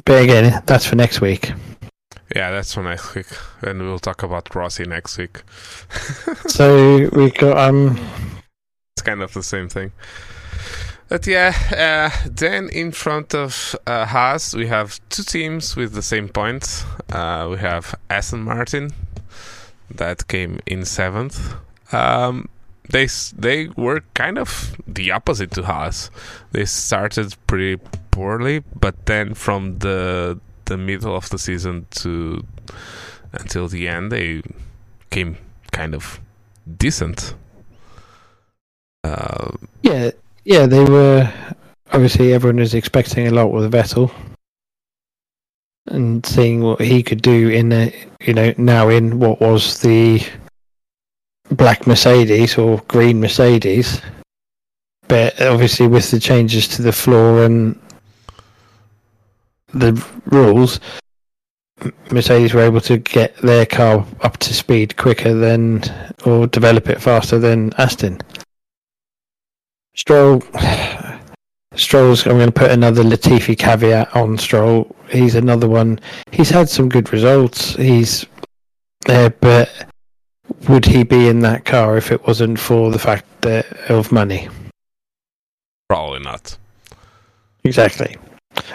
But 0.04 0.22
again, 0.22 0.62
that's 0.66 0.86
for 0.86 0.94
next 0.94 1.20
week. 1.20 1.52
Yeah, 2.36 2.50
that's 2.50 2.74
for 2.74 2.82
next 2.82 3.14
week, 3.14 3.26
and 3.62 3.80
we'll 3.82 3.98
talk 3.98 4.22
about 4.22 4.54
Rossi 4.54 4.84
next 4.84 5.16
week. 5.18 5.42
So 6.48 7.08
we 7.12 7.30
got 7.30 7.56
um 7.68 7.98
it's 8.94 9.02
kind 9.02 9.22
of 9.22 9.32
the 9.32 9.42
same 9.42 9.68
thing. 9.68 9.92
But 11.08 11.26
yeah, 11.26 11.52
uh, 11.72 12.28
then 12.28 12.68
in 12.70 12.92
front 12.92 13.34
of 13.34 13.76
uh, 13.86 14.06
Haas, 14.06 14.54
we 14.54 14.66
have 14.66 15.00
two 15.08 15.22
teams 15.22 15.76
with 15.76 15.92
the 15.94 16.02
same 16.02 16.28
points. 16.28 16.84
Uh, 17.12 17.46
we 17.52 17.58
have 17.58 17.94
Aston 18.10 18.42
Martin 18.42 18.90
that 19.94 20.26
came 20.28 20.58
in 20.66 20.84
seventh. 20.84 21.54
Um, 21.92 22.48
they 22.90 23.04
s- 23.04 23.32
they 23.38 23.68
were 23.76 24.00
kind 24.14 24.36
of 24.38 24.76
the 24.86 25.12
opposite 25.12 25.52
to 25.52 25.62
Haas. 25.62 26.10
They 26.52 26.64
started 26.66 27.34
pretty 27.46 27.76
poorly, 28.10 28.64
but 28.80 29.06
then 29.06 29.34
from 29.34 29.78
the 29.78 30.40
the 30.66 30.76
middle 30.76 31.16
of 31.16 31.28
the 31.30 31.38
season 31.38 31.86
to 31.90 32.44
until 33.32 33.68
the 33.68 33.88
end, 33.88 34.12
they 34.12 34.42
came 35.10 35.36
kind 35.72 35.94
of 35.94 36.20
decent. 36.78 37.34
Uh, 39.04 39.52
Yeah, 39.82 40.10
yeah, 40.44 40.66
they 40.66 40.84
were. 40.84 41.32
Obviously, 41.92 42.32
everyone 42.32 42.60
was 42.60 42.74
expecting 42.74 43.28
a 43.28 43.30
lot 43.30 43.52
with 43.52 43.72
Vettel, 43.72 44.10
and 45.86 46.24
seeing 46.26 46.60
what 46.60 46.80
he 46.80 47.02
could 47.02 47.22
do 47.22 47.48
in 47.48 47.68
the, 47.68 47.92
you 48.20 48.34
know, 48.34 48.52
now 48.58 48.88
in 48.88 49.20
what 49.20 49.40
was 49.40 49.80
the 49.80 50.20
black 51.50 51.86
Mercedes 51.86 52.58
or 52.58 52.82
green 52.88 53.20
Mercedes. 53.20 54.00
But 55.06 55.40
obviously, 55.40 55.86
with 55.86 56.10
the 56.10 56.18
changes 56.18 56.66
to 56.68 56.82
the 56.82 56.92
floor 56.92 57.44
and 57.44 57.80
the 59.72 60.04
rules, 60.26 60.80
Mercedes 62.10 62.54
were 62.54 62.62
able 62.62 62.80
to 62.82 62.98
get 62.98 63.36
their 63.38 63.66
car 63.66 64.06
up 64.22 64.38
to 64.38 64.54
speed 64.54 64.96
quicker 64.96 65.34
than, 65.34 65.82
or 66.24 66.46
develop 66.46 66.88
it 66.88 67.02
faster 67.02 67.38
than 67.38 67.72
Aston. 67.78 68.20
Stroll, 69.94 70.42
Stroll's. 71.74 72.26
I'm 72.26 72.36
going 72.36 72.46
to 72.46 72.52
put 72.52 72.70
another 72.70 73.02
Latifi 73.02 73.58
caveat 73.58 74.14
on 74.14 74.38
Stroll. 74.38 74.94
He's 75.10 75.34
another 75.34 75.68
one. 75.68 76.00
He's 76.32 76.50
had 76.50 76.68
some 76.68 76.88
good 76.88 77.12
results. 77.12 77.74
He's 77.74 78.26
there, 79.06 79.30
but 79.30 79.70
would 80.68 80.84
he 80.84 81.02
be 81.02 81.28
in 81.28 81.40
that 81.40 81.64
car 81.64 81.96
if 81.96 82.12
it 82.12 82.26
wasn't 82.26 82.58
for 82.58 82.90
the 82.90 82.98
fact 82.98 83.24
that 83.42 83.66
of 83.90 84.12
money? 84.12 84.48
Probably 85.88 86.20
not. 86.20 86.56
Exactly. 87.64 88.16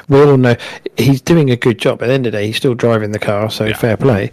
We 0.10 0.22
all 0.22 0.38
know 0.38 0.56
he's 0.98 1.22
doing 1.22 1.50
a 1.50 1.56
good 1.56 1.78
job. 1.80 2.02
At 2.04 2.08
the 2.08 2.14
end 2.14 2.26
of 2.28 2.32
the 2.34 2.38
day, 2.40 2.48
he's 2.48 2.58
still 2.58 2.74
driving 2.76 3.12
the 3.12 3.20
car, 3.20 3.50
so 3.50 3.66
Yeah. 3.66 3.78
fair 3.78 3.98
play. 3.98 4.32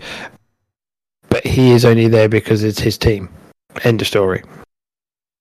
But 1.28 1.46
he 1.46 1.72
is 1.72 1.84
only 1.84 2.09
there 2.09 2.28
because 2.28 2.64
it's 2.64 2.80
his 2.80 2.96
team. 2.99 3.28
End 3.84 4.01
of 4.01 4.07
story. 4.07 4.42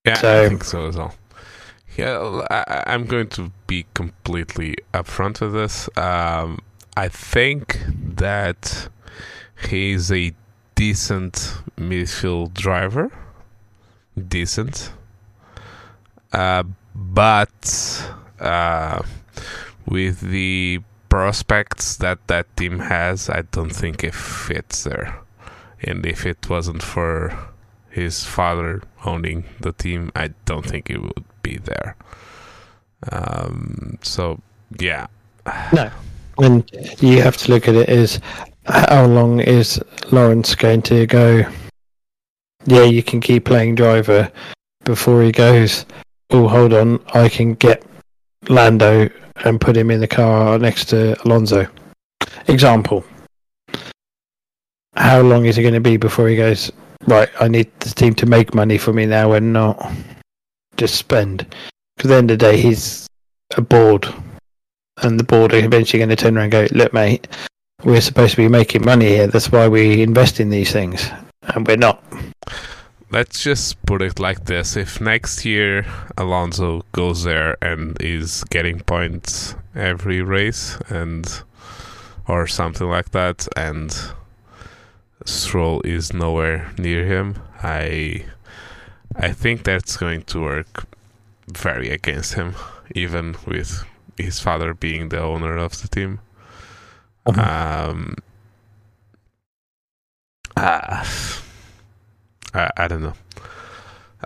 Yeah, 0.05 0.13
I 0.13 0.15
So- 0.17 0.49
think 0.49 0.63
so 0.63 0.87
as 0.87 0.97
well. 0.97 1.15
Yeah, 1.95 2.43
I, 2.51 2.63
I- 2.67 2.83
I'm 2.93 3.05
going 3.05 3.27
to 3.29 3.51
be 3.65 3.85
completely 3.93 4.75
upfront 4.93 5.41
with 5.41 5.53
this. 5.53 5.89
Um, 5.97 6.59
I 6.95 7.07
think 7.07 7.79
that 8.15 8.89
he's 9.69 10.11
a 10.11 10.33
decent 10.75 11.57
midfield 11.77 12.53
driver. 12.53 13.11
Decent. 14.27 14.91
Uh, 16.31 16.63
but 16.93 18.09
uh, 18.39 19.01
with 19.87 20.21
the 20.21 20.81
prospects 21.09 21.97
that 21.97 22.27
that 22.27 22.55
team 22.57 22.79
has, 22.79 23.29
I 23.29 23.43
don't 23.51 23.75
think 23.75 24.03
it 24.03 24.13
fits 24.13 24.83
there. 24.83 25.19
And 25.81 26.05
if 26.05 26.25
it 26.25 26.49
wasn't 26.49 26.83
for 26.83 27.37
his 27.89 28.23
father 28.23 28.83
owning 29.05 29.45
the 29.59 29.71
team, 29.71 30.11
I 30.15 30.33
don't 30.45 30.65
think 30.65 30.89
he 30.89 30.97
would 30.97 31.23
be 31.41 31.57
there. 31.57 31.95
Um, 33.11 33.99
so 34.01 34.41
yeah, 34.79 35.07
No. 35.71 35.89
And 36.39 36.69
you 36.99 37.21
have 37.21 37.37
to 37.37 37.51
look 37.51 37.67
at 37.67 37.75
it 37.75 37.89
as 37.89 38.19
how 38.65 39.05
long 39.05 39.39
is 39.39 39.81
Lawrence 40.11 40.53
going 40.55 40.83
to 40.83 41.07
go? 41.07 41.43
Yeah, 42.65 42.83
you 42.83 43.01
can 43.01 43.21
keep 43.21 43.45
playing 43.45 43.75
driver 43.75 44.31
before 44.83 45.23
he 45.23 45.31
goes. 45.31 45.85
Oh, 46.29 46.47
hold 46.47 46.73
on, 46.73 46.99
I 47.13 47.29
can 47.29 47.55
get 47.55 47.83
Lando 48.49 49.09
and 49.43 49.61
put 49.61 49.77
him 49.77 49.91
in 49.91 49.99
the 49.99 50.07
car 50.07 50.57
next 50.57 50.85
to 50.85 51.21
Alonso. 51.23 51.67
Example. 52.47 53.03
How 54.95 55.21
long 55.21 55.45
is 55.45 55.57
it 55.57 55.61
going 55.61 55.73
to 55.73 55.79
be 55.79 55.97
before 55.97 56.27
he 56.27 56.35
goes? 56.35 56.71
Right, 57.05 57.29
I 57.39 57.47
need 57.47 57.71
the 57.79 57.89
team 57.89 58.15
to 58.15 58.25
make 58.25 58.53
money 58.53 58.77
for 58.77 58.93
me 58.93 59.05
now 59.05 59.33
and 59.33 59.53
not 59.53 59.91
just 60.75 60.95
spend. 60.95 61.45
Because 61.95 62.11
at 62.11 62.13
the 62.13 62.17
end 62.17 62.31
of 62.31 62.39
the 62.39 62.45
day, 62.45 62.57
he's 62.57 63.07
a 63.55 63.61
board 63.61 64.07
and 65.03 65.19
the 65.19 65.23
board 65.23 65.53
are 65.53 65.63
eventually 65.63 65.99
going 65.99 66.09
to 66.09 66.15
turn 66.15 66.37
around 66.37 66.53
and 66.53 66.71
go, 66.71 66.75
look, 66.75 66.93
mate, 66.93 67.27
we're 67.83 68.01
supposed 68.01 68.31
to 68.31 68.37
be 68.37 68.47
making 68.47 68.83
money 68.83 69.07
here. 69.07 69.27
That's 69.27 69.51
why 69.51 69.67
we 69.67 70.01
invest 70.01 70.39
in 70.39 70.49
these 70.49 70.71
things. 70.71 71.09
And 71.43 71.67
we're 71.67 71.77
not. 71.77 72.03
Let's 73.11 73.41
just 73.43 73.83
put 73.85 74.01
it 74.01 74.19
like 74.19 74.45
this: 74.45 74.75
if 74.75 74.99
next 75.01 75.45
year 75.45 75.85
Alonso 76.17 76.83
goes 76.91 77.23
there 77.23 77.57
and 77.61 77.97
is 78.01 78.43
getting 78.45 78.79
points 78.81 79.55
every 79.75 80.21
race, 80.21 80.77
and 80.89 81.43
or 82.27 82.47
something 82.47 82.87
like 82.87 83.11
that, 83.11 83.47
and 83.55 83.95
Stroll 85.25 85.81
is 85.83 86.13
nowhere 86.13 86.71
near 86.77 87.05
him, 87.05 87.41
I 87.63 88.25
I 89.15 89.31
think 89.31 89.63
that's 89.63 89.97
going 89.97 90.23
to 90.23 90.41
work 90.41 90.85
very 91.47 91.89
against 91.89 92.33
him, 92.33 92.55
even 92.93 93.35
with 93.45 93.83
his 94.17 94.39
father 94.39 94.73
being 94.73 95.09
the 95.09 95.21
owner 95.21 95.57
of 95.57 95.81
the 95.81 95.87
team. 95.87 96.19
Um, 97.25 98.15
ah, 100.55 101.05
I, 102.57 102.71
I 102.75 102.87
don't 102.87 103.03
know. 103.03 103.13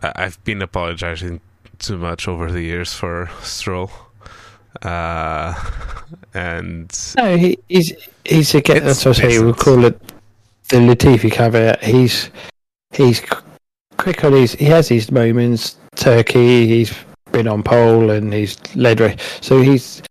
I, 0.01 0.11
I've 0.15 0.43
been 0.43 0.61
apologizing 0.61 1.41
too 1.79 1.97
much 1.97 2.27
over 2.27 2.51
the 2.51 2.61
years 2.61 2.93
for 2.93 3.29
Stroll. 3.41 3.91
Uh, 4.81 5.53
and 6.33 7.13
No, 7.17 7.37
he, 7.37 7.59
he's 7.67 7.93
he's 8.23 8.55
again. 8.55 8.83
That's 8.83 9.05
what 9.05 9.19
I 9.19 9.29
say. 9.29 9.39
We'll 9.39 9.53
call 9.53 9.83
it 9.85 9.99
the 10.69 10.77
Latifi 10.77 11.31
caveat. 11.31 11.83
He's 11.83 12.29
he's 12.91 13.21
quick 13.97 14.23
on 14.23 14.33
his. 14.33 14.53
He 14.53 14.65
has 14.65 14.87
his 14.87 15.11
moments. 15.11 15.77
Turkey. 15.95 16.67
He's 16.67 16.95
been 17.31 17.47
on 17.47 17.63
pole 17.63 18.09
and 18.09 18.33
he's 18.33 18.57
led. 18.75 19.19
So 19.41 19.61
he's 19.61 20.01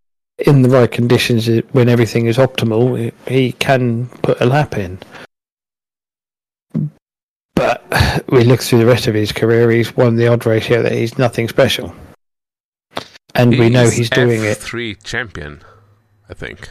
in 0.46 0.62
the 0.62 0.68
right 0.68 0.90
conditions 0.90 1.48
when 1.72 1.88
everything 1.88 2.26
is 2.26 2.36
optimal. 2.36 3.12
He 3.26 3.52
can 3.52 4.06
put 4.22 4.40
a 4.40 4.46
lap 4.46 4.76
in. 4.76 4.98
But 7.60 8.24
we 8.30 8.44
look 8.44 8.62
through 8.62 8.78
the 8.78 8.86
rest 8.86 9.06
of 9.06 9.14
his 9.14 9.32
career. 9.32 9.70
He's 9.70 9.94
won 9.94 10.16
the 10.16 10.28
odd 10.28 10.46
race 10.46 10.64
here 10.64 10.82
that 10.82 10.92
he's 10.92 11.18
nothing 11.18 11.46
special. 11.46 11.94
and 13.34 13.50
we 13.50 13.68
know 13.68 13.90
he's 13.90 14.08
doing 14.08 14.42
it. 14.44 14.56
Three 14.56 14.94
champion, 14.94 15.60
I 16.30 16.32
think. 16.32 16.70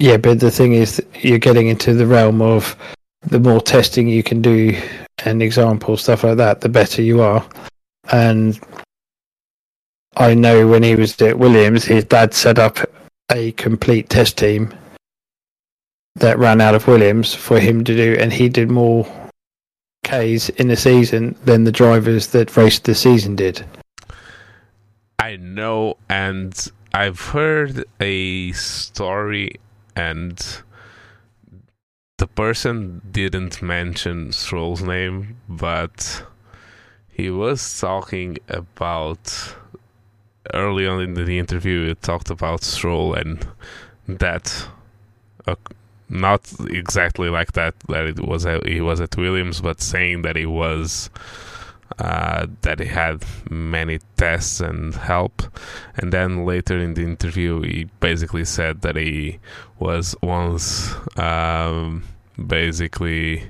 Yeah, 0.00 0.16
but 0.16 0.40
the 0.40 0.50
thing 0.50 0.72
is, 0.72 1.00
you're 1.20 1.38
getting 1.38 1.68
into 1.68 1.94
the 1.94 2.04
realm 2.04 2.42
of 2.42 2.76
the 3.22 3.38
more 3.38 3.60
testing 3.60 4.08
you 4.08 4.24
can 4.24 4.42
do 4.42 4.76
and 5.24 5.40
example 5.40 5.96
stuff 5.96 6.24
like 6.24 6.36
that, 6.38 6.62
the 6.62 6.68
better 6.68 7.00
you 7.00 7.22
are. 7.22 7.46
And 8.10 8.58
I 10.16 10.34
know 10.34 10.66
when 10.66 10.82
he 10.82 10.96
was 10.96 11.22
at 11.22 11.38
Williams, 11.38 11.84
his 11.84 12.04
dad 12.04 12.34
set 12.34 12.58
up 12.58 12.78
a 13.30 13.52
complete 13.52 14.08
test 14.08 14.36
team 14.36 14.74
that 16.16 16.38
ran 16.40 16.60
out 16.60 16.74
of 16.74 16.88
Williams 16.88 17.34
for 17.34 17.60
him 17.60 17.84
to 17.84 17.94
do, 17.96 18.16
and 18.18 18.32
he 18.32 18.48
did 18.48 18.68
more 18.68 19.06
Ks 20.06 20.48
in 20.50 20.68
the 20.68 20.76
season 20.76 21.36
than 21.44 21.64
the 21.64 21.72
drivers 21.72 22.28
that 22.28 22.56
raced 22.56 22.84
the 22.84 22.94
season 22.94 23.34
did. 23.36 23.64
I 25.18 25.36
know, 25.36 25.96
and 26.08 26.54
I've 26.94 27.20
heard 27.20 27.84
a 28.00 28.52
story, 28.52 29.56
and 29.96 30.38
the 32.18 32.26
person 32.28 33.02
didn't 33.10 33.60
mention 33.60 34.32
Stroll's 34.32 34.82
name, 34.82 35.36
but 35.48 36.24
he 37.10 37.28
was 37.30 37.80
talking 37.80 38.38
about 38.48 39.56
early 40.54 40.86
on 40.86 41.00
in 41.00 41.14
the 41.14 41.38
interview. 41.38 41.90
It 41.90 42.02
talked 42.02 42.30
about 42.30 42.62
Stroll 42.62 43.14
and 43.14 43.46
that, 44.06 44.68
uh, 45.46 45.56
not 46.08 46.52
exactly 46.68 47.28
like 47.28 47.52
that. 47.52 47.74
That 47.88 48.06
it 48.06 48.20
was 48.20 48.46
he 48.64 48.80
was 48.80 49.00
at 49.00 49.16
Williams, 49.16 49.60
but 49.60 49.80
saying 49.80 50.22
that 50.22 50.36
he 50.36 50.46
was. 50.46 51.10
Uh, 52.00 52.46
that 52.62 52.80
he 52.80 52.86
had 52.86 53.24
many 53.48 54.00
tests 54.16 54.60
and 54.60 54.96
help, 54.96 55.40
and 55.94 56.12
then 56.12 56.44
later 56.44 56.76
in 56.76 56.94
the 56.94 57.02
interview, 57.02 57.62
he 57.62 57.84
basically 58.00 58.44
said 58.44 58.82
that 58.82 58.96
he 58.96 59.38
was 59.78 60.16
once 60.20 60.92
um, 61.16 62.02
basically 62.44 63.48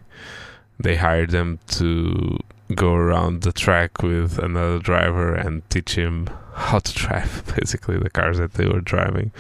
they 0.79 0.97
hired 0.97 1.31
them 1.31 1.59
to 1.67 2.39
go 2.75 2.95
around 2.95 3.43
the 3.43 3.53
track 3.53 4.03
with 4.03 4.39
another 4.39 4.79
driver 4.79 5.35
and 5.35 5.69
teach 5.71 5.95
him 5.95 6.29
how 6.55 6.79
to 6.79 6.93
drive 6.99 7.43
basically 7.57 7.99
the 7.99 8.11
cars 8.11 8.39
that 8.39 8.55
they 8.55 8.67
were 8.67 8.81
driving 8.81 9.31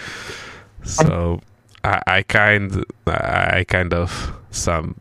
so 0.84 1.40
I, 1.86 2.02
I 2.18 2.22
kind 2.22 2.84
I 3.06 3.64
kind 3.68 3.92
of 3.94 4.32
some 4.50 5.00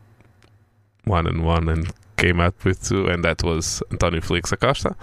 one 1.04 1.26
and 1.26 1.44
one 1.44 1.68
and 1.68 1.92
came 2.16 2.40
up 2.40 2.64
with 2.64 2.88
two 2.88 3.06
and 3.06 3.24
that 3.24 3.42
was 3.42 3.82
Antonio 3.92 4.20
Felix 4.20 4.50
da 4.50 4.56
Costa 4.56 4.96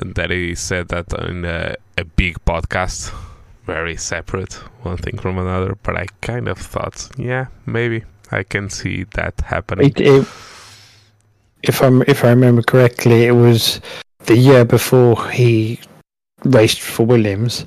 that 0.00 0.30
he 0.30 0.54
said 0.54 0.88
that 0.88 1.12
in 1.28 1.44
a, 1.44 1.74
a 1.96 2.04
big 2.04 2.36
podcast 2.44 3.12
very 3.66 3.96
separate 3.96 4.54
one 4.82 4.96
thing 4.96 5.18
from 5.18 5.38
another 5.38 5.76
but 5.82 5.96
I 5.96 6.06
kind 6.20 6.48
of 6.48 6.58
thought 6.58 7.08
yeah 7.16 7.46
maybe 7.66 8.04
I 8.30 8.42
can 8.42 8.68
see 8.70 9.04
that 9.14 9.40
happening. 9.40 9.86
It, 9.86 10.00
it, 10.00 10.26
if 11.62 11.82
I'm 11.82 12.02
if 12.02 12.24
I 12.24 12.30
remember 12.30 12.62
correctly, 12.62 13.24
it 13.24 13.32
was 13.32 13.80
the 14.26 14.36
year 14.36 14.64
before 14.64 15.30
he 15.30 15.80
raced 16.44 16.80
for 16.80 17.06
Williams. 17.06 17.66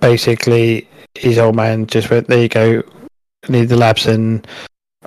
Basically, 0.00 0.88
his 1.14 1.38
old 1.38 1.56
man 1.56 1.86
just 1.86 2.10
went, 2.10 2.28
"There 2.28 2.42
you 2.42 2.48
go, 2.48 2.82
need 3.48 3.68
the 3.68 3.76
labs." 3.76 4.06
And 4.06 4.46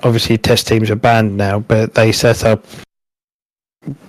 obviously, 0.02 0.38
test 0.38 0.66
teams 0.66 0.90
are 0.90 0.96
banned 0.96 1.36
now, 1.36 1.60
but 1.60 1.94
they 1.94 2.12
set 2.12 2.44
up 2.44 2.64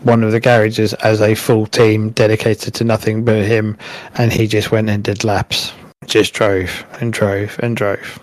one 0.03 0.23
of 0.23 0.31
the 0.31 0.39
garages 0.39 0.93
as 0.95 1.21
a 1.21 1.33
full 1.33 1.65
team 1.65 2.09
dedicated 2.11 2.73
to 2.75 2.83
nothing 2.83 3.23
but 3.23 3.43
him, 3.43 3.77
and 4.15 4.31
he 4.31 4.47
just 4.47 4.71
went 4.71 4.89
and 4.89 5.03
did 5.03 5.23
laps, 5.23 5.73
just 6.05 6.33
drove 6.33 6.85
and 7.01 7.11
drove 7.11 7.59
and 7.63 7.75
drove. 7.75 8.19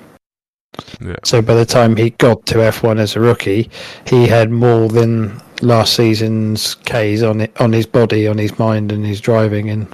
Yeah. 1.00 1.16
So 1.24 1.42
by 1.42 1.54
the 1.54 1.66
time 1.66 1.96
he 1.96 2.10
got 2.10 2.46
to 2.46 2.62
F1 2.62 2.98
as 2.98 3.16
a 3.16 3.20
rookie, 3.20 3.68
he 4.06 4.26
had 4.28 4.50
more 4.50 4.88
than 4.88 5.40
last 5.62 5.94
season's 5.94 6.74
K's 6.74 7.22
on 7.22 7.40
it, 7.42 7.60
on 7.60 7.72
his 7.72 7.86
body, 7.86 8.26
on 8.28 8.38
his 8.38 8.58
mind, 8.58 8.92
and 8.92 9.04
his 9.04 9.20
driving, 9.20 9.68
and 9.70 9.86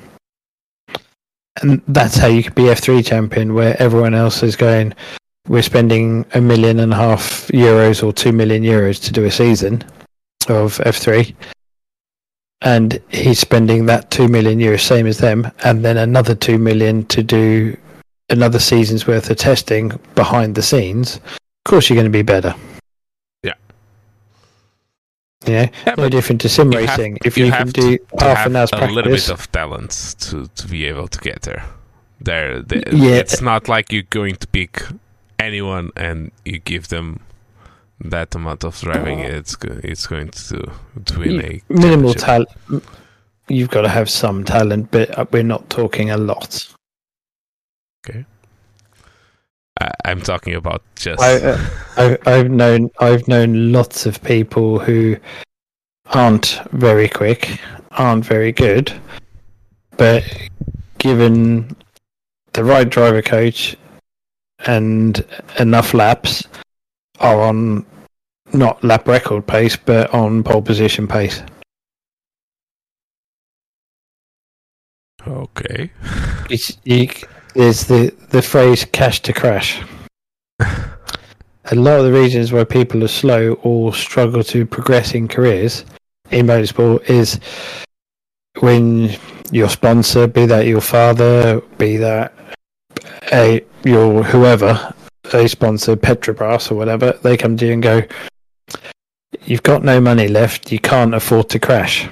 and 1.62 1.82
that's 1.88 2.16
how 2.16 2.26
you 2.26 2.42
could 2.42 2.54
be 2.54 2.64
F3 2.64 3.04
champion, 3.04 3.54
where 3.54 3.80
everyone 3.80 4.14
else 4.14 4.42
is 4.42 4.56
going. 4.56 4.92
We're 5.48 5.62
spending 5.62 6.26
a 6.34 6.40
million 6.40 6.80
and 6.80 6.92
a 6.92 6.96
half 6.96 7.48
euros 7.48 8.02
or 8.02 8.12
two 8.12 8.32
million 8.32 8.62
euros 8.62 9.02
to 9.04 9.12
do 9.12 9.24
a 9.24 9.30
season 9.30 9.84
of 10.48 10.78
F3, 10.78 11.34
and 12.62 13.00
he's 13.10 13.38
spending 13.38 13.86
that 13.86 14.10
two 14.10 14.28
million 14.28 14.58
euros, 14.58 14.80
same 14.80 15.06
as 15.06 15.18
them, 15.18 15.50
and 15.64 15.84
then 15.84 15.96
another 15.96 16.34
two 16.34 16.58
million 16.58 17.04
to 17.06 17.22
do 17.22 17.76
another 18.28 18.58
season's 18.58 19.06
worth 19.06 19.30
of 19.30 19.36
testing 19.36 19.92
behind 20.14 20.54
the 20.54 20.62
scenes, 20.62 21.16
of 21.16 21.64
course 21.64 21.88
you're 21.88 21.96
going 21.96 22.04
to 22.04 22.10
be 22.10 22.22
better. 22.22 22.54
Yeah. 25.46 25.62
Yeah, 25.62 25.70
Yeah, 25.86 25.94
no 25.96 26.08
different 26.08 26.40
to 26.42 26.48
sim 26.48 26.72
you 26.72 26.80
have- 26.80 26.98
racing. 26.98 27.18
if 27.24 27.36
you 27.38 27.46
you, 27.46 27.52
can 27.52 27.68
do 27.68 27.98
to, 27.98 28.04
half 28.20 28.36
have 28.38 28.46
an 28.46 28.56
hour's 28.56 28.70
a 28.72 28.86
little 28.86 29.12
bit 29.12 29.28
of 29.30 29.50
talent 29.52 29.90
to, 30.20 30.48
to 30.48 30.66
be 30.68 30.86
able 30.86 31.08
to 31.08 31.18
get 31.20 31.42
there. 31.42 31.64
There, 32.20 32.62
the- 32.62 32.82
Yeah. 32.92 33.16
it's 33.16 33.40
not 33.40 33.68
like 33.68 33.92
you're 33.92 34.10
going 34.10 34.36
to 34.36 34.46
pick 34.46 34.82
anyone 35.38 35.90
and 35.96 36.30
you 36.44 36.58
give 36.58 36.88
them 36.88 37.20
that 38.00 38.34
amount 38.34 38.64
of 38.64 38.78
driving. 38.80 39.20
It's 39.20 39.56
it's 39.82 40.06
going 40.06 40.28
to 40.30 40.70
to 41.04 41.18
win 41.18 41.40
a 41.44 41.60
minimal 41.68 42.14
talent. 42.14 42.48
You've 43.48 43.70
got 43.70 43.82
to 43.82 43.88
have 43.88 44.10
some 44.10 44.44
talent, 44.44 44.90
but 44.90 45.16
uh, 45.18 45.24
we're 45.30 45.42
not 45.44 45.70
talking 45.70 46.10
a 46.10 46.16
lot. 46.16 46.66
I, 49.80 49.90
I'm 50.04 50.20
talking 50.20 50.54
about 50.54 50.82
just 50.96 51.20
I, 51.22 51.36
uh, 51.36 51.70
I, 51.96 52.18
I've 52.26 52.50
known 52.50 52.90
I've 53.00 53.26
known 53.28 53.72
lots 53.72 54.06
of 54.06 54.22
people 54.22 54.78
who 54.78 55.16
aren't 56.06 56.60
very 56.72 57.08
quick, 57.08 57.60
aren't 57.92 58.24
very 58.24 58.52
good, 58.52 58.92
but 59.96 60.24
given 60.98 61.74
the 62.52 62.64
right 62.64 62.88
driver 62.88 63.22
coach 63.22 63.76
and 64.66 65.24
enough 65.58 65.94
laps, 65.94 66.44
are 67.20 67.40
on 67.40 67.84
not 68.52 68.82
lap 68.82 69.08
record 69.08 69.46
pace, 69.46 69.76
but 69.76 70.12
on 70.14 70.42
pole 70.42 70.62
position 70.62 71.06
pace. 71.06 71.42
okay. 75.26 75.90
It's, 76.48 76.78
you, 76.84 77.08
there's 77.56 77.84
the, 77.84 78.14
the 78.30 78.42
phrase 78.42 78.84
cash 78.84 79.20
to 79.22 79.32
crash. 79.32 79.80
a 80.60 81.74
lot 81.74 81.98
of 81.98 82.04
the 82.04 82.12
reasons 82.12 82.52
why 82.52 82.64
people 82.64 83.02
are 83.02 83.08
slow 83.08 83.54
or 83.62 83.94
struggle 83.94 84.44
to 84.44 84.66
progress 84.66 85.14
in 85.14 85.26
careers 85.26 85.84
in 86.30 86.46
motorsport 86.46 87.08
is 87.08 87.40
when 88.60 89.16
your 89.50 89.68
sponsor, 89.68 90.26
be 90.26 90.46
that 90.46 90.66
your 90.66 90.80
father, 90.80 91.60
be 91.78 91.96
that 91.96 92.32
a 93.32 93.64
your 93.84 94.22
whoever, 94.22 94.94
a 95.32 95.48
sponsor, 95.48 95.96
Petrobras 95.96 96.70
or 96.70 96.74
whatever, 96.74 97.18
they 97.22 97.36
come 97.36 97.56
to 97.56 97.66
you 97.66 97.72
and 97.72 97.82
go, 97.82 98.02
"You've 99.44 99.62
got 99.62 99.84
no 99.84 100.00
money 100.00 100.28
left. 100.28 100.72
You 100.72 100.78
can't 100.78 101.14
afford 101.14 101.48
to 101.50 101.58
crash." 101.58 102.08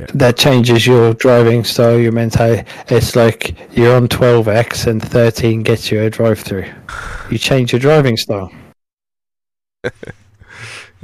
Yeah. 0.00 0.06
That 0.14 0.36
changes 0.38 0.86
your 0.86 1.14
driving 1.14 1.64
style, 1.64 1.98
your 1.98 2.12
mentality. 2.12 2.66
It's 2.88 3.14
like 3.14 3.56
you're 3.76 3.94
on 3.94 4.08
12x 4.08 4.86
and 4.86 5.02
13 5.02 5.62
gets 5.62 5.90
you 5.90 6.00
a 6.00 6.10
drive-through. 6.10 6.66
You 7.30 7.38
change 7.38 7.72
your 7.72 7.80
driving 7.80 8.16
style. 8.16 8.50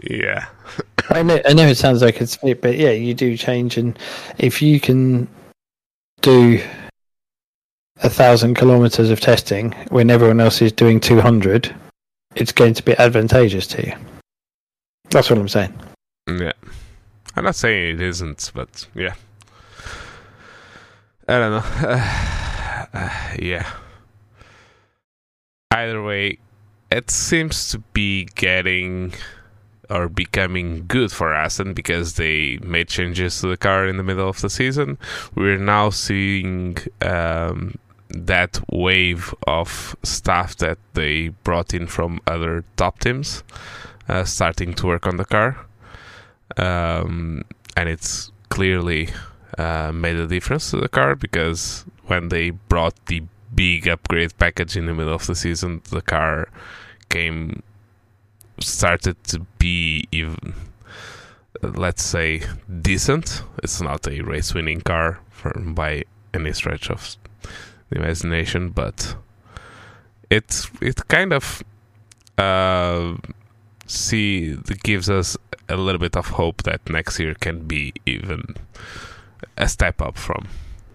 Yeah. 0.03 0.47
I 1.11 1.23
know, 1.23 1.41
I 1.47 1.53
know 1.53 1.67
it 1.67 1.77
sounds 1.77 2.03
like 2.03 2.21
it's 2.21 2.33
split, 2.33 2.61
but 2.61 2.77
yeah, 2.77 2.91
you 2.91 3.15
do 3.15 3.37
change. 3.37 3.77
And 3.77 3.99
if 4.39 4.61
you 4.61 4.81
can 4.81 5.29
do 6.23 6.63
a 8.03 8.11
thousand 8.11 8.55
kilometers 8.55 9.11
of 9.11 9.21
testing 9.21 9.73
when 9.89 10.11
everyone 10.11 10.41
else 10.41 10.61
is 10.61 10.73
doing 10.73 11.01
200, 11.01 11.75
it's 12.35 12.53
going 12.53 12.75
to 12.75 12.83
be 12.83 12.97
advantageous 12.99 13.67
to 13.69 13.87
you. 13.87 13.95
That's 15.11 15.31
what 15.31 15.39
I'm 15.39 15.49
saying. 15.49 15.75
Yeah. 16.29 16.53
I'm 17.37 17.45
not 17.45 17.55
saying 17.55 17.97
it 17.97 18.01
isn't, 18.01 18.51
but 18.55 18.87
yeah. 18.95 19.15
I 21.29 21.39
don't 21.39 21.53
know. 21.53 22.23
Uh, 22.95 23.35
yeah. 23.39 23.69
Either 25.71 26.03
way, 26.03 26.39
it 26.91 27.11
seems 27.11 27.69
to 27.69 27.79
be 27.93 28.25
getting 28.37 29.13
or 29.91 30.09
becoming 30.09 30.87
good 30.87 31.13
for 31.13 31.35
Aston 31.35 31.75
because 31.75 32.15
they 32.15 32.59
made 32.63 32.89
changes 32.89 33.41
to 33.41 33.49
the 33.49 33.57
car 33.57 33.87
in 33.87 33.99
the 33.99 34.03
middle 34.03 34.29
of 34.29 34.41
the 34.41 34.49
season. 34.49 34.97
We're 35.35 35.59
now 35.59 35.91
seeing 35.91 36.79
um, 37.03 37.77
that 38.09 38.61
wave 38.71 39.35
of 39.47 39.95
stuff 40.03 40.57
that 40.59 40.79
they 40.95 41.29
brought 41.45 41.75
in 41.75 41.87
from 41.87 42.21
other 42.27 42.65
top 42.77 43.01
teams 43.01 43.43
uh, 44.09 44.25
starting 44.25 44.73
to 44.75 44.87
work 44.87 45.07
on 45.07 45.19
the 45.19 45.25
car 45.27 45.66
um, 46.57 47.43
and 47.77 47.89
it's 47.89 48.31
clearly 48.49 49.09
uh, 49.59 49.93
made 49.93 50.17
a 50.17 50.27
difference 50.27 50.71
to 50.71 50.79
the 50.79 50.89
car 50.89 51.15
because 51.15 51.85
when 52.07 52.29
they 52.29 52.51
brought 52.51 52.95
the 53.07 53.23
big 53.55 53.89
upgrade 53.89 54.37
package 54.39 54.77
in 54.77 54.87
the 54.87 54.95
middle 54.95 55.15
of 55.15 55.27
the 55.27 55.35
season, 55.35 55.83
the 55.91 56.03
car 56.03 56.49
came 57.09 57.63
started 58.61 59.23
to 59.25 59.41
be 59.59 60.09
even 60.11 60.55
let's 61.63 62.03
say 62.03 62.43
decent. 62.83 63.43
It's 63.63 63.81
not 63.81 64.07
a 64.07 64.21
race 64.21 64.55
winning 64.55 64.81
car 64.81 65.21
for, 65.31 65.53
by 65.59 66.05
any 66.35 66.53
stretch 66.53 66.91
of 66.91 67.17
the 67.91 67.97
imagination, 67.97 68.71
but 68.71 69.17
it 70.31 70.69
it 70.81 71.07
kind 71.09 71.33
of 71.33 71.63
uh, 72.39 73.15
see 73.87 74.57
gives 74.83 75.09
us 75.09 75.37
a 75.69 75.77
little 75.77 75.99
bit 75.99 76.17
of 76.17 76.31
hope 76.31 76.63
that 76.63 76.89
next 76.89 77.19
year 77.19 77.35
can 77.35 77.67
be 77.67 77.93
even 78.05 78.57
a 79.57 79.69
step 79.69 80.01
up 80.01 80.17
from 80.17 80.49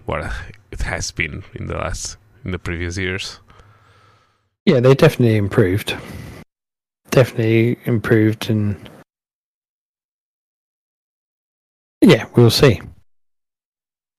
what 0.05 0.31
it 0.71 0.81
has 0.81 1.11
been 1.11 1.43
in 1.55 1.67
the 1.67 1.77
last 1.77 2.17
in 2.43 2.51
the 2.51 2.59
previous 2.59 2.97
years. 2.97 3.39
Yeah, 4.65 4.79
they 4.79 4.93
definitely 4.93 5.37
improved. 5.37 5.95
Definitely 7.09 7.77
improved, 7.85 8.49
and 8.49 8.89
yeah, 12.01 12.25
we'll 12.35 12.49
see. 12.49 12.81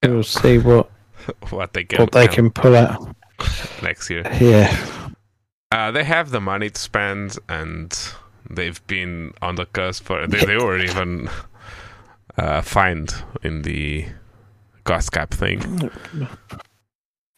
We'll 0.02 0.22
see 0.22 0.58
what 0.58 0.90
what 1.50 1.72
they 1.72 1.84
can 1.84 2.00
what 2.00 2.12
they 2.12 2.28
can 2.28 2.50
pull 2.50 2.76
out 2.76 3.14
next 3.82 4.10
year. 4.10 4.22
Yeah, 4.40 4.76
uh, 5.70 5.90
they 5.90 6.04
have 6.04 6.30
the 6.30 6.40
money 6.40 6.70
to 6.70 6.80
spend, 6.80 7.38
and 7.48 7.96
they've 8.50 8.84
been 8.86 9.32
on 9.42 9.56
the 9.56 9.66
cusp 9.66 10.04
for. 10.04 10.26
They, 10.26 10.44
they 10.44 10.56
were 10.56 10.78
even 10.78 11.28
uh, 12.36 12.60
fined 12.62 13.14
in 13.42 13.62
the 13.62 14.06
cost 14.84 15.12
cap 15.12 15.30
thing. 15.32 15.60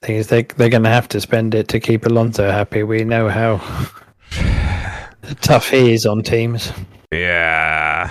Thing 0.03 0.17
is, 0.17 0.29
they 0.29 0.43
they're 0.43 0.69
going 0.69 0.83
to 0.85 0.91
have 0.91 1.09
to 1.09 1.21
spend 1.21 1.55
it 1.55 1.69
to 1.69 1.81
keep 1.81 2.07
Alonso 2.07 2.51
happy. 2.51 2.83
We 2.83 3.05
know 3.05 3.29
how 3.29 3.59
tough 5.41 5.71
he 5.71 5.95
is 5.95 6.07
on 6.07 6.23
teams. 6.23 6.73
Yeah, 7.11 8.11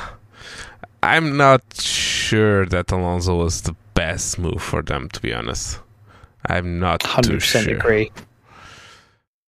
I'm 1.02 1.38
not 1.38 1.62
sure 1.76 2.66
that 2.66 2.92
Alonso 2.92 3.36
was 3.36 3.62
the 3.62 3.76
best 3.94 4.40
move 4.40 4.62
for 4.62 4.82
them. 4.82 5.10
To 5.10 5.22
be 5.22 5.34
honest, 5.34 5.80
I'm 6.48 6.80
not 6.80 7.04
Hundred 7.04 7.40
percent 7.42 7.66
sure. 7.66 7.78
agree. 7.78 8.12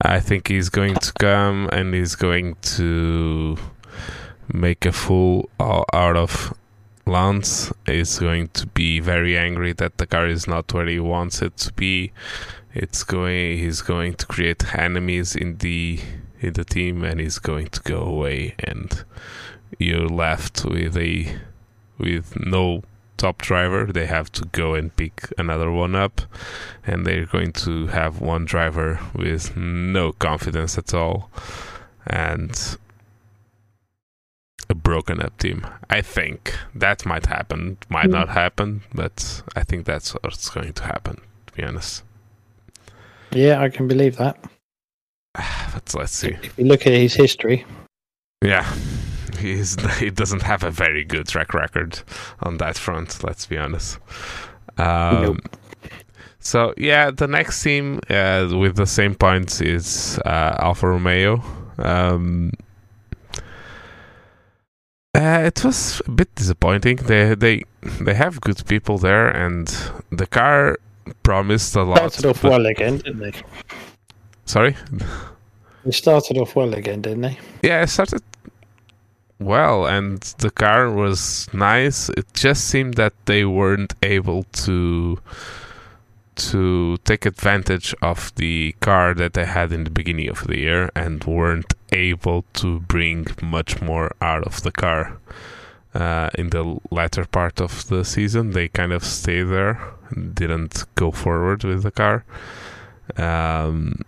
I 0.01 0.19
think 0.19 0.49
he's 0.49 0.67
going 0.67 0.95
to 0.95 1.13
come 1.13 1.69
and 1.71 1.93
he's 1.93 2.15
going 2.15 2.55
to 2.75 3.57
make 4.51 4.85
a 4.85 4.91
fool 4.91 5.49
out 5.59 6.17
of 6.17 6.53
Lance. 7.05 7.71
He's 7.85 8.19
going 8.19 8.49
to 8.49 8.67
be 8.67 8.99
very 8.99 9.37
angry 9.37 9.71
that 9.73 9.97
the 9.97 10.05
car 10.05 10.27
is 10.27 10.47
not 10.47 10.73
where 10.73 10.87
he 10.87 10.99
wants 10.99 11.41
it 11.41 11.55
to 11.57 11.73
be. 11.73 12.11
It's 12.73 13.03
going. 13.03 13.57
He's 13.57 13.81
going 13.81 14.15
to 14.15 14.25
create 14.25 14.75
enemies 14.75 15.33
in 15.33 15.59
the 15.59 16.01
in 16.41 16.53
the 16.53 16.65
team, 16.65 17.05
and 17.05 17.21
he's 17.21 17.39
going 17.39 17.67
to 17.67 17.81
go 17.81 18.01
away. 18.01 18.55
And 18.59 19.05
you're 19.79 20.09
left 20.09 20.65
with 20.65 20.97
a 20.97 21.37
with 21.97 22.37
no 22.37 22.83
top 23.17 23.41
driver. 23.41 23.85
They 23.85 24.05
have 24.05 24.31
to 24.33 24.45
go 24.45 24.73
and 24.75 24.95
pick 24.95 25.33
another 25.37 25.71
one 25.71 25.95
up, 25.95 26.21
and 26.85 27.05
they're 27.05 27.25
going 27.25 27.51
to 27.53 27.87
have 27.87 28.21
one 28.21 28.45
driver 28.45 28.99
with 29.13 29.55
no 29.55 30.11
confidence 30.13 30.77
at 30.77 30.93
all, 30.93 31.29
and 32.07 32.77
a 34.69 34.75
broken 34.75 35.21
up 35.21 35.37
team. 35.37 35.65
I 35.89 36.01
think 36.01 36.55
that 36.73 37.05
might 37.05 37.27
happen, 37.27 37.77
might 37.89 38.05
hmm. 38.05 38.11
not 38.11 38.29
happen, 38.29 38.81
but 38.93 39.43
I 39.55 39.63
think 39.63 39.85
that's 39.85 40.11
what's 40.13 40.49
going 40.49 40.73
to 40.73 40.83
happen. 40.83 41.21
To 41.47 41.53
be 41.53 41.63
honest, 41.63 42.03
Yeah, 43.31 43.61
I 43.61 43.69
can 43.69 43.87
believe 43.87 44.17
that. 44.17 44.37
but 45.33 45.93
let's 45.93 46.13
see. 46.15 46.35
If 46.41 46.57
you 46.57 46.65
look 46.65 46.87
at 46.87 46.93
his 46.93 47.13
history, 47.13 47.65
Yeah. 48.41 48.65
He's, 49.37 49.75
he 49.99 50.09
doesn't 50.09 50.41
have 50.43 50.63
a 50.63 50.71
very 50.71 51.03
good 51.03 51.27
track 51.27 51.53
record 51.53 52.01
on 52.41 52.57
that 52.57 52.77
front, 52.77 53.23
let's 53.23 53.45
be 53.45 53.57
honest. 53.57 53.99
Um, 54.77 55.21
Nope. 55.23 55.57
So, 56.39 56.75
yeah, 56.77 57.09
the 57.09 57.27
next 57.27 57.63
team 57.63 57.99
uh, 58.07 58.47
with 58.55 58.75
the 58.75 58.85
same 58.85 59.15
points 59.15 59.61
is 59.61 60.19
uh, 60.25 60.55
Alfa 60.59 60.87
Romeo. 60.89 61.41
Um, 61.79 62.51
uh, 65.15 65.41
it 65.45 65.63
was 65.63 66.01
a 66.05 66.11
bit 66.11 66.35
disappointing. 66.35 66.97
They 66.97 67.33
they 67.35 67.63
they 68.01 68.13
have 68.13 68.41
good 68.41 68.63
people 68.67 68.97
there, 68.97 69.27
and 69.27 69.67
the 70.11 70.27
car 70.27 70.77
promised 71.23 71.75
a 71.75 71.83
lot. 71.83 72.11
started 72.13 72.25
off 72.25 72.43
well 72.43 72.65
again, 72.65 72.97
didn't 72.97 73.19
they? 73.19 73.33
Sorry, 74.45 74.75
They 75.83 75.91
started 75.91 76.37
off 76.37 76.55
well 76.55 76.73
again, 76.73 77.01
didn't 77.01 77.21
they? 77.21 77.39
Yeah, 77.63 77.81
it 77.83 77.89
started 77.89 78.21
well, 79.39 79.85
and 79.85 80.21
the 80.39 80.51
car 80.51 80.89
was 80.91 81.47
nice. 81.53 82.09
It 82.09 82.25
just 82.33 82.65
seemed 82.65 82.95
that 82.95 83.13
they 83.25 83.45
weren't 83.45 83.93
able 84.01 84.43
to 84.65 85.19
to 86.35 86.97
take 87.05 87.25
advantage 87.25 87.95
of 88.01 88.35
the 88.35 88.75
car 88.81 89.13
that 89.13 89.33
they 89.33 89.45
had 89.45 89.71
in 89.71 89.85
the 89.85 89.89
beginning 89.89 90.29
of 90.29 90.45
the 90.47 90.59
year, 90.59 90.89
and 90.95 91.23
weren't 91.23 91.73
able 91.91 92.43
to 92.53 92.81
bring 92.81 93.27
much 93.41 93.81
more 93.81 94.11
out 94.21 94.43
of 94.43 94.61
the 94.63 94.71
car. 94.71 95.17
Uh, 95.93 96.29
in 96.35 96.49
the 96.49 96.77
latter 96.91 97.23
part 97.23 97.61
of 97.61 97.87
the 97.87 98.03
season, 98.03 98.51
they 98.51 98.67
kind 98.67 98.91
of 98.91 99.01
stayed 99.01 99.43
there, 99.43 99.79
didn't 100.33 100.83
go 100.95 101.09
forward 101.09 101.63
with 101.63 101.83
the 101.83 101.91
car. 101.91 102.25
Um, 103.15 104.01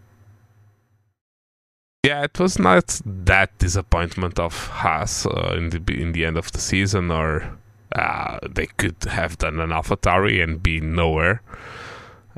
yeah, 2.04 2.24
it 2.24 2.40
was 2.40 2.58
not 2.60 3.02
that 3.06 3.58
disappointment 3.58 4.40
of 4.40 4.68
Haas 4.68 5.26
uh, 5.26 5.56
in 5.58 5.70
the 5.70 5.82
in 5.94 6.12
the 6.14 6.26
end 6.26 6.38
of 6.38 6.52
the 6.52 6.60
season, 6.60 7.12
or 7.12 7.58
uh, 7.94 8.40
they 8.48 8.68
could 8.68 9.04
have 9.10 9.38
done 9.38 9.60
an 9.60 9.72
AlphaTauri 9.72 10.42
and 10.44 10.62
be 10.62 10.80
nowhere. 10.80 11.42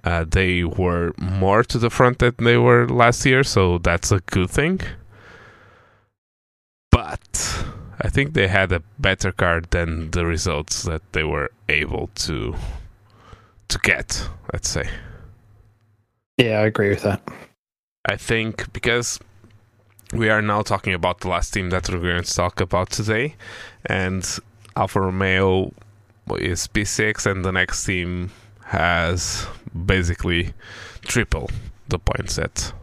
Uh, 0.03 0.25
they 0.27 0.63
were 0.63 1.13
more 1.19 1.63
to 1.63 1.77
the 1.77 1.89
front 1.89 2.19
than 2.19 2.33
they 2.39 2.57
were 2.57 2.87
last 2.87 3.25
year, 3.25 3.43
so 3.43 3.77
that's 3.77 4.11
a 4.11 4.21
good 4.21 4.49
thing. 4.49 4.79
But 6.91 7.65
I 8.01 8.09
think 8.09 8.33
they 8.33 8.47
had 8.47 8.71
a 8.71 8.81
better 8.97 9.31
car 9.31 9.61
than 9.69 10.11
the 10.11 10.25
results 10.25 10.83
that 10.83 11.01
they 11.11 11.23
were 11.23 11.51
able 11.67 12.09
to 12.15 12.55
to 13.67 13.79
get. 13.79 14.29
Let's 14.53 14.69
say. 14.69 14.89
Yeah, 16.37 16.61
I 16.61 16.65
agree 16.65 16.89
with 16.89 17.03
that. 17.03 17.21
I 18.05 18.15
think 18.15 18.71
because 18.71 19.19
we 20.13 20.29
are 20.29 20.41
now 20.41 20.61
talking 20.61 20.93
about 20.93 21.21
the 21.21 21.29
last 21.29 21.53
team 21.53 21.69
that 21.69 21.89
we're 21.89 21.99
going 21.99 22.23
to 22.23 22.33
talk 22.33 22.61
about 22.61 22.89
today, 22.89 23.35
and 23.85 24.25
Alfa 24.75 25.01
Romeo 25.01 25.71
is 26.37 26.67
P6, 26.67 27.29
and 27.29 27.45
the 27.45 27.51
next 27.51 27.85
team 27.85 28.31
has 28.65 29.47
basically 29.85 30.53
triple 31.01 31.49
the 31.87 31.99
points 31.99 32.35
that 32.35 32.73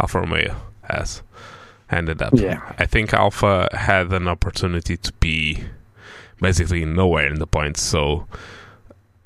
Alfa 0.00 0.20
Romeo 0.20 0.56
has 0.84 1.22
ended 1.90 2.22
up. 2.22 2.34
Yeah. 2.34 2.60
I 2.78 2.86
think 2.86 3.14
Alfa 3.14 3.68
had 3.72 4.12
an 4.12 4.28
opportunity 4.28 4.96
to 4.96 5.12
be 5.14 5.64
basically 6.40 6.84
nowhere 6.84 7.26
in 7.26 7.38
the 7.38 7.46
points, 7.46 7.80
so 7.82 8.26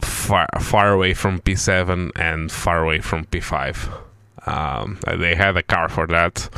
far 0.01 0.49
far 0.61 0.93
away 0.93 1.15
from 1.15 1.41
P7 1.41 2.11
and 2.17 2.51
far 2.51 2.83
away 2.83 3.01
from 3.01 3.25
P5. 3.27 3.91
Um, 4.51 4.99
they 5.07 5.37
had 5.37 5.57
a 5.57 5.63
car 5.63 5.89
for 5.89 6.07
that, 6.09 6.49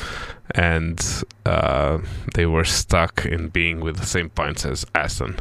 and 0.54 0.98
uh, 1.44 1.98
they 2.34 2.46
were 2.46 2.64
stuck 2.64 3.26
in 3.26 3.48
being 3.48 3.80
with 3.80 3.96
the 3.96 4.06
same 4.06 4.30
points 4.30 4.64
as 4.64 4.86
Aston 4.94 5.36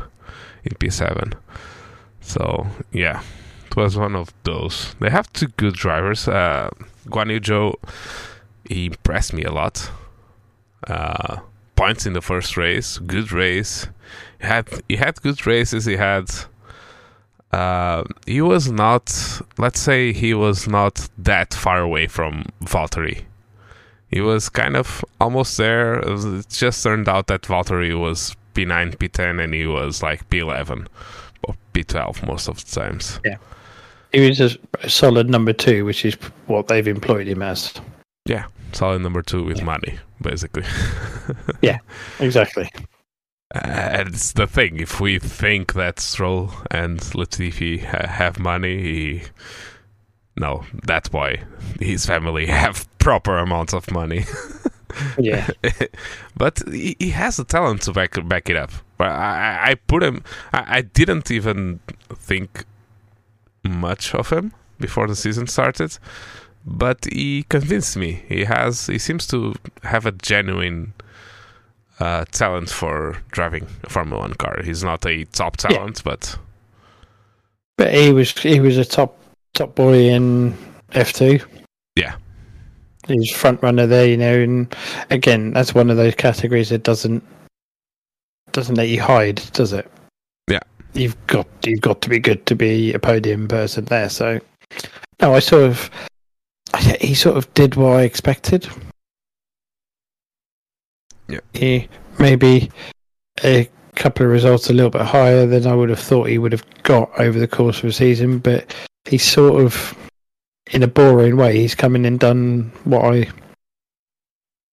in 0.65 0.73
P7. 0.73 1.33
So 2.19 2.67
yeah, 2.91 3.23
it 3.65 3.75
was 3.77 3.97
one 3.97 4.15
of 4.15 4.33
those. 4.43 4.95
They 4.99 5.09
have 5.09 5.31
two 5.31 5.47
good 5.55 5.75
drivers. 5.75 6.27
Uh, 6.27 6.71
Guan 7.07 7.31
Yu 7.31 7.39
Zhou, 7.39 7.75
he 8.67 8.87
impressed 8.87 9.33
me 9.33 9.43
a 9.43 9.51
lot. 9.51 9.89
Uh, 10.85 11.39
points 11.77 12.05
in 12.05 12.13
the 12.13 12.21
first 12.21 12.57
race, 12.57 12.97
good 12.97 13.31
race. 13.31 13.87
He 14.41 14.47
had 14.47 14.67
he 14.89 14.97
had 14.97 15.21
good 15.21 15.47
races. 15.47 15.85
He 15.85 15.95
had. 15.95 16.25
Uh, 17.51 18.03
he 18.25 18.41
was 18.41 18.71
not. 18.71 19.13
Let's 19.57 19.79
say 19.79 20.13
he 20.13 20.33
was 20.33 20.67
not 20.67 21.09
that 21.17 21.53
far 21.53 21.79
away 21.81 22.07
from 22.07 22.45
Valtteri. 22.63 23.23
He 24.09 24.21
was 24.21 24.49
kind 24.49 24.75
of 24.75 25.03
almost 25.19 25.57
there. 25.57 25.99
It 25.99 26.49
just 26.49 26.83
turned 26.83 27.07
out 27.07 27.27
that 27.27 27.43
Valtteri 27.43 27.97
was 27.99 28.35
P9, 28.53 28.97
P10, 28.97 29.43
and 29.43 29.53
he 29.53 29.65
was 29.65 30.03
like 30.03 30.29
P11 30.29 30.87
or 31.43 31.55
P12 31.73 32.27
most 32.27 32.47
of 32.47 32.63
the 32.63 32.79
times. 32.81 33.19
Yeah. 33.25 33.37
He 34.11 34.27
was 34.27 34.41
a, 34.41 34.49
a 34.81 34.89
solid 34.89 35.29
number 35.29 35.53
two, 35.53 35.85
which 35.85 36.03
is 36.03 36.15
what 36.47 36.67
they've 36.67 36.87
employed 36.87 37.27
him 37.27 37.41
as. 37.41 37.73
Yeah, 38.25 38.45
solid 38.73 39.01
number 39.01 39.21
two 39.21 39.43
with 39.45 39.61
money, 39.63 39.99
basically. 40.21 40.63
Yeah, 41.61 41.77
exactly. 42.19 42.69
Uh, 43.53 43.59
and 43.59 44.09
it's 44.09 44.31
the 44.33 44.47
thing. 44.47 44.79
If 44.79 44.99
we 45.01 45.19
think 45.19 45.73
that 45.73 45.99
Stroll 45.99 46.51
and 46.69 46.99
Latifi 46.99 47.83
ha- 47.83 48.07
have 48.07 48.39
money, 48.39 48.81
he, 48.81 49.23
no, 50.37 50.63
that 50.85 51.11
boy, 51.11 51.43
his 51.79 52.05
family 52.05 52.45
have 52.47 52.87
proper 52.99 53.37
amounts 53.37 53.73
of 53.73 53.91
money. 53.91 54.25
Yeah. 55.17 55.49
but 56.35 56.61
he, 56.67 56.97
he 56.99 57.11
has 57.11 57.37
the 57.37 57.45
talent 57.45 57.83
to 57.83 57.93
back 57.93 58.27
back 58.27 58.49
it 58.49 58.57
up. 58.57 58.71
But 58.97 59.07
I, 59.07 59.71
I 59.71 59.75
put 59.75 60.03
him. 60.03 60.21
I, 60.51 60.65
I 60.77 60.81
didn't 60.81 61.31
even 61.31 61.79
think 62.13 62.65
much 63.63 64.13
of 64.13 64.29
him 64.29 64.53
before 64.81 65.07
the 65.07 65.15
season 65.15 65.47
started, 65.47 65.97
but 66.65 67.05
he 67.05 67.43
convinced 67.43 67.95
me. 67.95 68.23
He 68.27 68.43
has. 68.43 68.87
He 68.87 68.97
seems 68.97 69.25
to 69.27 69.55
have 69.83 70.05
a 70.05 70.11
genuine 70.11 70.93
uh, 72.01 72.25
talent 72.31 72.69
for 72.69 73.21
driving 73.31 73.67
a 73.83 73.89
Formula 73.89 74.21
One 74.21 74.33
car. 74.33 74.61
He's 74.63 74.83
not 74.83 75.05
a 75.05 75.23
top 75.25 75.57
talent, 75.57 76.03
but 76.03 76.37
But 77.77 77.93
he 77.93 78.11
was 78.11 78.31
he 78.31 78.59
was 78.59 78.77
a 78.77 78.85
top 78.85 79.17
top 79.53 79.75
boy 79.75 80.09
in 80.09 80.57
F 80.93 81.13
two. 81.13 81.39
Yeah. 81.95 82.15
he's 83.07 83.31
front 83.31 83.61
runner 83.61 83.85
there, 83.85 84.07
you 84.07 84.17
know, 84.17 84.39
and 84.39 84.75
again, 85.09 85.51
that's 85.51 85.75
one 85.75 85.89
of 85.89 85.97
those 85.97 86.15
categories 86.15 86.69
that 86.69 86.83
doesn't 86.83 87.23
doesn't 88.51 88.75
let 88.75 88.89
you 88.89 89.01
hide, 89.01 89.41
does 89.53 89.73
it? 89.73 89.89
Yeah. 90.49 90.59
You've 90.93 91.17
got 91.27 91.47
you've 91.65 91.81
got 91.81 92.01
to 92.01 92.09
be 92.09 92.19
good 92.19 92.45
to 92.47 92.55
be 92.55 92.93
a 92.93 92.99
podium 92.99 93.47
person 93.47 93.85
there. 93.85 94.09
So 94.09 94.39
no, 95.21 95.33
I 95.33 95.39
sort 95.39 95.63
of 95.63 95.89
he 96.99 97.13
sort 97.13 97.37
of 97.37 97.53
did 97.53 97.75
what 97.75 97.97
I 97.97 98.03
expected. 98.03 98.67
Yeah. 101.31 101.39
He 101.53 101.87
maybe 102.19 102.71
a 103.43 103.69
couple 103.95 104.25
of 104.25 104.31
results 104.31 104.69
a 104.69 104.73
little 104.73 104.89
bit 104.91 105.01
higher 105.01 105.45
than 105.45 105.67
I 105.67 105.75
would 105.75 105.89
have 105.89 105.99
thought 105.99 106.29
he 106.29 106.37
would 106.37 106.51
have 106.51 106.65
got 106.83 107.11
over 107.19 107.39
the 107.39 107.47
course 107.47 107.79
of 107.79 107.85
a 107.85 107.91
season, 107.91 108.39
but 108.39 108.73
he's 109.05 109.23
sort 109.23 109.61
of 109.63 109.95
in 110.71 110.83
a 110.83 110.87
boring 110.87 111.37
way, 111.37 111.57
he's 111.57 111.75
come 111.75 111.95
in 111.95 112.05
and 112.05 112.19
done 112.19 112.71
what 112.85 113.03
I 113.03 113.27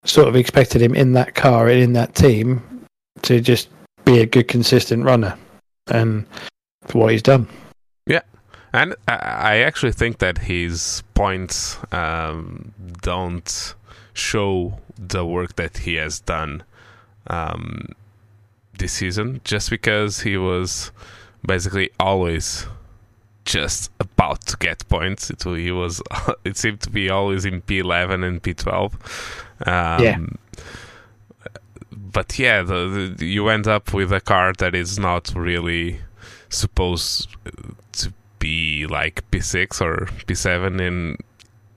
sort 0.04 0.28
of 0.28 0.36
expected 0.36 0.80
him 0.80 0.94
in 0.94 1.12
that 1.14 1.34
car 1.34 1.68
and 1.68 1.80
in 1.80 1.92
that 1.94 2.14
team 2.14 2.62
to 3.22 3.40
just 3.40 3.68
be 4.04 4.20
a 4.20 4.26
good 4.26 4.48
consistent 4.48 5.04
runner. 5.04 5.36
And 5.88 6.26
for 6.86 6.98
what 6.98 7.12
he's 7.12 7.22
done. 7.22 7.48
Yeah, 8.06 8.20
and 8.72 8.94
I- 9.06 9.58
actually 9.58 9.92
think 9.92 10.18
that 10.18 10.38
his 10.38 11.02
points 11.14 11.78
um, 11.92 12.72
don't 13.02 13.74
show 14.18 14.78
the 14.98 15.24
work 15.24 15.56
that 15.56 15.78
he 15.78 15.94
has 15.94 16.20
done 16.20 16.64
um, 17.28 17.88
this 18.78 18.92
season, 18.92 19.40
just 19.44 19.70
because 19.70 20.20
he 20.20 20.36
was 20.36 20.90
basically 21.46 21.90
always 22.00 22.66
just 23.44 23.90
about 23.98 24.42
to 24.46 24.56
get 24.58 24.86
points. 24.88 25.30
It, 25.30 25.42
he 25.42 25.70
was. 25.70 26.02
It 26.44 26.56
seemed 26.56 26.80
to 26.82 26.90
be 26.90 27.10
always 27.10 27.44
in 27.44 27.62
P11 27.62 28.24
and 28.26 28.42
P12. 28.42 28.92
Um, 29.66 30.02
Yeah. 30.02 30.18
But 31.90 32.38
yeah, 32.38 32.62
the, 32.62 33.14
the, 33.16 33.26
you 33.26 33.48
end 33.48 33.66
up 33.66 33.92
with 33.92 34.12
a 34.12 34.20
car 34.20 34.52
that 34.58 34.74
is 34.74 34.98
not 34.98 35.32
really 35.34 36.00
supposed 36.48 37.28
to 37.92 38.12
be 38.38 38.86
like 38.86 39.28
P6 39.30 39.80
or 39.80 40.06
P7 40.26 40.80
and 40.80 41.18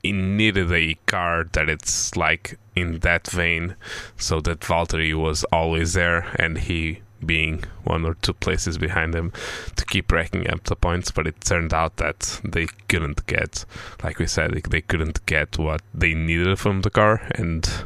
it 0.04 0.14
needed 0.14 0.72
a 0.72 0.96
car 1.06 1.46
that 1.54 1.70
it's 1.70 2.16
like 2.18 2.58
in 2.76 3.00
that 3.00 3.28
vein 3.28 3.76
so 4.18 4.40
that 4.42 4.62
Valtteri 4.62 5.14
was 5.14 5.44
always 5.52 5.94
there 5.94 6.28
and 6.40 6.58
he 6.58 7.02
being 7.24 7.64
one 7.84 8.04
or 8.04 8.16
two 8.16 8.34
places 8.34 8.80
behind 8.80 9.14
him 9.14 9.32
to 9.76 9.86
keep 9.86 10.12
racking 10.12 10.50
up 10.50 10.64
the 10.64 10.76
points 10.76 11.12
but 11.12 11.28
it 11.28 11.40
turned 11.42 11.72
out 11.72 11.98
that 11.98 12.42
they 12.44 12.66
couldn't 12.88 13.24
get 13.28 13.64
like 14.04 14.18
we 14.18 14.26
said 14.26 14.52
they 14.72 14.82
couldn't 14.82 15.24
get 15.28 15.58
what 15.60 15.82
they 15.94 16.16
needed 16.16 16.58
from 16.58 16.82
the 16.82 16.90
car 16.90 17.22
and 17.36 17.84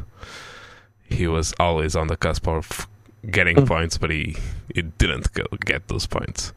he 1.04 1.26
was 1.26 1.52
always 1.60 1.94
on 1.94 2.06
the 2.06 2.16
cusp 2.16 2.48
of 2.48 2.88
getting 3.30 3.56
Mm. 3.56 3.66
points 3.66 3.98
but 3.98 4.10
he, 4.10 4.36
he 4.74 4.80
didn't 4.82 5.30
go 5.34 5.44
get 5.64 5.86
those 5.88 6.06
points 6.06 6.52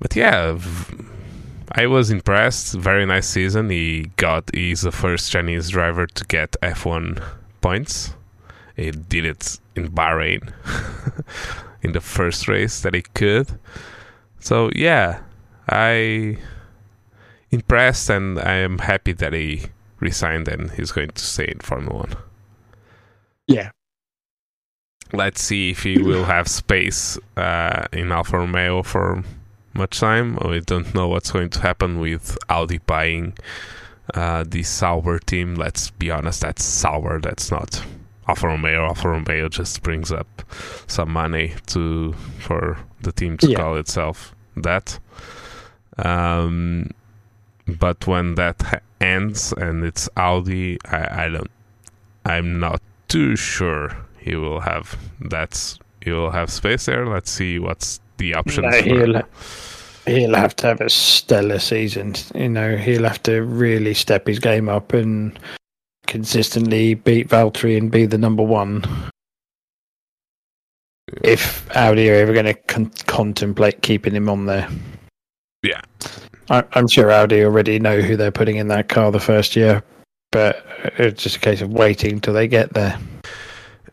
but 0.00 0.16
yeah, 0.16 0.52
v- 0.56 1.04
I 1.72 1.86
was 1.86 2.10
impressed. 2.10 2.74
Very 2.74 3.06
nice 3.06 3.28
season. 3.28 3.70
He 3.70 4.10
got 4.16 4.50
he's 4.54 4.82
the 4.82 4.92
first 4.92 5.30
Chinese 5.30 5.70
driver 5.70 6.06
to 6.06 6.24
get 6.26 6.56
F1 6.62 7.22
points. 7.60 8.14
He 8.76 8.90
did 8.90 9.24
it 9.24 9.58
in 9.76 9.88
Bahrain 9.88 10.52
in 11.82 11.92
the 11.92 12.00
first 12.00 12.48
race 12.48 12.80
that 12.82 12.94
he 12.94 13.02
could. 13.02 13.58
So 14.40 14.70
yeah, 14.74 15.20
I 15.68 16.38
impressed 17.50 18.10
and 18.10 18.38
I 18.38 18.54
am 18.54 18.78
happy 18.78 19.12
that 19.12 19.32
he 19.32 19.62
resigned 20.00 20.48
and 20.48 20.70
he's 20.72 20.92
going 20.92 21.10
to 21.10 21.24
stay 21.24 21.48
in 21.48 21.60
Formula 21.60 21.94
One. 21.94 22.16
Yeah. 23.46 23.70
Let's 25.12 25.42
see 25.42 25.70
if 25.70 25.84
he 25.84 25.98
will 25.98 26.24
have 26.24 26.48
space 26.48 27.18
uh, 27.36 27.86
in 27.92 28.10
Alfa 28.10 28.38
Romeo 28.38 28.82
for 28.82 29.22
much 29.74 30.00
time. 30.00 30.38
We 30.44 30.60
don't 30.60 30.94
know 30.94 31.08
what's 31.08 31.30
going 31.32 31.50
to 31.50 31.60
happen 31.60 31.98
with 32.00 32.36
Audi 32.48 32.78
buying 32.78 33.36
uh, 34.14 34.44
the 34.46 34.62
Sauber 34.62 35.18
team. 35.18 35.54
Let's 35.54 35.90
be 35.90 36.10
honest, 36.10 36.40
that's 36.42 36.62
Sauber. 36.64 37.20
That's 37.20 37.50
not 37.50 37.82
Alfa 38.28 38.46
Romeo. 38.48 38.84
Alfa 38.86 39.08
Romeo 39.08 39.48
just 39.48 39.82
brings 39.82 40.12
up 40.12 40.42
some 40.86 41.10
money 41.10 41.54
to 41.66 42.12
for 42.38 42.78
the 43.02 43.12
team 43.12 43.36
to 43.38 43.50
Yeah. 43.50 43.58
call 43.58 43.76
itself 43.76 44.34
that. 44.56 44.98
Um, 45.98 46.90
but 47.66 48.06
when 48.06 48.34
that 48.34 48.60
ha- 48.62 48.80
ends 49.00 49.52
and 49.52 49.84
it's 49.84 50.08
Audi, 50.16 50.78
I, 50.86 51.26
I 51.26 51.28
don't. 51.28 51.50
I'm 52.26 52.58
not 52.58 52.80
too 53.08 53.36
sure 53.36 53.96
he 54.18 54.34
will 54.34 54.60
have 54.60 54.96
that's 55.20 55.78
he 56.02 56.10
will 56.10 56.30
have 56.30 56.50
space 56.50 56.86
there. 56.86 57.06
Let's 57.06 57.30
see 57.30 57.58
what's 57.58 58.00
the 58.18 58.34
options. 58.34 58.70
No, 58.70 58.82
he'll, 58.82 59.22
he'll 60.06 60.34
have 60.34 60.56
to 60.56 60.66
have 60.66 60.80
a 60.80 60.90
stellar 60.90 61.58
season. 61.58 62.14
You 62.34 62.48
know, 62.48 62.76
he'll 62.76 63.04
have 63.04 63.22
to 63.24 63.42
really 63.42 63.94
step 63.94 64.26
his 64.26 64.38
game 64.38 64.68
up 64.68 64.92
and 64.92 65.38
consistently 66.06 66.94
beat 66.94 67.28
Valtteri 67.28 67.76
and 67.78 67.90
be 67.90 68.06
the 68.06 68.18
number 68.18 68.42
one. 68.42 68.84
If 71.22 71.68
Audi 71.76 72.10
are 72.10 72.14
ever 72.14 72.32
going 72.32 72.46
to 72.46 72.54
con- 72.54 72.92
contemplate 73.06 73.82
keeping 73.82 74.14
him 74.14 74.28
on 74.28 74.46
there. 74.46 74.68
Yeah. 75.62 75.80
I- 76.50 76.64
I'm 76.72 76.88
sure 76.88 77.10
Audi 77.10 77.42
already 77.44 77.78
know 77.78 78.00
who 78.00 78.16
they're 78.16 78.30
putting 78.30 78.56
in 78.56 78.68
that 78.68 78.88
car 78.88 79.10
the 79.12 79.20
first 79.20 79.54
year, 79.56 79.82
but 80.32 80.66
it's 80.98 81.22
just 81.22 81.36
a 81.36 81.40
case 81.40 81.60
of 81.60 81.70
waiting 81.70 82.20
till 82.20 82.34
they 82.34 82.48
get 82.48 82.72
there. 82.74 82.98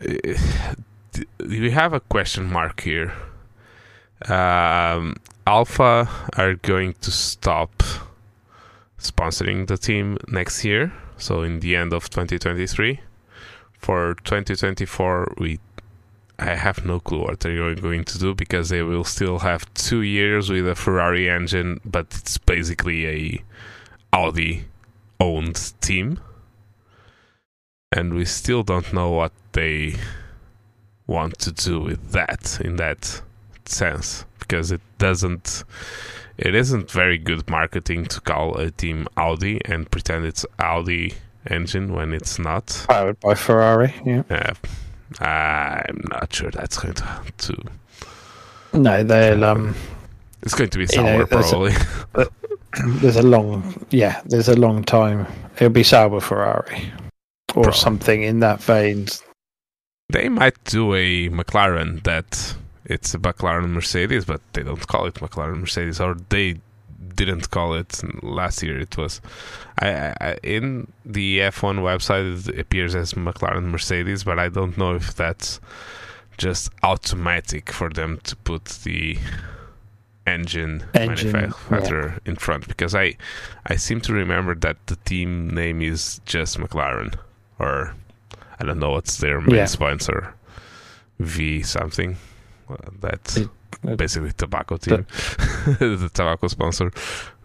Uh, 0.02 0.34
we 1.40 1.70
have 1.72 1.94
a 1.94 2.00
question 2.00 2.52
mark 2.52 2.82
here. 2.82 3.14
Um, 4.28 5.16
Alfa 5.48 6.08
are 6.38 6.56
going 6.56 6.94
to 7.02 7.12
stop 7.12 7.84
sponsoring 9.00 9.68
the 9.68 9.78
team 9.78 10.18
next 10.28 10.64
year, 10.64 10.94
so 11.18 11.42
in 11.42 11.60
the 11.60 11.76
end 11.76 11.94
of 11.94 12.10
2023. 12.10 13.00
For 13.74 14.14
2024, 14.24 15.34
we 15.40 15.60
I 16.38 16.56
have 16.56 16.86
no 16.86 17.00
clue 17.00 17.22
what 17.22 17.40
they're 17.40 17.76
going 17.76 18.04
to 18.04 18.18
do 18.18 18.34
because 18.34 18.70
they 18.70 18.82
will 18.82 19.04
still 19.04 19.40
have 19.40 19.72
two 19.76 20.02
years 20.02 20.50
with 20.50 20.68
a 20.68 20.74
Ferrari 20.74 21.30
engine, 21.30 21.80
but 21.86 22.08
it's 22.18 22.40
basically 22.40 23.06
a 23.08 23.44
Audi 24.12 24.66
owned 25.20 25.74
team. 25.82 26.20
And 27.92 28.16
we 28.16 28.26
still 28.26 28.64
don't 28.64 28.92
know 28.92 29.12
what 29.12 29.34
they 29.52 29.96
want 31.06 31.38
to 31.40 31.52
do 31.52 31.80
with 31.82 32.12
that 32.12 32.60
in 32.64 32.78
that 32.78 33.22
sense 33.70 34.26
because 34.40 34.72
it 34.72 34.82
doesn't 34.98 35.64
it 36.38 36.56
isn't 36.56 36.90
very 36.90 37.18
good 37.18 37.50
marketing 37.50 38.06
to 38.06 38.20
call 38.22 38.58
a 38.58 38.72
team 38.72 39.08
Audi 39.18 39.60
and 39.66 39.90
pretend 39.92 40.26
it's 40.26 40.46
Audi 40.60 41.14
engine 41.50 41.94
when 41.94 42.14
it's 42.14 42.40
not. 42.40 42.86
Powered 42.88 43.20
by 43.20 43.36
Ferrari, 43.36 43.94
yeah. 44.06 44.24
Uh, 45.20 45.82
I'm 45.90 46.02
not 46.10 46.34
sure 46.34 46.50
that's 46.52 46.78
going 46.78 46.94
to, 46.96 47.22
to 47.40 47.56
No, 48.74 49.04
they'll 49.04 49.44
um 49.44 49.76
it's 50.44 50.56
going 50.56 50.70
to 50.72 50.78
be 50.78 50.88
You 50.92 51.04
know, 51.04 51.26
sour 51.26 51.26
there's 51.26 51.52
a- 51.52 51.80
probably. 52.14 52.30
there's 53.02 53.18
a 53.18 53.22
long 53.24 53.86
yeah 53.92 54.22
there's 54.26 54.48
a 54.48 54.56
long 54.56 54.84
time 54.84 55.28
it'll 55.58 55.70
be 55.70 55.84
Sauber 55.84 56.22
Ferrari 56.22 56.92
or 57.56 57.64
Probably. 57.64 57.74
something 57.74 58.24
in 58.24 58.40
that 58.40 58.64
vein 58.64 59.08
They 60.10 60.30
might 60.30 60.62
do 60.64 60.94
a 60.96 61.30
McLaren 61.30 62.02
that 62.04 62.56
it's 62.92 63.14
a 63.14 63.20
McLaren 63.20 63.70
Mercedes, 63.70 64.26
but 64.26 64.42
they 64.54 64.64
don't 64.64 64.86
call 64.88 65.06
it 65.06 65.16
McLaren 65.16 65.60
Mercedes, 65.62 66.00
or 66.00 66.16
they 66.30 66.60
didn't 67.16 67.50
call 67.52 67.74
it 67.74 68.02
last 68.24 68.62
year. 68.64 68.80
It 68.80 68.98
was 68.98 69.22
I, 69.80 70.14
I, 70.28 70.38
in 70.44 70.92
the 71.06 71.40
F1 71.40 71.80
website. 71.80 72.50
It 72.50 72.60
appears 72.60 72.94
as 72.96 73.14
McLaren 73.14 73.66
Mercedes, 73.76 74.24
but 74.24 74.38
I 74.40 74.50
don't 74.50 74.78
know 74.78 74.96
if 74.96 75.16
that's 75.16 75.60
just 76.38 76.72
automatic 76.84 77.72
for 77.72 77.90
them 77.90 78.20
to 78.24 78.36
put 78.36 78.66
the 78.84 79.18
engine, 80.28 80.84
Engine, 80.94 81.32
manufacturer 81.32 82.20
in 82.26 82.36
front 82.36 82.68
because 82.68 82.94
I 82.96 83.16
I 83.66 83.76
seem 83.76 84.02
to 84.02 84.14
remember 84.14 84.54
that 84.56 84.78
the 84.88 84.96
team 84.98 85.50
name 85.50 85.82
is 85.82 86.22
just 86.26 86.58
McLaren 86.60 87.16
or 87.60 87.96
I 88.60 88.64
don't 88.66 88.80
know 88.80 88.92
what's 88.92 89.18
their 89.18 89.42
main 89.42 89.56
Yeah. 89.56 89.66
sponsor 89.66 90.34
V 91.20 91.64
something 91.64 92.18
that's 93.00 93.38
It- 93.38 93.50
it- 93.84 93.98
basically 93.98 94.32
tobacco 94.34 94.78
team. 94.78 95.06
The 95.80 96.10
tobacco 96.14 96.48
sponsor. 96.48 96.92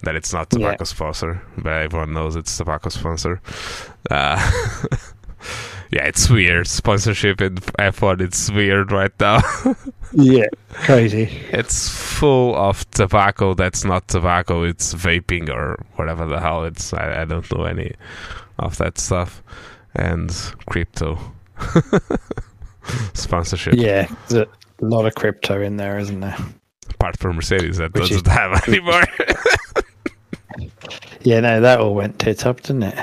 That 0.02 0.16
it's 0.16 0.32
not 0.32 0.48
Yeah. 0.52 0.58
tobacco 0.58 0.84
sponsor 0.84 1.40
but 1.56 1.72
everyone 1.72 2.12
knows 2.12 2.36
it's 2.36 2.56
tobacco 2.56 2.88
sponsor. 2.90 3.40
Uh, 4.10 4.36
yeah 5.90 6.04
it's 6.04 6.28
weird. 6.28 6.66
Sponsorship 6.66 7.40
in 7.40 7.56
F1 7.78 8.20
it's 8.20 8.50
weird 8.50 8.92
right 8.92 9.12
now. 9.20 9.40
Yeah, 10.12 10.46
crazy. 10.72 11.24
it's 11.50 11.88
full 11.88 12.54
of 12.54 12.88
tobacco 12.92 13.54
that's 13.54 13.84
not 13.84 14.06
tobacco. 14.08 14.62
It's 14.62 14.94
vaping 14.94 15.50
or 15.50 15.84
whatever 15.96 16.26
the 16.26 16.38
hell. 16.40 16.64
It's 16.64 16.94
i, 16.94 17.22
I 17.22 17.24
don't 17.24 17.44
know 17.52 17.64
any 17.64 17.92
of 18.58 18.78
that 18.78 18.98
stuff. 18.98 19.42
And 19.94 20.30
crypto. 20.70 21.18
Sponsorship. 23.14 23.74
Yeah, 23.74 24.08
a 24.80 24.84
lot 24.84 25.06
of 25.06 25.14
crypto 25.14 25.60
in 25.62 25.76
there, 25.76 25.98
isn't 25.98 26.20
there? 26.20 26.36
apart 26.90 27.18
from 27.18 27.36
mercedes 27.36 27.78
that 27.78 27.92
Which 27.94 28.10
doesn't 28.10 28.26
have 28.28 28.66
anymore 28.68 29.02
Yeah, 31.22 31.40
no, 31.40 31.60
that 31.60 31.80
all 31.80 31.94
went 31.94 32.18
tits 32.18 32.46
up, 32.46 32.60
didn't 32.62 32.84
it? 32.84 32.94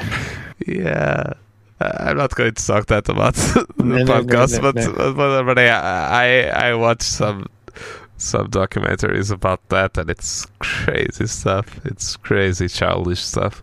yeah 0.68 1.34
Uh, 1.82 1.92
I'm 2.00 2.18
not 2.18 2.34
going 2.36 2.54
to 2.54 2.66
talk 2.66 2.86
that 2.88 3.10
about 3.10 3.34
the 3.36 3.66
No, 3.84 4.06
podcast, 4.06 4.54
no, 4.62 4.72
but, 4.72 4.76
no. 4.76 4.94
but 4.94 5.14
but 5.14 5.44
but 5.44 5.60
I 5.60 5.68
I 5.68 6.70
I 6.70 6.74
watched 6.76 7.04
some 7.04 7.46
some 8.18 8.48
documentaries 8.48 9.32
about 9.32 9.68
that, 9.70 9.98
and 9.98 10.10
it's 10.10 10.46
crazy 10.60 11.28
stuff. 11.28 11.80
It's 11.84 12.16
crazy 12.16 12.70
childish 12.70 13.20
stuff, 13.22 13.62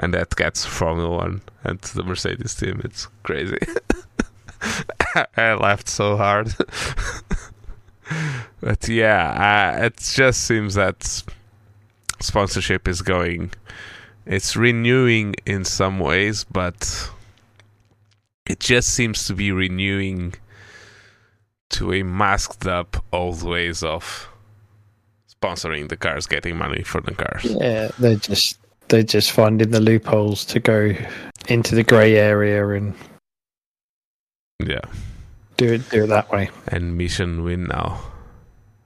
and 0.00 0.12
that 0.12 0.36
gets 0.36 0.66
Formula 0.66 1.08
One 1.08 1.40
and 1.62 1.80
the 1.80 2.02
Mercedes 2.02 2.54
team. 2.54 2.82
It's 2.84 3.08
crazy. 3.22 3.56
I 5.36 5.54
laughed 5.54 5.88
so 5.88 6.16
hard, 6.18 6.54
but 8.60 8.88
yeah, 8.88 9.76
uh, 9.80 9.84
it 9.86 9.96
just 9.98 10.44
seems 10.44 10.74
that 10.74 11.22
sponsorship 12.20 12.88
is 12.88 13.02
going. 13.02 13.52
It's 14.26 14.56
renewing 14.56 15.34
in 15.44 15.64
some 15.64 15.98
ways, 15.98 16.44
but 16.44 17.10
it 18.46 18.60
just 18.60 18.88
seems 18.88 19.26
to 19.26 19.34
be 19.34 19.52
renewing 19.52 20.34
to 21.70 21.92
a 21.92 22.02
masked 22.02 22.66
up 22.66 23.04
old 23.12 23.42
ways 23.42 23.82
of 23.82 24.28
sponsoring 25.28 25.88
the 25.88 25.96
cars, 25.96 26.26
getting 26.26 26.56
money 26.56 26.82
for 26.82 27.00
the 27.00 27.14
cars. 27.14 27.44
Yeah, 27.44 27.90
they're 27.98 28.16
just 28.16 28.58
they're 28.88 29.02
just 29.02 29.32
finding 29.32 29.70
the 29.70 29.80
loopholes 29.80 30.44
to 30.46 30.60
go 30.60 30.94
into 31.48 31.74
the 31.74 31.82
grey 31.82 32.16
area 32.16 32.66
and 32.68 32.94
Yeah. 34.64 34.80
Do 35.56 35.72
it 35.72 35.88
do 35.90 36.04
it 36.04 36.06
that 36.08 36.30
way. 36.32 36.50
And 36.68 36.96
Mission 36.98 37.44
Winnow. 37.44 37.98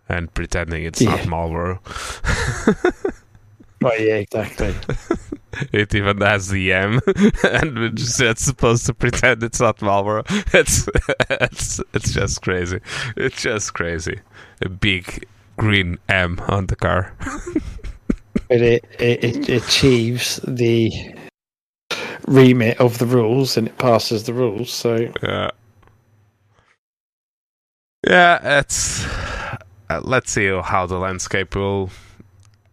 And 0.09 0.33
pretending 0.33 0.85
it's 0.85 1.01
Yeah. 1.01 1.17
not 1.17 1.27
Marlboro. 1.27 1.81
Right, 2.67 2.95
oh, 3.85 3.93
yeah, 3.99 4.15
exactly. 4.17 4.75
it 5.73 5.95
even 5.95 6.21
has 6.21 6.49
the 6.49 6.73
M 6.73 7.01
and 7.45 7.79
we're 7.79 7.89
just 7.91 8.21
it's 8.21 8.43
supposed 8.43 8.87
to 8.87 8.95
pretend 8.95 9.43
it's 9.43 9.61
not 9.61 9.81
Marlboro. 9.83 10.25
It's 10.55 10.89
it's 11.31 11.81
it's 11.95 12.13
just 12.13 12.43
crazy. 12.43 12.81
It's 13.17 13.43
just 13.43 13.75
crazy. 13.75 14.21
A 14.63 14.69
big 14.69 15.27
green 15.59 15.99
M 16.09 16.41
on 16.49 16.67
the 16.67 16.77
car. 16.77 17.15
But 18.49 18.63
it, 18.63 18.85
it, 18.99 19.25
it 19.25 19.63
achieves 19.63 20.41
the 20.47 20.91
remit 22.27 22.79
of 22.81 22.99
the 22.99 23.07
rules 23.07 23.57
and 23.59 23.69
it 23.69 23.77
passes 23.79 24.25
the 24.25 24.33
rules. 24.33 24.71
So 24.73 25.13
Yeah. 25.23 25.51
Yeah, 28.09 28.59
it's. 28.61 29.05
Uh, 29.91 30.01
let's 30.03 30.33
see 30.33 30.49
how 30.49 30.87
the 30.87 30.99
landscape 30.99 31.55
will 31.55 31.91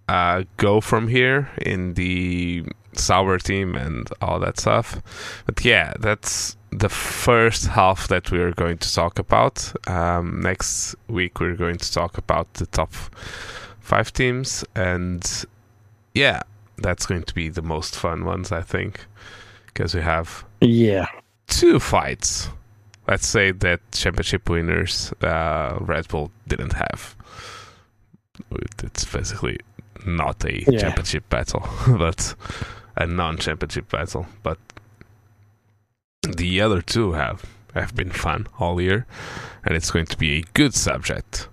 uh, 0.08 0.44
go 0.58 0.80
from 0.80 1.08
here 1.10 1.50
in 1.62 1.94
the 1.96 2.66
Sauber 2.94 3.38
team 3.38 3.76
and 3.76 4.10
all 4.22 4.40
that 4.40 4.60
stuff. 4.60 5.02
But 5.46 5.64
yeah, 5.66 5.94
that's 6.00 6.56
the 6.72 6.90
first 6.90 7.68
half 7.68 8.08
that 8.08 8.32
we're 8.32 8.52
going 8.52 8.78
to 8.78 8.94
talk 8.94 9.20
about. 9.20 9.74
Um, 9.90 10.42
next 10.42 10.96
week, 11.08 11.40
we're 11.40 11.56
going 11.56 11.78
to 11.78 11.92
talk 11.92 12.18
about 12.18 12.54
the 12.54 12.66
top 12.68 12.94
five 13.80 14.14
teams. 14.14 14.64
And 14.76 15.46
yeah, 16.14 16.44
that's 16.78 17.06
going 17.06 17.24
to 17.24 17.34
be 17.34 17.50
the 17.50 17.62
most 17.62 17.96
fun 17.96 18.26
ones, 18.26 18.52
I 18.52 18.62
think. 18.62 19.06
Because 19.68 19.94
we 19.94 20.02
have 20.02 20.46
yeah, 20.62 21.08
two 21.48 21.80
fights. 21.80 22.50
Let's 23.08 23.28
say 23.28 23.52
that 23.52 23.80
championship 23.92 24.50
winners 24.50 25.14
uh, 25.22 25.78
Red 25.80 26.08
Bull 26.08 26.32
didn't 26.48 26.74
have. 26.74 27.16
It's 28.84 29.06
basically 29.06 29.60
not 30.06 30.44
a 30.46 30.64
Yeah. 30.70 30.80
championship 30.80 31.30
battle, 31.30 31.68
but 31.98 32.36
a 32.96 33.06
non-championship 33.08 33.90
battle. 33.90 34.26
But 34.44 34.58
the 36.28 36.62
other 36.62 36.82
two 36.82 37.14
have 37.14 37.46
have 37.74 37.94
been 37.96 38.10
fun 38.12 38.48
all 38.60 38.80
year, 38.82 39.06
and 39.64 39.76
it's 39.76 39.92
going 39.92 40.06
to 40.08 40.18
be 40.18 40.40
a 40.40 40.44
good 40.54 40.74
subject. 40.74 41.48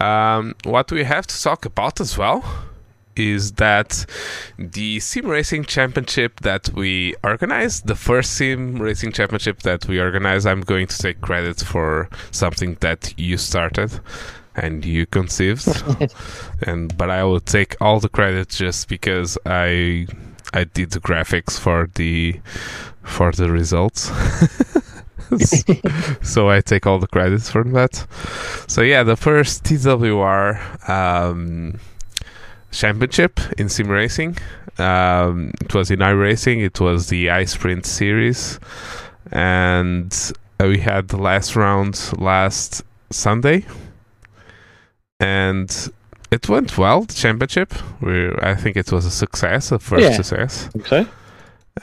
Um, 0.00 0.54
what 0.64 0.90
we 0.90 1.04
have 1.04 1.26
to 1.26 1.42
talk 1.42 1.64
about 1.64 2.00
as 2.00 2.18
well 2.18 2.42
is 3.16 3.52
that 3.52 4.06
the 4.58 5.00
sim 5.00 5.26
racing 5.26 5.64
championship 5.64 6.40
that 6.40 6.70
we 6.74 7.14
organized, 7.22 7.86
the 7.86 7.94
first 7.94 8.32
sim 8.32 8.76
racing 8.76 9.12
championship 9.12 9.62
that 9.62 9.86
we 9.86 10.00
organized, 10.00 10.46
I'm 10.46 10.62
going 10.62 10.86
to 10.86 10.98
take 10.98 11.20
credit 11.20 11.60
for 11.60 12.08
something 12.30 12.76
that 12.80 13.14
you 13.16 13.36
started 13.36 14.00
and 14.54 14.84
you 14.84 15.06
conceived, 15.06 15.66
and 16.66 16.96
but 16.96 17.10
I 17.10 17.24
will 17.24 17.40
take 17.40 17.76
all 17.80 18.00
the 18.00 18.08
credit 18.08 18.50
just 18.50 18.88
because 18.88 19.38
I 19.46 20.06
I 20.52 20.64
did 20.64 20.90
the 20.90 21.00
graphics 21.00 21.58
for 21.58 21.88
the 21.94 22.40
for 23.02 23.32
the 23.32 23.50
results. 23.50 24.10
so 26.22 26.50
I 26.50 26.60
take 26.60 26.86
all 26.86 26.98
the 26.98 27.06
credits 27.06 27.50
for 27.50 27.64
that. 27.64 28.06
So 28.68 28.82
yeah, 28.82 29.02
the 29.02 29.16
first 29.16 29.64
TWR 29.64 30.88
um, 30.88 31.78
championship 32.72 33.38
in 33.58 33.68
sim 33.68 33.88
racing. 33.88 34.36
Um, 34.78 35.52
it 35.60 35.74
was 35.74 35.90
in 35.90 36.00
iRacing. 36.00 36.64
It 36.64 36.80
was 36.80 37.08
the 37.08 37.26
iSprint 37.26 37.86
series, 37.86 38.58
and 39.30 40.12
uh, 40.58 40.66
we 40.66 40.78
had 40.78 41.08
the 41.08 41.18
last 41.18 41.54
round 41.54 42.12
last 42.18 42.82
Sunday, 43.10 43.66
and 45.20 45.90
it 46.30 46.48
went 46.48 46.76
well. 46.78 47.02
The 47.02 47.14
championship. 47.14 47.74
We 48.00 48.30
I 48.40 48.54
think 48.54 48.76
it 48.76 48.90
was 48.90 49.04
a 49.06 49.10
success, 49.10 49.70
a 49.72 49.78
first 49.78 50.02
Yeah. 50.02 50.16
success 50.16 50.68
so 50.86 51.06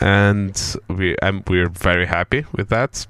and 0.02 0.76
we 0.88 1.16
um, 1.18 1.44
we're 1.48 1.70
very 1.70 2.06
happy 2.06 2.46
with 2.54 2.70
that. 2.70 3.08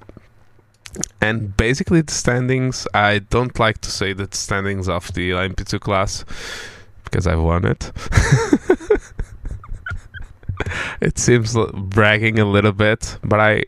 And 1.20 1.56
basically, 1.56 2.00
the 2.00 2.12
standings. 2.12 2.86
I 2.94 3.20
don't 3.20 3.58
like 3.58 3.78
to 3.82 3.90
say 3.90 4.12
the 4.12 4.28
standings 4.32 4.88
of 4.88 5.12
the 5.14 5.30
LMP2 5.30 5.78
class 5.80 6.24
because 7.10 7.26
I 7.26 7.34
won 7.34 7.66
it. 7.66 7.90
it 11.00 11.18
seems 11.18 11.56
l- 11.56 11.72
bragging 11.72 12.38
a 12.38 12.44
little 12.44 12.72
bit, 12.72 13.18
but 13.24 13.40
I 13.40 13.64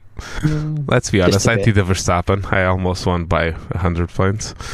let's 0.87 1.11
be 1.11 1.21
honest. 1.21 1.49
I 1.49 1.57
did 1.57 1.75
the 1.75 1.83
Verstappen. 1.83 2.53
I 2.53 2.65
almost 2.65 3.07
won 3.07 3.25
by 3.25 3.51
hundred 3.51 4.11
points. 4.11 4.55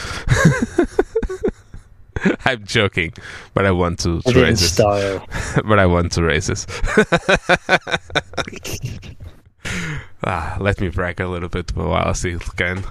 I'm 2.44 2.64
joking, 2.64 3.12
but 3.54 3.64
I 3.64 3.70
won 3.70 3.96
two, 3.96 4.20
two 4.22 4.42
races 4.42 4.72
style. 4.72 5.24
but 5.64 5.78
I 5.78 5.86
won 5.86 6.08
two 6.08 6.24
races. 6.24 6.66
ah, 10.24 10.56
let 10.60 10.80
me 10.80 10.88
brag 10.88 11.20
a 11.20 11.28
little 11.28 11.48
bit 11.48 11.74
while 11.76 11.92
I 11.92 12.12
still 12.12 12.40
can. 12.40 12.84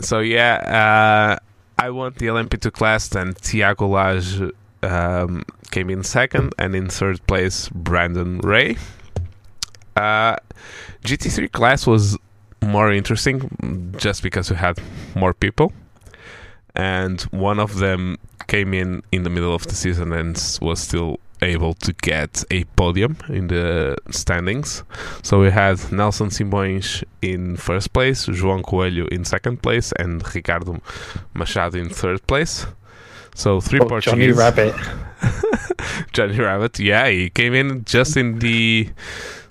So 0.00 0.20
yeah, 0.20 1.38
uh, 1.38 1.82
I 1.82 1.90
won 1.90 2.14
the 2.18 2.26
LMP2 2.26 2.72
class, 2.72 3.14
and 3.14 3.36
Tiago 3.36 3.88
Lage 3.88 4.42
um, 4.82 5.44
came 5.70 5.90
in 5.90 6.02
second, 6.02 6.54
and 6.58 6.74
in 6.74 6.88
third 6.88 7.24
place 7.26 7.68
Brandon 7.70 8.38
Ray. 8.38 8.76
Uh, 9.96 10.36
GT3 11.04 11.50
class 11.52 11.86
was 11.86 12.16
more 12.62 12.92
interesting 12.92 13.94
just 13.98 14.22
because 14.22 14.50
we 14.50 14.56
had 14.56 14.78
more 15.14 15.34
people, 15.34 15.72
and 16.74 17.22
one 17.22 17.58
of 17.58 17.78
them 17.78 18.16
came 18.46 18.74
in 18.74 19.02
in 19.12 19.22
the 19.22 19.30
middle 19.30 19.54
of 19.54 19.66
the 19.66 19.74
season 19.74 20.12
and 20.12 20.58
was 20.60 20.80
still 20.80 21.20
able 21.42 21.74
to 21.74 21.92
get 22.02 22.44
a 22.50 22.64
podium 22.76 23.16
in 23.28 23.48
the 23.48 23.96
standings. 24.10 24.82
So 25.22 25.40
we 25.40 25.50
had 25.50 25.78
Nelson 25.92 26.28
Simões 26.28 27.02
in 27.22 27.56
first 27.56 27.92
place, 27.92 28.26
João 28.26 28.62
Coelho 28.62 29.06
in 29.08 29.24
second 29.24 29.62
place, 29.62 29.92
and 29.98 30.22
Ricardo 30.34 30.80
Machado 31.34 31.78
in 31.78 31.88
third 31.88 32.26
place. 32.26 32.66
So 33.40 33.60
three 33.60 33.80
Oh, 33.80 33.86
Portuguese. 33.86 34.12
Johnny 34.12 34.32
Rabbit. 34.32 34.74
Johnny 36.12 36.38
Rabbit, 36.38 36.78
yeah, 36.78 37.08
he 37.08 37.30
came 37.30 37.54
in 37.54 37.84
just 37.84 38.16
in 38.16 38.38
the. 38.38 38.88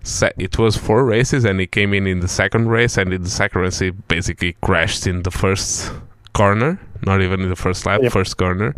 Se- 0.04 0.32
it 0.38 0.58
was 0.58 0.78
four 0.78 1.04
races, 1.06 1.44
and 1.44 1.60
he 1.60 1.68
came 1.68 1.94
in 1.94 2.08
in 2.08 2.20
the 2.22 2.28
second 2.28 2.70
race, 2.70 2.98
and 2.98 3.14
in 3.14 3.24
the 3.24 3.30
second 3.30 3.62
race, 3.62 3.80
he 3.80 3.90
basically 3.90 4.56
crashed 4.62 5.06
in 5.08 5.24
the 5.24 5.32
first 5.32 5.92
corner, 6.34 6.80
not 7.06 7.22
even 7.22 7.42
in 7.42 7.50
the 7.50 7.56
first 7.56 7.86
lap, 7.86 8.02
Yep. 8.04 8.12
first 8.14 8.38
corner, 8.38 8.76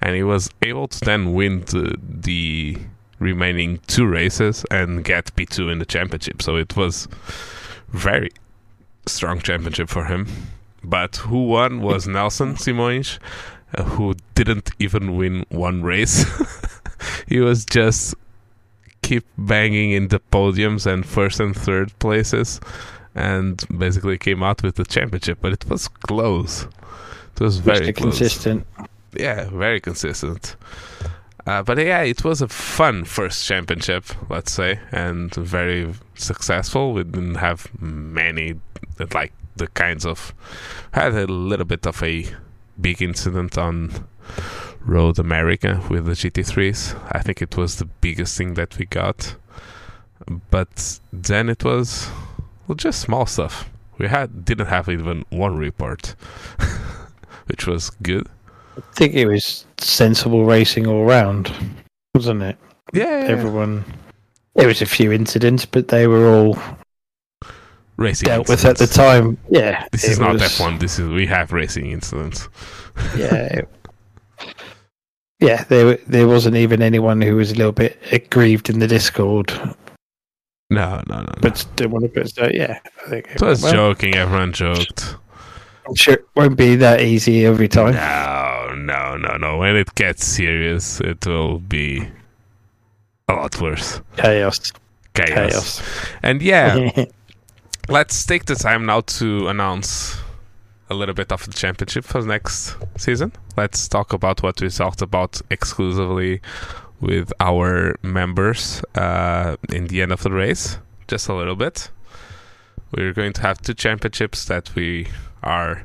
and 0.00 0.14
he 0.14 0.22
was 0.22 0.48
able 0.62 0.86
to 0.88 1.00
then 1.04 1.32
win 1.32 1.60
the, 1.62 1.96
the 2.02 2.78
remaining 3.18 3.80
two 3.88 4.06
races 4.06 4.64
and 4.70 5.04
get 5.04 5.34
P2 5.36 5.72
in 5.72 5.78
the 5.80 5.86
championship. 5.86 6.40
So 6.40 6.56
it 6.56 6.76
was 6.76 7.08
very 7.88 8.30
strong 9.06 9.40
championship 9.40 9.88
for 9.88 10.04
him. 10.04 10.28
But 10.84 11.16
who 11.16 11.46
won 11.46 11.80
was 11.82 12.06
Nelson 12.16 12.54
Simões, 12.54 13.18
who 13.78 14.14
didn't 14.34 14.70
even 14.78 15.16
win 15.16 15.44
one 15.48 15.82
race. 15.82 16.24
he 17.28 17.40
was 17.40 17.64
just 17.64 18.14
keep 19.02 19.26
banging 19.38 19.92
in 19.92 20.08
the 20.08 20.20
podiums 20.32 20.86
and 20.86 21.06
first 21.06 21.40
and 21.40 21.56
third 21.56 21.96
places 21.98 22.60
and 23.14 23.64
basically 23.76 24.16
came 24.16 24.42
out 24.42 24.62
with 24.62 24.76
the 24.76 24.84
championship 24.84 25.38
but 25.40 25.52
it 25.52 25.68
was 25.68 25.88
close. 25.88 26.66
It 27.34 27.40
was 27.40 27.58
very 27.58 27.92
close. 27.92 28.18
Consistent. 28.18 28.66
yeah 29.14 29.48
very 29.50 29.80
consistent. 29.80 30.56
Uh, 31.46 31.62
but 31.62 31.78
yeah 31.78 32.02
it 32.02 32.22
was 32.22 32.42
a 32.42 32.48
fun 32.48 33.04
first 33.04 33.46
championship 33.46 34.04
let's 34.28 34.52
say 34.52 34.78
and 34.92 35.34
very 35.34 35.92
successful. 36.14 36.92
We 36.92 37.04
didn't 37.04 37.36
have 37.36 37.68
many 37.80 38.60
like 39.14 39.32
the 39.56 39.66
kinds 39.68 40.06
of 40.06 40.34
had 40.92 41.14
a 41.14 41.26
little 41.26 41.66
bit 41.66 41.86
of 41.86 42.02
a 42.02 42.26
big 42.80 43.02
incident 43.02 43.58
on 43.58 44.06
Road 44.84 45.18
America 45.18 45.82
with 45.90 46.06
the 46.06 46.12
GT3s. 46.12 46.98
I 47.10 47.20
think 47.20 47.42
it 47.42 47.56
was 47.56 47.76
the 47.76 47.84
biggest 47.84 48.36
thing 48.36 48.54
that 48.54 48.78
we 48.78 48.86
got. 48.86 49.36
But 50.50 51.00
then 51.12 51.48
it 51.48 51.64
was 51.64 52.08
well, 52.66 52.76
just 52.76 53.00
small 53.00 53.26
stuff. 53.26 53.68
We 53.98 54.08
had 54.08 54.44
didn't 54.44 54.66
have 54.66 54.88
even 54.88 55.24
one 55.30 55.56
report, 55.56 56.14
which 57.46 57.66
was 57.66 57.90
good. 58.02 58.28
I 58.76 58.80
think 58.94 59.14
it 59.14 59.26
was 59.26 59.66
sensible 59.78 60.44
racing 60.44 60.86
all 60.86 61.04
round, 61.04 61.52
wasn't 62.14 62.42
it? 62.42 62.56
Yeah. 62.92 63.24
Everyone. 63.26 63.84
There 64.54 64.68
was 64.68 64.82
a 64.82 64.86
few 64.86 65.12
incidents, 65.12 65.64
but 65.66 65.88
they 65.88 66.06
were 66.06 66.26
all 66.34 66.58
racing 68.00 68.26
dealt 68.26 68.48
with 68.48 68.64
at 68.64 68.78
the 68.78 68.86
time. 68.88 69.38
Yeah, 69.50 69.86
This 69.92 70.04
is 70.04 70.18
not 70.18 70.32
was- 70.32 70.42
F1. 70.42 70.80
This 70.80 70.98
is 70.98 71.08
we 71.08 71.26
have 71.26 71.52
racing 71.52 71.90
incidents. 71.92 72.48
Yeah, 73.16 73.34
it- 73.34 73.68
yeah. 75.40 75.64
There, 75.64 75.96
there 76.08 76.26
wasn't 76.26 76.56
even 76.56 76.82
anyone 76.82 77.20
who 77.22 77.36
was 77.36 77.52
a 77.52 77.54
little 77.54 77.72
bit 77.72 77.98
aggrieved 78.12 78.68
in 78.68 78.78
the 78.80 78.86
Discord, 78.86 79.50
No, 80.70 81.00
no, 81.08 81.16
no. 81.16 81.20
no. 81.20 81.32
but 81.40 81.64
didn't 81.76 81.92
want 81.92 82.04
to 82.04 82.08
put. 82.10 82.34
So 82.34 82.50
yeah, 82.52 82.78
I 83.06 83.08
think 83.10 83.28
it 83.34 83.40
was 83.40 83.62
well, 83.62 83.72
joking. 83.72 84.16
Everyone 84.16 84.52
joked. 84.52 85.16
I'm 85.88 85.94
sure 85.94 86.14
it 86.14 86.26
won't 86.36 86.56
be 86.58 86.76
that 86.76 87.00
easy 87.00 87.46
every 87.46 87.68
time. 87.68 87.94
No, 87.94 88.74
no, 88.74 89.16
no, 89.16 89.36
no. 89.36 89.56
When 89.58 89.76
it 89.76 89.94
gets 89.94 90.24
serious, 90.26 91.00
it 91.00 91.24
will 91.26 91.58
be 91.60 92.06
a 93.28 93.32
lot 93.32 93.60
worse. 93.60 94.00
Chaos, 94.16 94.72
Chaos. 95.14 95.28
chaos. 95.78 95.82
And 96.22 96.42
yeah, 96.42 97.06
let's 97.90 98.24
take 98.24 98.44
the 98.44 98.54
time 98.54 98.86
now 98.86 99.00
to 99.00 99.48
announce 99.48 100.16
a 100.88 100.94
little 100.94 101.14
bit 101.14 101.32
of 101.32 101.44
the 101.44 101.52
championship 101.52 102.04
for 102.04 102.22
next 102.22 102.76
season. 102.96 103.32
Let's 103.56 103.88
talk 103.88 104.12
about 104.12 104.44
what 104.44 104.60
we 104.60 104.70
talked 104.70 105.02
about 105.02 105.42
exclusively 105.50 106.40
with 107.00 107.32
our 107.40 107.96
members 108.02 108.82
uh, 108.94 109.56
in 109.72 109.88
the 109.88 110.02
end 110.02 110.12
of 110.12 110.22
the 110.22 110.30
race, 110.30 110.78
just 111.08 111.28
a 111.28 111.34
little 111.34 111.56
bit. 111.56 111.90
We're 112.92 113.12
going 113.12 113.32
to 113.34 113.42
have 113.42 113.60
two 113.60 113.74
championships 113.74 114.44
that 114.44 114.72
we 114.76 115.08
are 115.42 115.84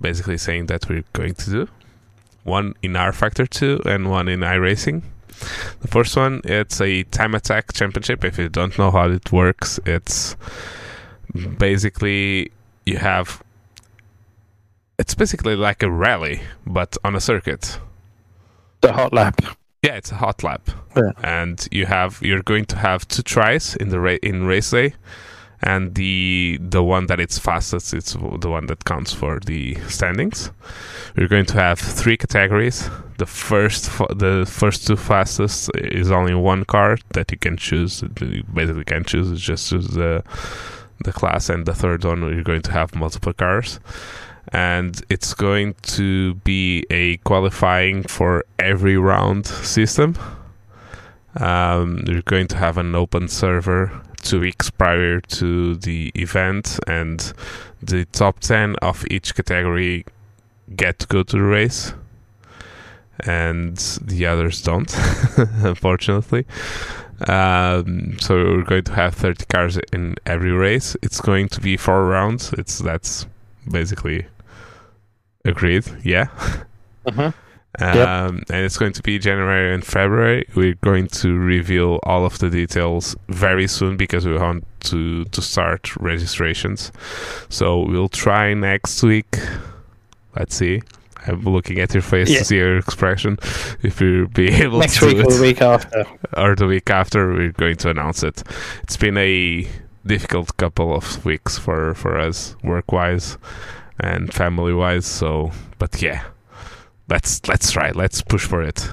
basically 0.00 0.36
saying 0.36 0.66
that 0.66 0.88
we're 0.90 1.04
going 1.14 1.34
to 1.34 1.50
do. 1.50 1.68
One 2.44 2.74
in 2.82 2.92
rFactor 2.92 3.48
2 3.48 3.82
and 3.86 4.10
one 4.10 4.28
in 4.28 4.40
iRacing. 4.40 5.02
The 5.80 5.88
first 5.88 6.16
one, 6.16 6.42
it's 6.44 6.82
a 6.82 7.04
time 7.04 7.34
attack 7.34 7.72
championship. 7.72 8.24
If 8.24 8.38
you 8.38 8.50
don't 8.50 8.78
know 8.78 8.90
how 8.90 9.08
it 9.10 9.32
works, 9.32 9.80
it's 9.86 10.36
basically 11.58 12.50
you 12.86 12.96
have 12.98 13.42
it's 14.98 15.14
basically 15.14 15.56
like 15.56 15.82
a 15.82 15.90
rally 15.90 16.42
but 16.66 16.96
on 17.04 17.14
a 17.16 17.20
circuit. 17.20 17.78
the 18.80 18.92
hot 18.92 19.12
lap. 19.12 19.40
Yeah, 19.82 19.94
it's 19.96 20.12
a 20.12 20.16
hot 20.16 20.42
lap. 20.42 20.68
Yeah. 20.94 21.12
And 21.22 21.66
you 21.70 21.86
have 21.86 22.20
you're 22.22 22.42
going 22.42 22.66
to 22.66 22.76
have 22.76 23.08
two 23.08 23.22
tries 23.22 23.76
in 23.76 23.88
the 23.88 23.98
ra- 23.98 24.18
in 24.22 24.44
race 24.44 24.70
day 24.70 24.94
and 25.62 25.94
the 25.94 26.58
the 26.60 26.82
one 26.82 27.06
that 27.06 27.20
it's 27.20 27.38
fastest 27.38 27.92
it's 27.92 28.12
the 28.14 28.48
one 28.50 28.66
that 28.66 28.84
counts 28.84 29.12
for 29.12 29.40
the 29.40 29.74
standings. 29.88 30.50
We're 31.16 31.28
going 31.28 31.46
to 31.46 31.54
have 31.54 31.78
three 31.78 32.16
categories. 32.16 32.88
The 33.18 33.26
first 33.26 33.88
f- 33.88 34.16
the 34.16 34.46
first 34.48 34.86
two 34.86 34.96
fastest 34.96 35.70
is 35.74 36.10
only 36.10 36.34
one 36.34 36.64
car 36.64 36.98
that 37.14 37.30
you 37.30 37.38
can 37.38 37.56
choose. 37.56 38.02
You 38.20 38.42
basically 38.54 38.84
can 38.84 39.04
choose 39.04 39.30
it's 39.30 39.40
just 39.40 39.68
choose 39.70 39.88
the 39.88 40.22
the 41.04 41.12
class 41.12 41.48
and 41.48 41.66
the 41.66 41.74
third 41.74 42.04
one 42.04 42.20
you're 42.22 42.42
going 42.42 42.62
to 42.62 42.72
have 42.72 42.94
multiple 42.94 43.32
cars 43.32 43.80
and 44.52 45.02
it's 45.08 45.34
going 45.34 45.74
to 45.82 46.34
be 46.34 46.84
a 46.90 47.16
qualifying 47.18 48.02
for 48.04 48.44
every 48.58 48.96
round 48.96 49.46
system. 49.46 50.16
Um, 51.36 52.02
you're 52.06 52.22
going 52.22 52.48
to 52.48 52.56
have 52.56 52.76
an 52.76 52.94
open 52.94 53.28
server 53.28 53.92
two 54.22 54.40
weeks 54.40 54.68
prior 54.70 55.20
to 55.20 55.76
the 55.76 56.10
event, 56.14 56.78
and 56.86 57.32
the 57.80 58.04
top 58.06 58.40
10 58.40 58.76
of 58.82 59.04
each 59.10 59.34
category 59.34 60.04
get 60.74 60.98
to 61.00 61.06
go 61.06 61.22
to 61.22 61.36
the 61.36 61.42
race, 61.42 61.94
and 63.20 63.76
the 64.02 64.26
others 64.26 64.62
don't, 64.62 64.92
unfortunately. 65.62 66.46
Um, 67.28 68.18
so 68.20 68.34
we're 68.36 68.64
going 68.64 68.84
to 68.84 68.92
have 68.92 69.14
30 69.14 69.44
cars 69.46 69.78
in 69.92 70.16
every 70.26 70.52
race. 70.52 70.96
It's 71.02 71.20
going 71.20 71.48
to 71.50 71.60
be 71.60 71.76
four 71.76 72.06
rounds. 72.06 72.52
It's 72.54 72.78
that's 72.78 73.26
basically 73.70 74.26
agreed. 75.44 75.84
Yeah. 76.02 76.26
Mhm. 77.06 77.34
Um, 77.78 78.42
and 78.50 78.64
it's 78.64 78.76
going 78.76 78.92
to 78.94 79.02
be 79.02 79.18
January 79.18 79.72
and 79.72 79.84
February. 79.84 80.44
We're 80.54 80.74
going 80.82 81.06
to 81.08 81.38
reveal 81.38 82.00
all 82.02 82.26
of 82.26 82.38
the 82.38 82.50
details 82.50 83.16
very 83.28 83.68
soon 83.68 83.96
because 83.96 84.26
we 84.26 84.34
want 84.36 84.64
to 84.90 85.24
to 85.26 85.40
start 85.40 85.96
registrations. 85.96 86.90
So 87.48 87.80
we'll 87.86 88.08
try 88.08 88.54
next 88.54 89.02
week. 89.02 89.38
Let's 90.36 90.56
see. 90.56 90.82
I'm 91.26 91.42
looking 91.42 91.78
at 91.80 91.92
your 91.94 92.02
face 92.02 92.28
Yeah. 92.30 92.38
to 92.40 92.44
see 92.44 92.56
your 92.56 92.78
expression. 92.78 93.38
If 93.82 94.00
you'll 94.00 94.28
be 94.28 94.48
able 94.62 94.78
Next 94.78 94.98
to 95.00 95.06
week 95.06 95.16
do 95.18 95.24
or 95.24 95.32
the 95.32 95.42
week 95.42 95.60
after. 95.62 96.04
or 96.36 96.54
the 96.54 96.66
week 96.66 96.90
after 96.90 97.32
we're 97.32 97.52
going 97.52 97.76
to 97.76 97.90
announce 97.90 98.22
it. 98.22 98.42
It's 98.82 98.96
been 98.96 99.16
a 99.18 99.66
difficult 100.06 100.56
couple 100.56 100.94
of 100.94 101.24
weeks 101.26 101.58
for 101.58 101.94
for 101.94 102.18
us 102.18 102.56
work 102.64 102.90
wise 102.92 103.36
and 103.98 104.32
family 104.32 104.72
wise. 104.72 105.04
So, 105.06 105.52
but 105.78 106.00
yeah, 106.02 106.22
let's 107.08 107.46
let's 107.48 107.70
try. 107.70 107.90
Let's 107.90 108.22
push 108.22 108.46
for 108.46 108.62
it. 108.62 108.90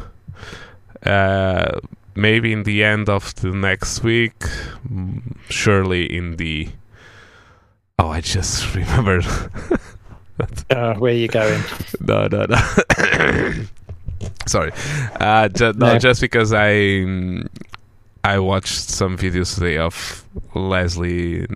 Uh, 1.06 1.80
maybe 2.16 2.52
in 2.52 2.64
the 2.64 2.84
end 2.84 3.08
of 3.10 3.34
the 3.36 3.50
next 3.54 4.04
week. 4.04 4.38
mm, 4.90 5.38
Surely 5.50 6.06
in 6.06 6.36
the. 6.38 6.70
Oh, 8.00 8.10
I 8.10 8.22
just 8.22 8.76
remembered. 8.76 9.26
Uh, 10.70 10.94
where 10.96 11.14
you 11.14 11.28
going? 11.28 11.62
no, 12.02 12.28
no, 12.28 12.46
no. 12.48 12.58
Sorry. 14.48 14.72
Uh, 15.20 15.48
ju- 15.50 15.74
no, 15.74 15.94
No. 15.94 16.00
just 16.00 16.22
because 16.22 16.54
I 16.54 16.96
I 18.24 18.40
watched 18.40 18.90
some 18.90 19.18
videos 19.18 19.56
today 19.56 19.78
of 19.78 20.24
Leslie. 20.54 21.48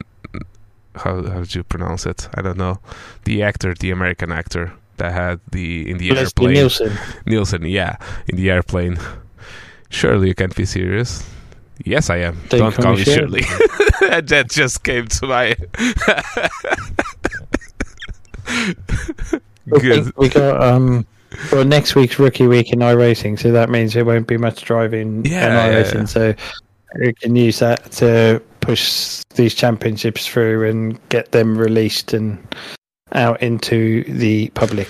How 0.96 1.22
how 1.24 1.40
did 1.40 1.56
you 1.56 1.64
pronounce 1.64 2.06
it? 2.06 2.28
I 2.36 2.42
don't 2.42 2.58
know. 2.58 2.80
The 3.26 3.44
actor, 3.44 3.74
the 3.76 3.92
American 3.92 4.32
actor 4.32 4.74
that 4.98 5.12
had 5.14 5.40
the 5.52 5.90
in 5.90 5.98
the 5.98 6.10
Leslie 6.12 6.20
airplane. 6.20 6.54
Nielsen. 6.54 6.98
Nielsen, 7.26 7.66
yeah, 7.66 7.98
in 8.28 8.36
the 8.38 8.50
airplane. 8.52 8.98
Surely 9.90 10.28
you 10.30 10.36
can't 10.36 10.56
be 10.56 10.66
serious. 10.66 11.24
Yes, 11.86 12.10
I 12.10 12.18
am. 12.18 12.40
Don't 12.50 12.60
Don't 12.60 12.74
call 12.76 12.94
me 12.96 13.04
Shirley. 13.04 13.42
that 14.02 14.48
just 14.50 14.84
came 14.84 15.08
to 15.08 15.28
my. 15.28 15.56
We 19.68 19.80
Good. 19.80 20.12
We 20.18 20.30
got 20.30 20.62
um 20.62 21.06
well, 21.52 21.64
next 21.64 21.96
week's 21.96 22.20
rookie 22.20 22.48
week 22.48 22.74
in 22.74 22.80
iRacing, 22.80 23.40
so 23.40 23.52
that 23.52 23.70
means 23.70 23.94
there 23.94 24.04
won't 24.06 24.28
be 24.28 24.38
much 24.38 24.64
driving 24.64 25.24
Yeah, 25.26 25.48
in 25.48 25.74
yeah, 25.74 25.82
iRacing. 25.82 25.94
yeah. 25.94 26.06
So 26.06 26.34
we 27.00 27.14
can 27.14 27.36
use 27.36 27.60
that 27.60 27.90
to 27.94 28.42
push 28.60 29.22
these 29.36 29.56
championships 29.56 30.28
through 30.28 30.70
and 30.70 31.00
get 31.10 31.32
them 31.32 31.58
released 31.58 32.14
and 32.14 32.38
out 33.14 33.42
into 33.42 34.04
the 34.06 34.50
public. 34.56 34.90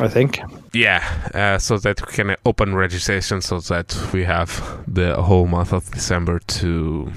I 0.00 0.08
think. 0.08 0.40
Yeah, 0.72 1.04
uh, 1.34 1.58
so 1.58 1.78
that 1.78 2.00
we 2.06 2.12
can 2.12 2.36
open 2.46 2.74
registration, 2.74 3.40
so 3.42 3.60
that 3.60 3.96
we 4.12 4.24
have 4.24 4.82
the 4.88 5.20
whole 5.22 5.46
month 5.46 5.72
of 5.72 5.88
December 5.90 6.38
to 6.38 7.12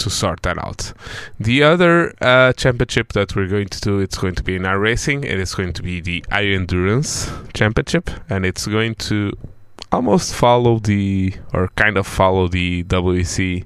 to 0.00 0.10
sort 0.10 0.42
that 0.42 0.58
out. 0.58 0.92
The 1.38 1.62
other 1.62 2.14
uh, 2.20 2.52
championship 2.54 3.12
that 3.12 3.36
we're 3.36 3.46
going 3.46 3.68
to 3.68 3.80
do, 3.80 4.00
it's 4.00 4.18
going 4.18 4.34
to 4.34 4.42
be 4.42 4.56
in 4.56 4.62
iRacing. 4.62 5.24
It 5.24 5.38
is 5.38 5.54
going 5.54 5.72
to 5.74 5.82
be 5.82 6.00
the 6.00 6.24
i 6.30 6.44
Endurance 6.44 7.30
Championship, 7.54 8.10
and 8.28 8.44
it's 8.44 8.66
going 8.66 8.96
to 8.96 9.32
almost 9.92 10.34
follow 10.34 10.78
the 10.78 11.34
or 11.52 11.68
kind 11.76 11.96
of 11.96 12.06
follow 12.06 12.48
the 12.48 12.84
WEC 12.84 13.64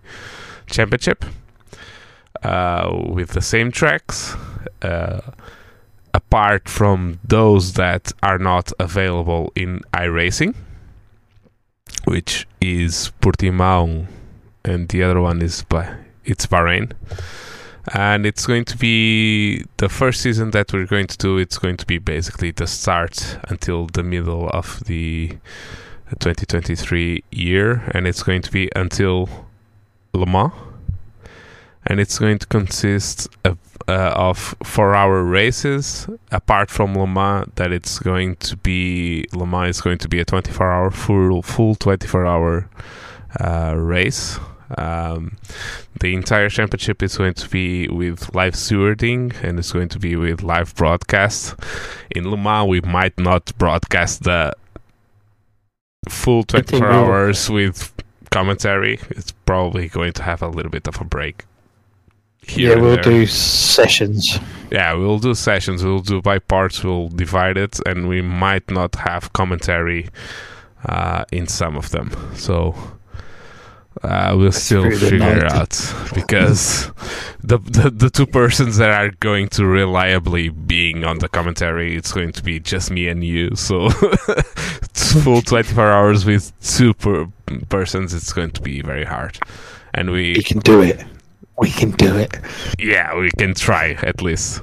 Championship 0.66 1.24
uh, 2.43 3.02
with 3.09 3.31
the 3.31 3.43
same 3.43 3.70
tracks. 3.70 4.35
Uh, 4.82 5.20
apart 6.15 6.69
from 6.69 7.19
those 7.24 7.73
that 7.73 8.12
are 8.23 8.39
not 8.39 8.73
available 8.78 9.52
in 9.56 9.81
iRacing, 9.93 10.55
which 12.05 12.47
is 12.61 13.12
Portimao, 13.20 14.06
and 14.65 14.89
the 14.89 15.02
other 15.02 15.20
one 15.20 15.43
is 15.43 15.65
Ba- 15.65 16.03
it's 16.25 16.47
Bahrain. 16.47 16.93
And 17.93 18.25
it's 18.25 18.47
going 18.47 18.65
to 18.67 18.79
be 18.79 19.65
the 19.77 19.91
first 19.91 20.23
season 20.23 20.53
that 20.53 20.73
we're 20.73 20.87
going 20.87 21.07
to 21.07 21.19
do. 21.19 21.37
It's 21.37 21.59
going 21.59 21.77
to 21.77 21.87
be 21.87 21.99
basically 21.99 22.51
the 22.51 22.67
start 22.67 23.39
until 23.49 23.87
the 23.87 24.03
middle 24.03 24.49
of 24.49 24.83
the 24.87 25.37
2023 26.19 27.25
year, 27.31 27.91
and 27.93 28.07
it's 28.07 28.23
going 28.23 28.43
to 28.43 28.51
be 28.51 28.71
until 28.75 29.29
Le 30.15 30.27
Mans. 30.27 30.53
And 31.87 32.01
it's 32.01 32.19
going 32.19 32.39
to 32.39 32.47
consist 32.47 33.29
of 33.45 33.59
uh, 33.87 34.13
of 34.15 34.55
four 34.63 34.95
hour 34.95 35.23
races 35.23 36.09
apart 36.31 36.71
from 36.71 36.95
Le 36.95 37.07
Mans 37.07 37.51
that 37.57 37.71
it's 37.73 37.99
going 37.99 38.37
to 38.37 38.57
be 38.57 39.27
Le 39.35 39.47
Mans 39.47 39.77
is 39.77 39.81
going 39.83 39.99
to 39.99 40.09
be 40.09 40.21
a 40.21 40.25
24 40.25 40.71
hour 40.71 40.91
full 40.91 41.43
full 41.43 41.75
24 41.75 42.25
hour 42.25 42.71
uh, 43.39 43.75
race 43.77 44.39
um, 44.79 45.37
the 46.01 46.15
entire 46.15 46.49
championship 46.49 47.03
is 47.03 47.17
going 47.17 47.35
to 47.35 47.49
be 47.49 47.89
with 47.89 48.35
live 48.35 48.55
stewarding 48.55 49.35
and 49.43 49.59
it's 49.59 49.73
going 49.73 49.89
to 49.89 49.99
be 49.99 50.17
with 50.17 50.43
live 50.43 50.75
broadcast 50.75 51.55
in 52.11 52.31
Le 52.31 52.37
Mans 52.37 52.69
we 52.69 52.81
might 52.81 53.19
not 53.19 53.57
broadcast 53.59 54.25
the 54.25 54.53
full 56.09 56.41
I 56.51 56.63
think 56.63 56.69
24 56.69 56.81
we 56.81 56.87
will. 56.87 57.05
hours 57.05 57.51
with 57.51 57.93
commentary 58.31 58.99
it's 59.11 59.33
probably 59.33 59.89
going 59.89 60.13
to 60.15 60.23
have 60.23 60.43
a 60.43 60.49
little 60.49 60.71
bit 60.71 60.89
of 60.89 61.01
a 61.01 61.05
break 61.05 61.45
here 62.47 62.77
yeah, 62.77 62.83
we'll 62.83 62.97
do 62.97 63.27
sessions. 63.27 64.39
Yeah, 64.71 64.93
we'll 64.95 65.19
do 65.19 65.35
sessions. 65.35 65.83
We'll 65.85 66.01
do 66.01 66.21
by 66.21 66.39
parts. 66.39 66.85
We'll 66.85 67.09
divide 67.09 67.57
it, 67.57 67.81
and 67.87 68.09
we 68.09 68.21
might 68.21 68.71
not 68.71 68.97
have 68.97 69.33
commentary 69.33 70.09
uh, 70.85 71.25
in 71.33 71.47
some 71.47 71.77
of 71.77 71.91
them. 71.91 72.11
So 72.35 72.75
uh, 74.05 74.35
we'll 74.36 74.52
still 74.52 74.90
figure 74.90 75.44
out 75.47 75.70
because 76.14 76.90
the, 77.43 77.59
the 77.59 77.90
the 77.94 78.10
two 78.10 78.26
persons 78.26 78.76
that 78.76 78.90
are 78.90 79.10
going 79.20 79.48
to 79.51 79.64
reliably 79.66 80.48
being 80.51 81.05
on 81.05 81.18
the 81.18 81.28
commentary, 81.28 81.97
it's 81.97 82.12
going 82.12 82.32
to 82.32 82.43
be 82.43 82.60
just 82.60 82.90
me 82.90 83.09
and 83.09 83.22
you. 83.24 83.55
So 83.56 83.90
full 85.22 85.43
twenty 85.43 85.72
four 85.74 85.90
hours 85.90 86.24
with 86.24 86.52
two 86.60 86.94
per- 86.94 87.26
persons. 87.68 88.14
It's 88.14 88.32
going 88.32 88.51
to 88.52 88.60
be 88.62 88.82
very 88.82 89.05
hard, 89.05 89.39
and 89.94 90.10
we 90.10 90.35
We 90.35 90.43
can 90.43 90.60
do 90.60 90.82
it. 90.82 91.05
We 91.59 91.70
can 91.70 91.93
do 91.93 92.16
it. 92.16 92.36
yeah 92.78 93.14
we 93.16 93.31
can 93.39 93.55
try 93.55 93.93
at 94.02 94.20
least. 94.22 94.62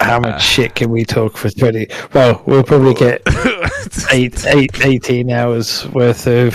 How 0.00 0.18
much 0.20 0.34
Uh, 0.34 0.38
shit 0.38 0.74
can 0.74 0.90
we 0.90 1.04
talk 1.04 1.36
for 1.36 1.48
20? 1.48 1.86
Well, 2.12 2.42
we'll 2.44 2.64
probably 2.64 2.92
get 2.92 3.22
eight, 4.12 4.44
eight, 4.46 4.84
18 4.84 5.30
hours 5.30 5.86
worth 5.88 6.26
of, 6.26 6.54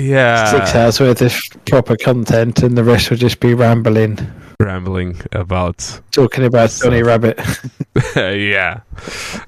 yeah, 0.00 0.50
six 0.50 0.74
hours 0.74 1.00
worth 1.00 1.22
of 1.22 1.34
proper 1.66 1.96
content, 1.96 2.62
and 2.62 2.76
the 2.76 2.84
rest 2.84 3.10
will 3.10 3.16
just 3.16 3.40
be 3.40 3.54
rambling, 3.54 4.18
rambling 4.60 5.20
about 5.32 6.00
talking 6.10 6.44
about 6.44 6.70
Johnny 6.70 7.02
Rabbit. 7.02 7.38
yeah. 8.16 8.80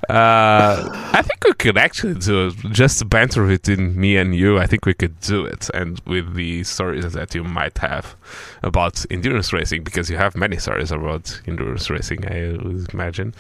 Uh 0.08 0.88
i 1.12 1.22
think 1.22 1.44
we 1.44 1.52
could 1.54 1.76
actually 1.76 2.14
do 2.14 2.48
it. 2.48 2.54
Just 2.70 3.08
banter 3.08 3.46
between 3.46 3.98
me 3.98 4.16
and 4.16 4.34
you 4.34 4.58
i 4.58 4.66
think 4.66 4.86
we 4.86 4.94
could 4.94 5.18
do 5.20 5.44
it. 5.44 5.68
And 5.74 6.00
with 6.06 6.34
the 6.34 6.64
stories 6.64 7.12
that 7.12 7.34
you 7.34 7.44
might 7.44 7.78
have 7.78 8.16
about 8.62 9.04
endurance 9.10 9.52
racing 9.52 9.82
because 9.82 10.10
you 10.10 10.16
have 10.16 10.36
many 10.36 10.58
stories 10.58 10.92
about 10.92 11.40
endurance 11.46 11.90
racing 11.90 12.26
i 12.26 12.56
would 12.62 12.92
imagine. 12.94 13.34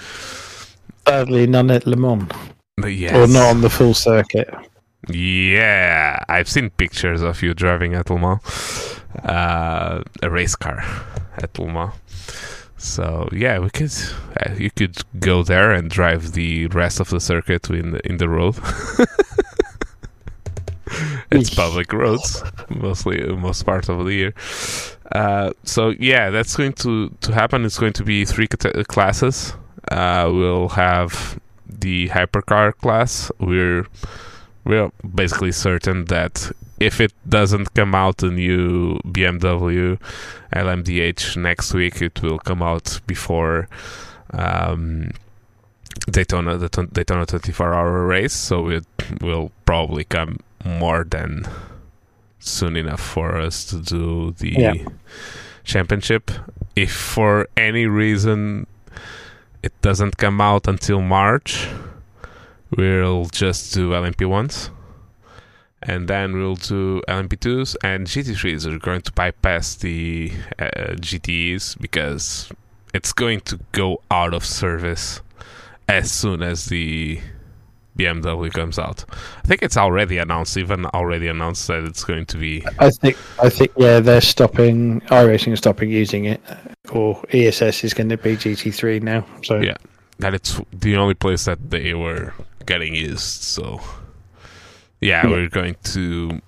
Sadly, 1.06 1.46
none 1.46 1.70
at 1.70 1.86
Le 1.86 1.96
Mans, 1.96 2.28
but 2.76 2.92
yes. 2.92 3.14
or 3.14 3.26
not 3.32 3.50
on 3.50 3.60
the 3.62 3.70
full 3.70 3.94
circuit. 3.94 4.52
Yeah 5.08 6.22
i've 6.28 6.48
seen 6.48 6.70
pictures 6.70 7.22
of 7.22 7.42
you 7.42 7.54
driving 7.54 7.94
at 7.94 8.10
le 8.10 8.18
mans 8.18 9.00
uh 9.24 10.02
a 10.22 10.30
race 10.30 10.56
car 10.56 10.82
at 11.38 11.58
le 11.58 11.66
mans 11.66 11.92
so 12.80 13.28
yeah, 13.30 13.58
we 13.58 13.68
could. 13.68 13.92
Uh, 14.40 14.54
you 14.56 14.70
could 14.70 14.96
go 15.20 15.42
there 15.42 15.70
and 15.70 15.90
drive 15.90 16.32
the 16.32 16.66
rest 16.68 16.98
of 16.98 17.10
the 17.10 17.20
circuit 17.20 17.68
in 17.68 17.90
the, 17.90 18.08
in 18.08 18.16
the 18.16 18.26
road. 18.26 18.56
it's 21.30 21.54
public 21.54 21.92
roads, 21.92 22.42
mostly 22.70 23.20
most 23.36 23.66
part 23.66 23.90
of 23.90 24.06
the 24.06 24.14
year. 24.14 24.34
Uh, 25.12 25.52
so 25.62 25.90
yeah, 25.98 26.30
that's 26.30 26.56
going 26.56 26.72
to 26.72 27.10
to 27.20 27.34
happen. 27.34 27.66
It's 27.66 27.78
going 27.78 27.92
to 27.92 28.04
be 28.04 28.24
three 28.24 28.46
cate- 28.46 28.88
classes. 28.88 29.52
Uh, 29.90 30.30
we'll 30.32 30.70
have 30.70 31.38
the 31.68 32.08
hypercar 32.08 32.74
class. 32.78 33.30
We're 33.38 33.86
we're 34.64 34.90
basically 35.14 35.52
certain 35.52 36.04
that 36.06 36.50
if 36.78 37.00
it 37.00 37.12
doesn't 37.28 37.74
come 37.74 37.94
out 37.94 38.22
a 38.22 38.30
new 38.30 38.98
BMW 39.06 39.98
LMDH 40.52 41.36
next 41.36 41.74
week, 41.74 42.00
it 42.02 42.22
will 42.22 42.38
come 42.38 42.62
out 42.62 43.00
before 43.06 43.68
um, 44.32 45.10
Daytona, 46.10 46.56
the 46.56 46.68
Daytona 46.92 47.26
24 47.26 47.74
hour 47.74 48.06
race. 48.06 48.32
So 48.32 48.68
it 48.68 48.86
will 49.20 49.50
probably 49.64 50.04
come 50.04 50.38
more 50.64 51.04
than 51.04 51.44
soon 52.38 52.76
enough 52.76 53.00
for 53.00 53.36
us 53.38 53.64
to 53.66 53.80
do 53.80 54.32
the 54.38 54.50
Yeah. 54.50 54.74
championship. 55.64 56.30
If 56.76 56.92
for 56.92 57.46
any 57.56 57.86
reason 57.86 58.66
it 59.62 59.72
doesn't 59.82 60.16
come 60.16 60.40
out 60.40 60.66
until 60.66 61.02
March, 61.02 61.68
we'll 62.76 63.26
just 63.26 63.74
do 63.74 63.90
LMP1s 63.90 64.70
and 65.82 66.08
then 66.08 66.34
we'll 66.34 66.56
do 66.56 67.02
LMP2s 67.08 67.76
and 67.82 68.06
GT3s 68.06 68.66
are 68.66 68.78
going 68.78 69.02
to 69.02 69.12
bypass 69.12 69.74
the 69.76 70.32
uh, 70.58 70.94
GTEs 70.94 71.80
because 71.80 72.52
it's 72.92 73.12
going 73.12 73.40
to 73.42 73.58
go 73.72 74.02
out 74.10 74.34
of 74.34 74.44
service 74.44 75.20
as 75.88 76.10
soon 76.10 76.42
as 76.42 76.66
the 76.66 77.20
BMW 77.96 78.52
comes 78.52 78.78
out. 78.78 79.04
I 79.38 79.46
think 79.46 79.62
it's 79.62 79.76
already 79.76 80.18
announced, 80.18 80.56
even 80.56 80.86
already 80.86 81.28
announced 81.28 81.66
that 81.68 81.84
it's 81.84 82.04
going 82.04 82.26
to 82.26 82.38
be. 82.38 82.64
I 82.78 82.90
think, 82.90 83.16
I 83.42 83.48
think, 83.48 83.72
yeah, 83.76 84.00
they're 84.00 84.20
stopping. 84.20 85.00
iRacing 85.02 85.52
is 85.52 85.58
stopping 85.58 85.90
using 85.90 86.26
it, 86.26 86.40
or 86.92 87.22
ESS 87.32 87.84
is 87.84 87.94
going 87.94 88.08
to 88.08 88.16
be 88.16 88.36
GT3 88.36 89.02
now. 89.02 89.26
So 89.42 89.60
Yeah. 89.60 89.76
That 90.20 90.34
it's 90.34 90.60
the 90.72 90.96
only 90.96 91.14
place 91.14 91.44
that 91.46 91.70
they 91.70 91.94
were 91.94 92.32
getting 92.66 92.94
used. 92.94 93.42
So, 93.42 93.80
yeah, 95.00 95.24
Yeah. 95.26 95.30
we're 95.30 95.48
going 95.48 95.76
to 95.94 96.40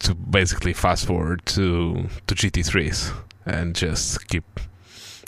to 0.00 0.14
basically 0.14 0.72
fast 0.72 1.06
forward 1.06 1.44
to 1.46 2.08
to 2.26 2.34
GT3s 2.34 3.12
and 3.46 3.74
just 3.74 4.26
keep 4.28 4.44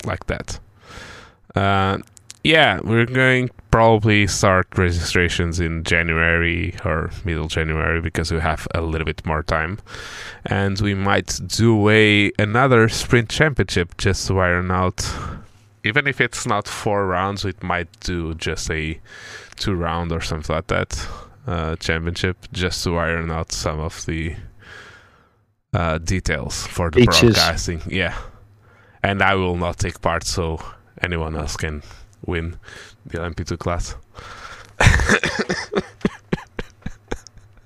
like 0.05 0.27
that. 0.27 0.59
Uh, 1.55 1.99
yeah, 2.45 2.81
we're 2.83 3.07
going 3.07 3.51
probably 3.71 4.27
start 4.27 4.67
registrations 4.77 5.61
in 5.61 5.85
January 5.85 6.75
or 6.85 7.11
middle 7.25 7.47
January 7.47 8.01
because 8.01 8.33
we 8.33 8.41
have 8.41 8.67
a 8.75 8.81
little 8.81 9.05
bit 9.05 9.25
more 9.25 9.43
time, 9.45 9.79
and 10.47 10.81
we 10.81 10.95
might 10.95 11.39
do 11.47 11.89
a 11.89 12.33
another 12.39 12.89
sprint 12.89 13.29
championship 13.29 13.97
just 13.99 14.27
to 14.27 14.39
iron 14.41 14.71
out. 14.71 15.07
Even 15.85 16.07
if 16.07 16.21
it's 16.21 16.47
not 16.47 16.69
four 16.69 17.07
rounds, 17.07 17.45
we 17.45 17.53
might 17.63 17.89
do 18.01 18.35
just 18.35 18.71
a 18.71 19.01
two 19.57 19.75
round 19.75 20.13
or 20.13 20.21
something 20.21 20.55
like 20.55 20.69
that 20.69 21.09
uh, 21.47 21.77
championship 21.77 22.37
just 22.53 22.85
to 22.85 22.97
iron 22.97 23.31
out 23.31 23.53
some 23.53 23.81
of 23.81 24.05
the 24.07 24.37
uh, 25.73 25.99
details 25.99 26.67
for 26.67 26.91
the 26.91 27.01
Features. 27.01 27.21
broadcasting. 27.35 27.83
Yeah, 27.89 28.17
and 29.03 29.23
I 29.23 29.35
will 29.35 29.57
not 29.57 29.79
take 29.79 30.01
part, 30.01 30.25
so 30.25 30.61
anyone 31.01 31.35
else 31.35 31.57
can 31.57 31.83
win 32.27 32.57
the 33.07 33.19
LMP2 33.19 33.59
class. 33.59 33.97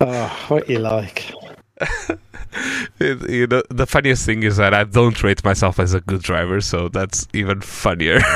oh, 0.01 0.45
what 0.49 0.69
you 0.69 0.79
like? 0.79 1.33
It- 2.99 3.29
you 3.29 3.47
know, 3.47 3.63
the 3.69 3.87
funniest 3.87 4.25
thing 4.25 4.43
is 4.43 4.57
that 4.57 4.73
I 4.73 4.85
don't 4.85 5.23
rate 5.23 5.45
myself 5.45 5.79
as 5.79 5.93
a 5.93 6.01
good 6.01 6.23
driver, 6.23 6.61
so 6.63 6.89
that's 6.89 7.27
even 7.35 7.61
funnier. 7.61 8.21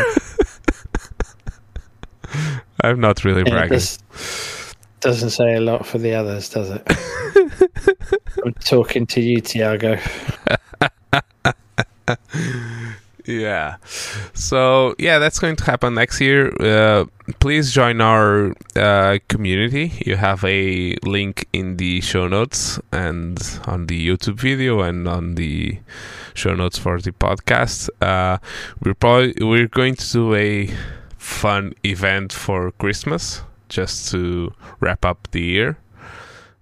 I'm 2.85 3.01
not 3.01 3.25
really 3.25 3.43
Yeah, 3.45 3.51
bragging. 3.51 3.81
doesn't 5.01 5.31
say 5.31 5.55
a 5.55 5.61
lot 5.61 5.87
for 5.87 5.99
the 5.99 6.15
others, 6.15 6.49
does 6.51 6.71
it? 6.71 6.83
I'm 8.45 8.53
talking 8.55 9.07
to 9.09 9.21
you, 9.21 9.41
Tiago. 9.41 9.99
Yeah. 13.31 13.77
So 14.35 14.95
yeah, 14.99 15.19
that's 15.19 15.39
going 15.39 15.57
to 15.57 15.65
happen 15.65 15.95
next 15.95 16.21
year. 16.21 16.53
Uh, 16.61 17.05
please 17.39 17.73
join 17.73 18.01
our 18.01 18.55
uh, 18.77 19.19
community. 19.29 19.93
You 20.05 20.17
have 20.17 20.45
a 20.45 20.97
link 21.05 21.47
in 21.53 21.77
the 21.77 22.01
show 22.01 22.29
notes 22.29 22.81
and 22.93 23.39
on 23.67 23.87
the 23.87 24.09
YouTube 24.09 24.41
video 24.41 24.81
and 24.81 25.07
on 25.07 25.37
the 25.37 25.79
show 26.35 26.55
notes 26.55 26.79
for 26.79 27.01
the 27.01 27.13
podcast. 27.13 27.89
Uh, 28.01 28.39
we're 28.83 28.95
probably 28.95 29.35
we're 29.41 29.69
going 29.69 29.95
to 29.97 30.13
do 30.13 30.35
a 30.35 30.71
fun 31.19 31.75
event 31.85 32.33
for 32.33 32.73
Christmas 32.73 33.43
just 33.69 34.11
to 34.11 34.53
wrap 34.81 35.05
up 35.05 35.29
the 35.31 35.43
year. 35.43 35.79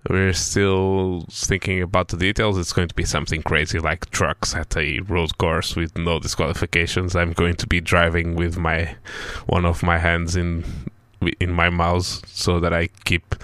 We're 0.09 0.33
still 0.33 1.27
thinking 1.31 1.83
about 1.83 2.09
the 2.09 2.17
details. 2.17 2.57
It's 2.57 2.73
going 2.73 2.89
to 2.89 2.95
be 2.95 3.05
something 3.05 3.43
crazy 3.43 3.79
like 3.79 4.09
trucks 4.11 4.55
at 4.55 4.77
a 4.77 5.01
road 5.01 5.37
course 5.37 5.77
with 5.77 5.99
no 5.99 6.19
disqualifications. 6.19 7.15
I'm 7.15 7.33
going 7.33 7.57
to 7.57 7.67
be 7.67 7.81
driving 7.81 8.35
with 8.35 8.57
my 8.57 8.97
one 9.47 9.67
of 9.67 9.83
my 9.83 9.99
hands 9.99 10.35
in 10.35 10.65
in 11.41 11.53
my 11.53 11.69
mouse 11.69 12.23
so 12.27 12.59
that 12.61 12.73
I 12.73 12.89
keep 13.05 13.35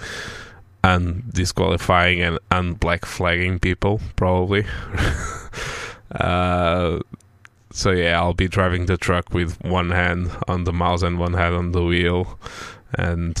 undisqualifying 0.83 2.21
and 2.25 2.39
unblack 2.49 3.05
flagging 3.05 3.59
people 3.59 4.01
probably. 4.15 4.65
uh, 6.11 6.99
so 7.71 7.91
yeah, 7.91 8.19
I'll 8.19 8.33
be 8.33 8.47
driving 8.47 8.85
the 8.85 8.97
truck 8.97 9.33
with 9.33 9.61
one 9.63 9.91
hand 9.91 10.31
on 10.47 10.63
the 10.63 10.73
mouse 10.73 11.01
and 11.01 11.19
one 11.19 11.33
hand 11.33 11.55
on 11.55 11.71
the 11.73 11.83
wheel, 11.83 12.39
and 12.93 13.35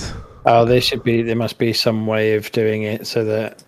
Oh, 0.45 0.63
there 0.65 0.81
should 0.81 1.03
be. 1.03 1.21
There 1.21 1.35
must 1.35 1.57
be 1.57 1.73
some 1.73 2.05
way 2.05 2.35
of 2.35 2.51
doing 2.51 2.83
it 2.83 3.07
so 3.07 3.25
that 3.25 3.63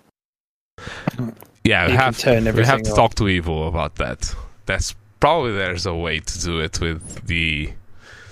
yeah, 1.64 1.86
you 1.86 1.92
we 1.92 1.98
have 1.98 2.18
turn 2.18 2.44
we 2.56 2.64
have 2.64 2.84
to 2.84 2.92
off. 2.92 2.96
talk 2.96 3.16
to 3.16 3.28
Evil 3.28 3.68
about 3.68 3.96
that. 3.96 4.34
That's 4.66 4.96
probably 5.20 5.54
there's 5.54 5.86
a 5.86 5.96
way 5.96 6.20
to 6.20 6.42
do 6.42 6.60
it 6.60 6.80
with 6.80 7.26
the 7.26 7.72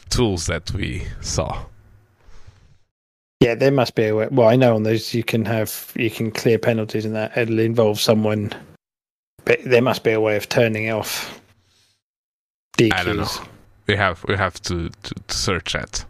tools 0.10 0.46
that 0.46 0.72
we 0.72 1.08
saw. 1.22 1.66
Yeah, 3.42 3.56
there 3.56 3.72
must 3.72 3.96
be 3.96 4.06
a 4.06 4.16
way. 4.16 4.28
Well, 4.32 4.48
I 4.48 4.56
know 4.56 4.76
on 4.76 4.84
those 4.84 5.14
you 5.14 5.24
can 5.24 5.44
have 5.46 5.92
you 5.96 6.10
can 6.10 6.32
clear 6.32 6.58
penalties 6.58 7.06
and 7.06 7.16
that 7.16 7.36
it'll 7.38 7.60
involve 7.60 8.00
someone, 8.00 8.54
but 9.44 9.60
there 9.66 9.82
must 9.82 10.04
be 10.04 10.12
a 10.12 10.22
way 10.22 10.36
of 10.36 10.48
turning 10.48 10.90
off. 10.90 11.42
DQs. 12.78 12.94
I 12.94 13.04
don't 13.04 13.18
know. 13.18 13.28
We 13.88 13.96
have 13.96 14.24
we 14.28 14.36
have 14.36 14.62
to, 14.64 14.90
to, 14.90 15.14
to 15.14 15.36
search 15.36 15.74
that. 15.74 16.06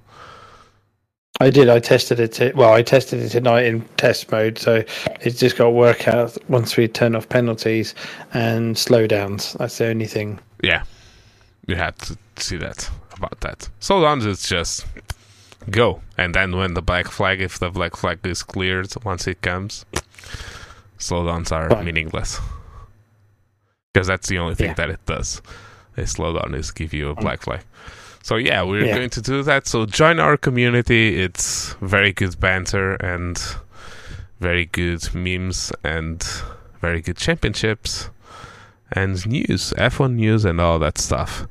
I 1.41 1.49
did. 1.49 1.69
I 1.69 1.79
tested 1.79 2.19
it. 2.19 2.33
To, 2.33 2.51
well, 2.55 2.73
I 2.73 2.81
tested 2.81 3.21
it 3.21 3.29
tonight 3.29 3.65
in 3.65 3.81
test 3.97 4.31
mode, 4.31 4.57
so 4.57 4.83
it's 5.21 5.39
just 5.39 5.57
got 5.57 5.65
to 5.65 5.69
work 5.71 6.07
out 6.07 6.37
once 6.49 6.77
we 6.77 6.87
turn 6.87 7.15
off 7.15 7.27
penalties 7.27 7.93
and 8.33 8.75
slowdowns. 8.75 9.57
That's 9.57 9.77
the 9.77 9.87
only 9.87 10.07
thing. 10.07 10.39
Yeah, 10.63 10.83
you 11.67 11.75
have 11.75 11.97
to 11.97 12.17
see 12.37 12.57
that 12.57 12.89
about 13.13 13.41
that. 13.41 13.69
Long 13.89 14.27
it's 14.27 14.47
just 14.47 14.85
go, 15.69 16.01
and 16.17 16.33
then 16.33 16.55
when 16.55 16.73
the 16.73 16.81
black 16.81 17.07
flag, 17.07 17.41
if 17.41 17.59
the 17.59 17.69
black 17.69 17.95
flag 17.95 18.19
is 18.25 18.41
cleared 18.41 18.93
once 19.03 19.27
it 19.27 19.41
comes, 19.41 19.85
slowdowns 20.97 21.51
are 21.51 21.69
Fine. 21.69 21.85
meaningless 21.85 22.39
because 23.95 24.07
that's 24.07 24.27
the 24.27 24.37
only 24.37 24.55
thing 24.55 24.67
Yeah. 24.67 24.73
that 24.73 24.89
it 24.89 25.05
does. 25.05 25.41
A 25.95 26.01
slowdown 26.01 26.53
is 26.53 26.71
give 26.71 26.93
you 26.93 27.09
a 27.11 27.15
mm. 27.15 27.21
black 27.21 27.41
flag. 27.41 27.61
So 28.25 28.37
yeah, 28.37 28.63
we're 28.63 28.85
Yeah. 28.87 28.95
going 28.95 29.11
to 29.11 29.21
do 29.21 29.43
that. 29.43 29.67
So 29.67 29.85
join 29.85 30.19
our 30.19 30.35
community. 30.35 31.21
It's 31.21 31.75
very 31.79 32.11
good 32.11 32.39
banter 32.39 32.95
and 32.95 33.39
very 34.39 34.65
good 34.65 35.13
memes 35.13 35.71
and 35.83 36.25
very 36.81 37.01
good 37.01 37.17
championships 37.17 38.09
and 38.91 39.23
news, 39.27 39.73
F1 39.77 40.15
news, 40.15 40.43
and 40.43 40.59
all 40.59 40.79
that 40.79 40.97
stuff. 40.97 41.45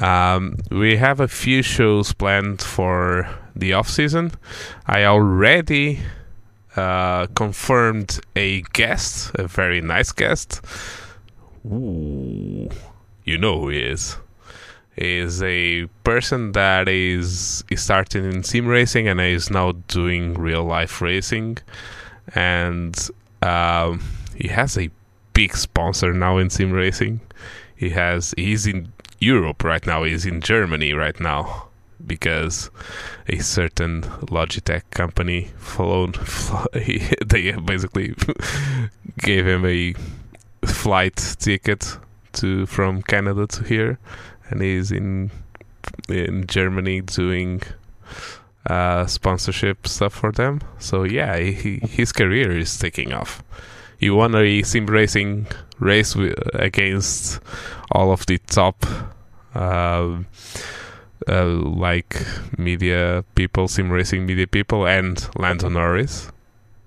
Um, 0.00 0.58
we 0.70 0.96
have 0.98 1.18
a 1.18 1.28
few 1.28 1.62
shows 1.62 2.12
planned 2.12 2.60
for 2.60 3.26
the 3.56 3.72
off 3.72 3.88
season. 3.88 4.32
I 4.86 5.04
already 5.06 6.00
uh, 6.76 7.26
confirmed 7.28 8.20
a 8.36 8.60
guest, 8.74 9.30
a 9.36 9.48
very 9.48 9.80
nice 9.80 10.12
guest. 10.12 10.60
Ooh, 11.64 12.68
you 13.24 13.38
know 13.38 13.60
who 13.60 13.68
he 13.70 13.78
is. 13.78 14.18
Is 14.96 15.42
a 15.42 15.86
person 16.04 16.52
that 16.52 16.86
is, 16.86 17.64
starting 17.76 18.30
in 18.30 18.42
sim 18.44 18.66
racing 18.66 19.08
and 19.08 19.20
is 19.20 19.50
now 19.50 19.72
doing 19.88 20.34
real 20.34 20.64
life 20.64 21.00
racing, 21.00 21.58
and 22.34 22.94
um, 23.40 24.02
he 24.36 24.48
has 24.48 24.76
a 24.76 24.90
big 25.32 25.56
sponsor 25.56 26.12
now 26.12 26.36
in 26.36 26.50
sim 26.50 26.72
racing. 26.72 27.20
He 27.74 27.90
has 27.90 28.34
he's 28.36 28.66
in 28.66 28.92
Europe 29.18 29.64
right 29.64 29.86
now. 29.86 30.02
He's 30.02 30.26
in 30.26 30.40
Germany 30.40 30.92
right 30.92 31.18
now 31.18 31.68
because 32.06 32.70
a 33.28 33.38
certain 33.38 34.02
Logitech 34.02 34.82
company 34.90 35.50
flown. 35.56 36.12
Fl- 36.12 36.66
they 36.72 37.52
basically 37.52 38.14
gave 39.18 39.46
him 39.46 39.64
a 39.64 39.94
flight 40.66 41.16
ticket 41.38 41.98
to 42.34 42.66
from 42.66 43.02
Canada 43.02 43.46
to 43.46 43.64
here, 43.64 43.98
and 44.52 44.62
he's 44.62 44.92
in 44.92 45.30
in 46.08 46.46
Germany 46.46 47.00
doing 47.00 47.62
uh, 48.68 49.06
sponsorship 49.06 49.88
stuff 49.88 50.12
for 50.12 50.30
them. 50.30 50.60
So 50.78 51.02
yeah, 51.02 51.36
he, 51.38 51.78
his 51.78 52.12
career 52.12 52.56
is 52.56 52.78
taking 52.78 53.12
off. 53.12 53.42
He 53.98 54.10
won 54.10 54.34
a 54.34 54.62
sim 54.62 54.86
racing 54.86 55.46
race 55.78 56.14
wi- 56.14 56.34
against 56.54 57.40
all 57.90 58.12
of 58.12 58.26
the 58.26 58.38
top, 58.38 58.86
um 59.54 60.26
uh, 61.28 61.46
like 61.46 62.20
media 62.58 63.24
people, 63.34 63.68
sim 63.68 63.90
racing 63.90 64.26
media 64.26 64.46
people, 64.46 64.86
and 64.86 65.28
Lando 65.36 65.68
Norris. 65.68 66.30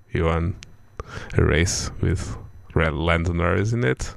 He 0.08 0.20
won 0.20 0.56
a 1.36 1.42
race 1.44 1.90
with 2.00 2.36
Lando 2.74 3.32
Norris 3.32 3.72
in 3.72 3.82
it. 3.84 4.14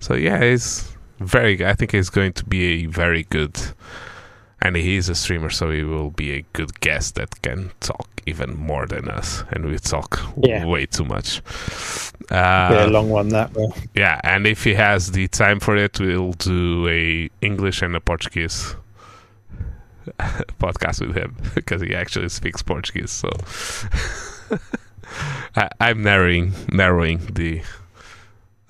So 0.00 0.14
yeah, 0.14 0.44
he's 0.44 0.93
very. 1.20 1.56
Good. 1.56 1.66
I 1.68 1.74
think 1.74 1.92
he's 1.92 2.10
going 2.10 2.32
to 2.34 2.44
be 2.44 2.84
a 2.84 2.86
very 2.86 3.24
good, 3.24 3.56
and 4.62 4.76
he 4.76 4.96
is 4.96 5.08
a 5.08 5.14
streamer, 5.14 5.50
so 5.50 5.70
he 5.70 5.82
will 5.82 6.10
be 6.10 6.32
a 6.32 6.44
good 6.52 6.80
guest 6.80 7.14
that 7.16 7.40
can 7.42 7.70
talk 7.80 8.08
even 8.26 8.56
more 8.56 8.86
than 8.86 9.08
us, 9.08 9.44
and 9.50 9.66
we 9.66 9.78
talk 9.78 10.20
Yeah. 10.42 10.64
way 10.64 10.86
too 10.86 11.04
much. 11.04 11.42
Be 12.30 12.34
a 12.34 12.84
Uh, 12.84 12.88
long 12.90 13.10
one 13.10 13.28
that 13.30 13.52
will. 13.54 13.74
yeah, 13.94 14.20
and 14.24 14.46
if 14.46 14.64
he 14.64 14.74
has 14.74 15.12
the 15.12 15.28
time 15.28 15.60
for 15.60 15.76
it, 15.76 16.00
we'll 16.00 16.32
do 16.32 16.88
a 16.88 17.28
English 17.42 17.82
and 17.82 17.94
a 17.94 18.00
Portuguese 18.00 18.74
podcast 20.58 21.06
with 21.06 21.16
him 21.16 21.36
because 21.54 21.80
he 21.82 21.94
actually 21.94 22.28
speaks 22.30 22.62
Portuguese. 22.62 23.10
So 23.10 23.28
I, 25.56 25.68
I'm 25.80 26.02
narrowing 26.02 26.52
narrowing 26.72 27.18
the 27.32 27.62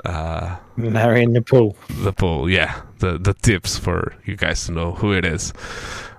uh, 0.04 0.56
Marrying 0.76 1.32
the 1.32 1.42
pool. 1.42 1.76
the 2.02 2.12
pool, 2.12 2.50
Yeah, 2.50 2.80
the 2.98 3.18
the 3.18 3.34
tips 3.34 3.78
for 3.78 4.14
you 4.24 4.36
guys 4.36 4.66
to 4.66 4.72
know 4.72 4.92
who 4.92 5.12
it 5.12 5.24
is. 5.24 5.52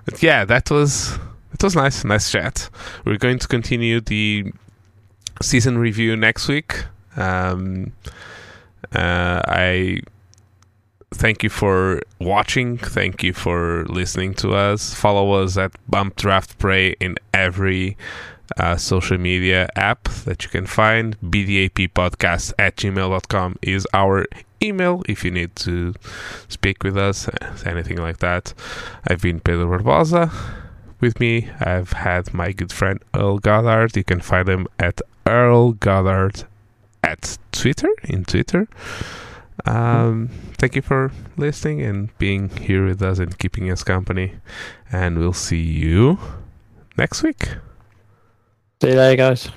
But 0.04 0.22
yeah, 0.22 0.44
that 0.44 0.70
was 0.70 1.18
it 1.52 1.62
was 1.62 1.74
nice, 1.74 2.04
nice 2.04 2.30
chat. 2.30 2.68
We're 3.04 3.18
going 3.18 3.38
to 3.38 3.48
continue 3.48 4.00
the 4.00 4.52
season 5.42 5.78
review 5.78 6.16
next 6.16 6.48
week. 6.48 6.84
Um, 7.16 7.92
uh, 8.94 9.40
I 9.46 10.00
thank 11.14 11.42
you 11.42 11.50
for 11.50 12.02
watching. 12.18 12.78
Thank 12.78 13.22
you 13.22 13.32
for 13.32 13.84
listening 13.86 14.34
to 14.34 14.54
us. 14.54 14.94
Follow 14.94 15.32
us 15.32 15.56
at 15.56 15.72
Bump 15.88 16.16
Draft 16.16 16.58
Pray 16.58 16.94
in 17.00 17.16
every 17.32 17.96
uh, 18.56 18.76
social 18.76 19.18
media 19.18 19.68
app 19.76 20.04
that 20.24 20.44
you 20.44 20.50
can 20.50 20.66
find. 20.66 21.18
BDAP 21.20 21.92
podcast 21.92 22.52
at 22.58 22.76
gmail.com 22.76 23.56
is 23.62 23.86
our 23.92 24.26
email 24.62 25.02
if 25.08 25.24
you 25.24 25.30
need 25.30 25.54
to 25.56 25.94
speak 26.48 26.82
with 26.82 26.96
us, 26.96 27.28
anything 27.64 27.98
like 27.98 28.18
that. 28.18 28.54
I've 29.08 29.22
been 29.22 29.40
Pedro 29.40 29.78
Barbosa. 29.78 30.32
With 31.00 31.20
me, 31.20 31.50
I've 31.60 31.92
had 31.92 32.32
my 32.32 32.52
good 32.52 32.72
friend 32.72 33.02
Earl 33.14 33.38
Goddard. 33.38 33.96
You 33.96 34.04
can 34.04 34.20
find 34.20 34.48
him 34.48 34.66
at 34.78 35.00
Earl 35.26 35.72
Goddard 35.72 36.44
at 37.02 37.36
Twitter, 37.52 37.90
in 38.04 38.24
Twitter. 38.24 38.66
Um, 39.66 40.28
thank 40.58 40.76
you 40.76 40.82
for 40.82 41.12
listening 41.36 41.82
and 41.82 42.16
being 42.18 42.48
here 42.48 42.86
with 42.86 43.02
us 43.02 43.18
and 43.18 43.38
keeping 43.38 43.70
us 43.70 43.82
company. 43.82 44.34
And 44.90 45.18
we'll 45.18 45.32
see 45.32 45.60
you 45.60 46.18
next 46.96 47.22
week. 47.22 47.56
See 48.82 48.90
you 48.90 48.96
later, 48.96 49.16
guys. 49.16 49.48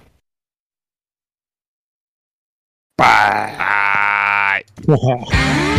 Bye. 2.98 4.64
Bump 4.86 5.30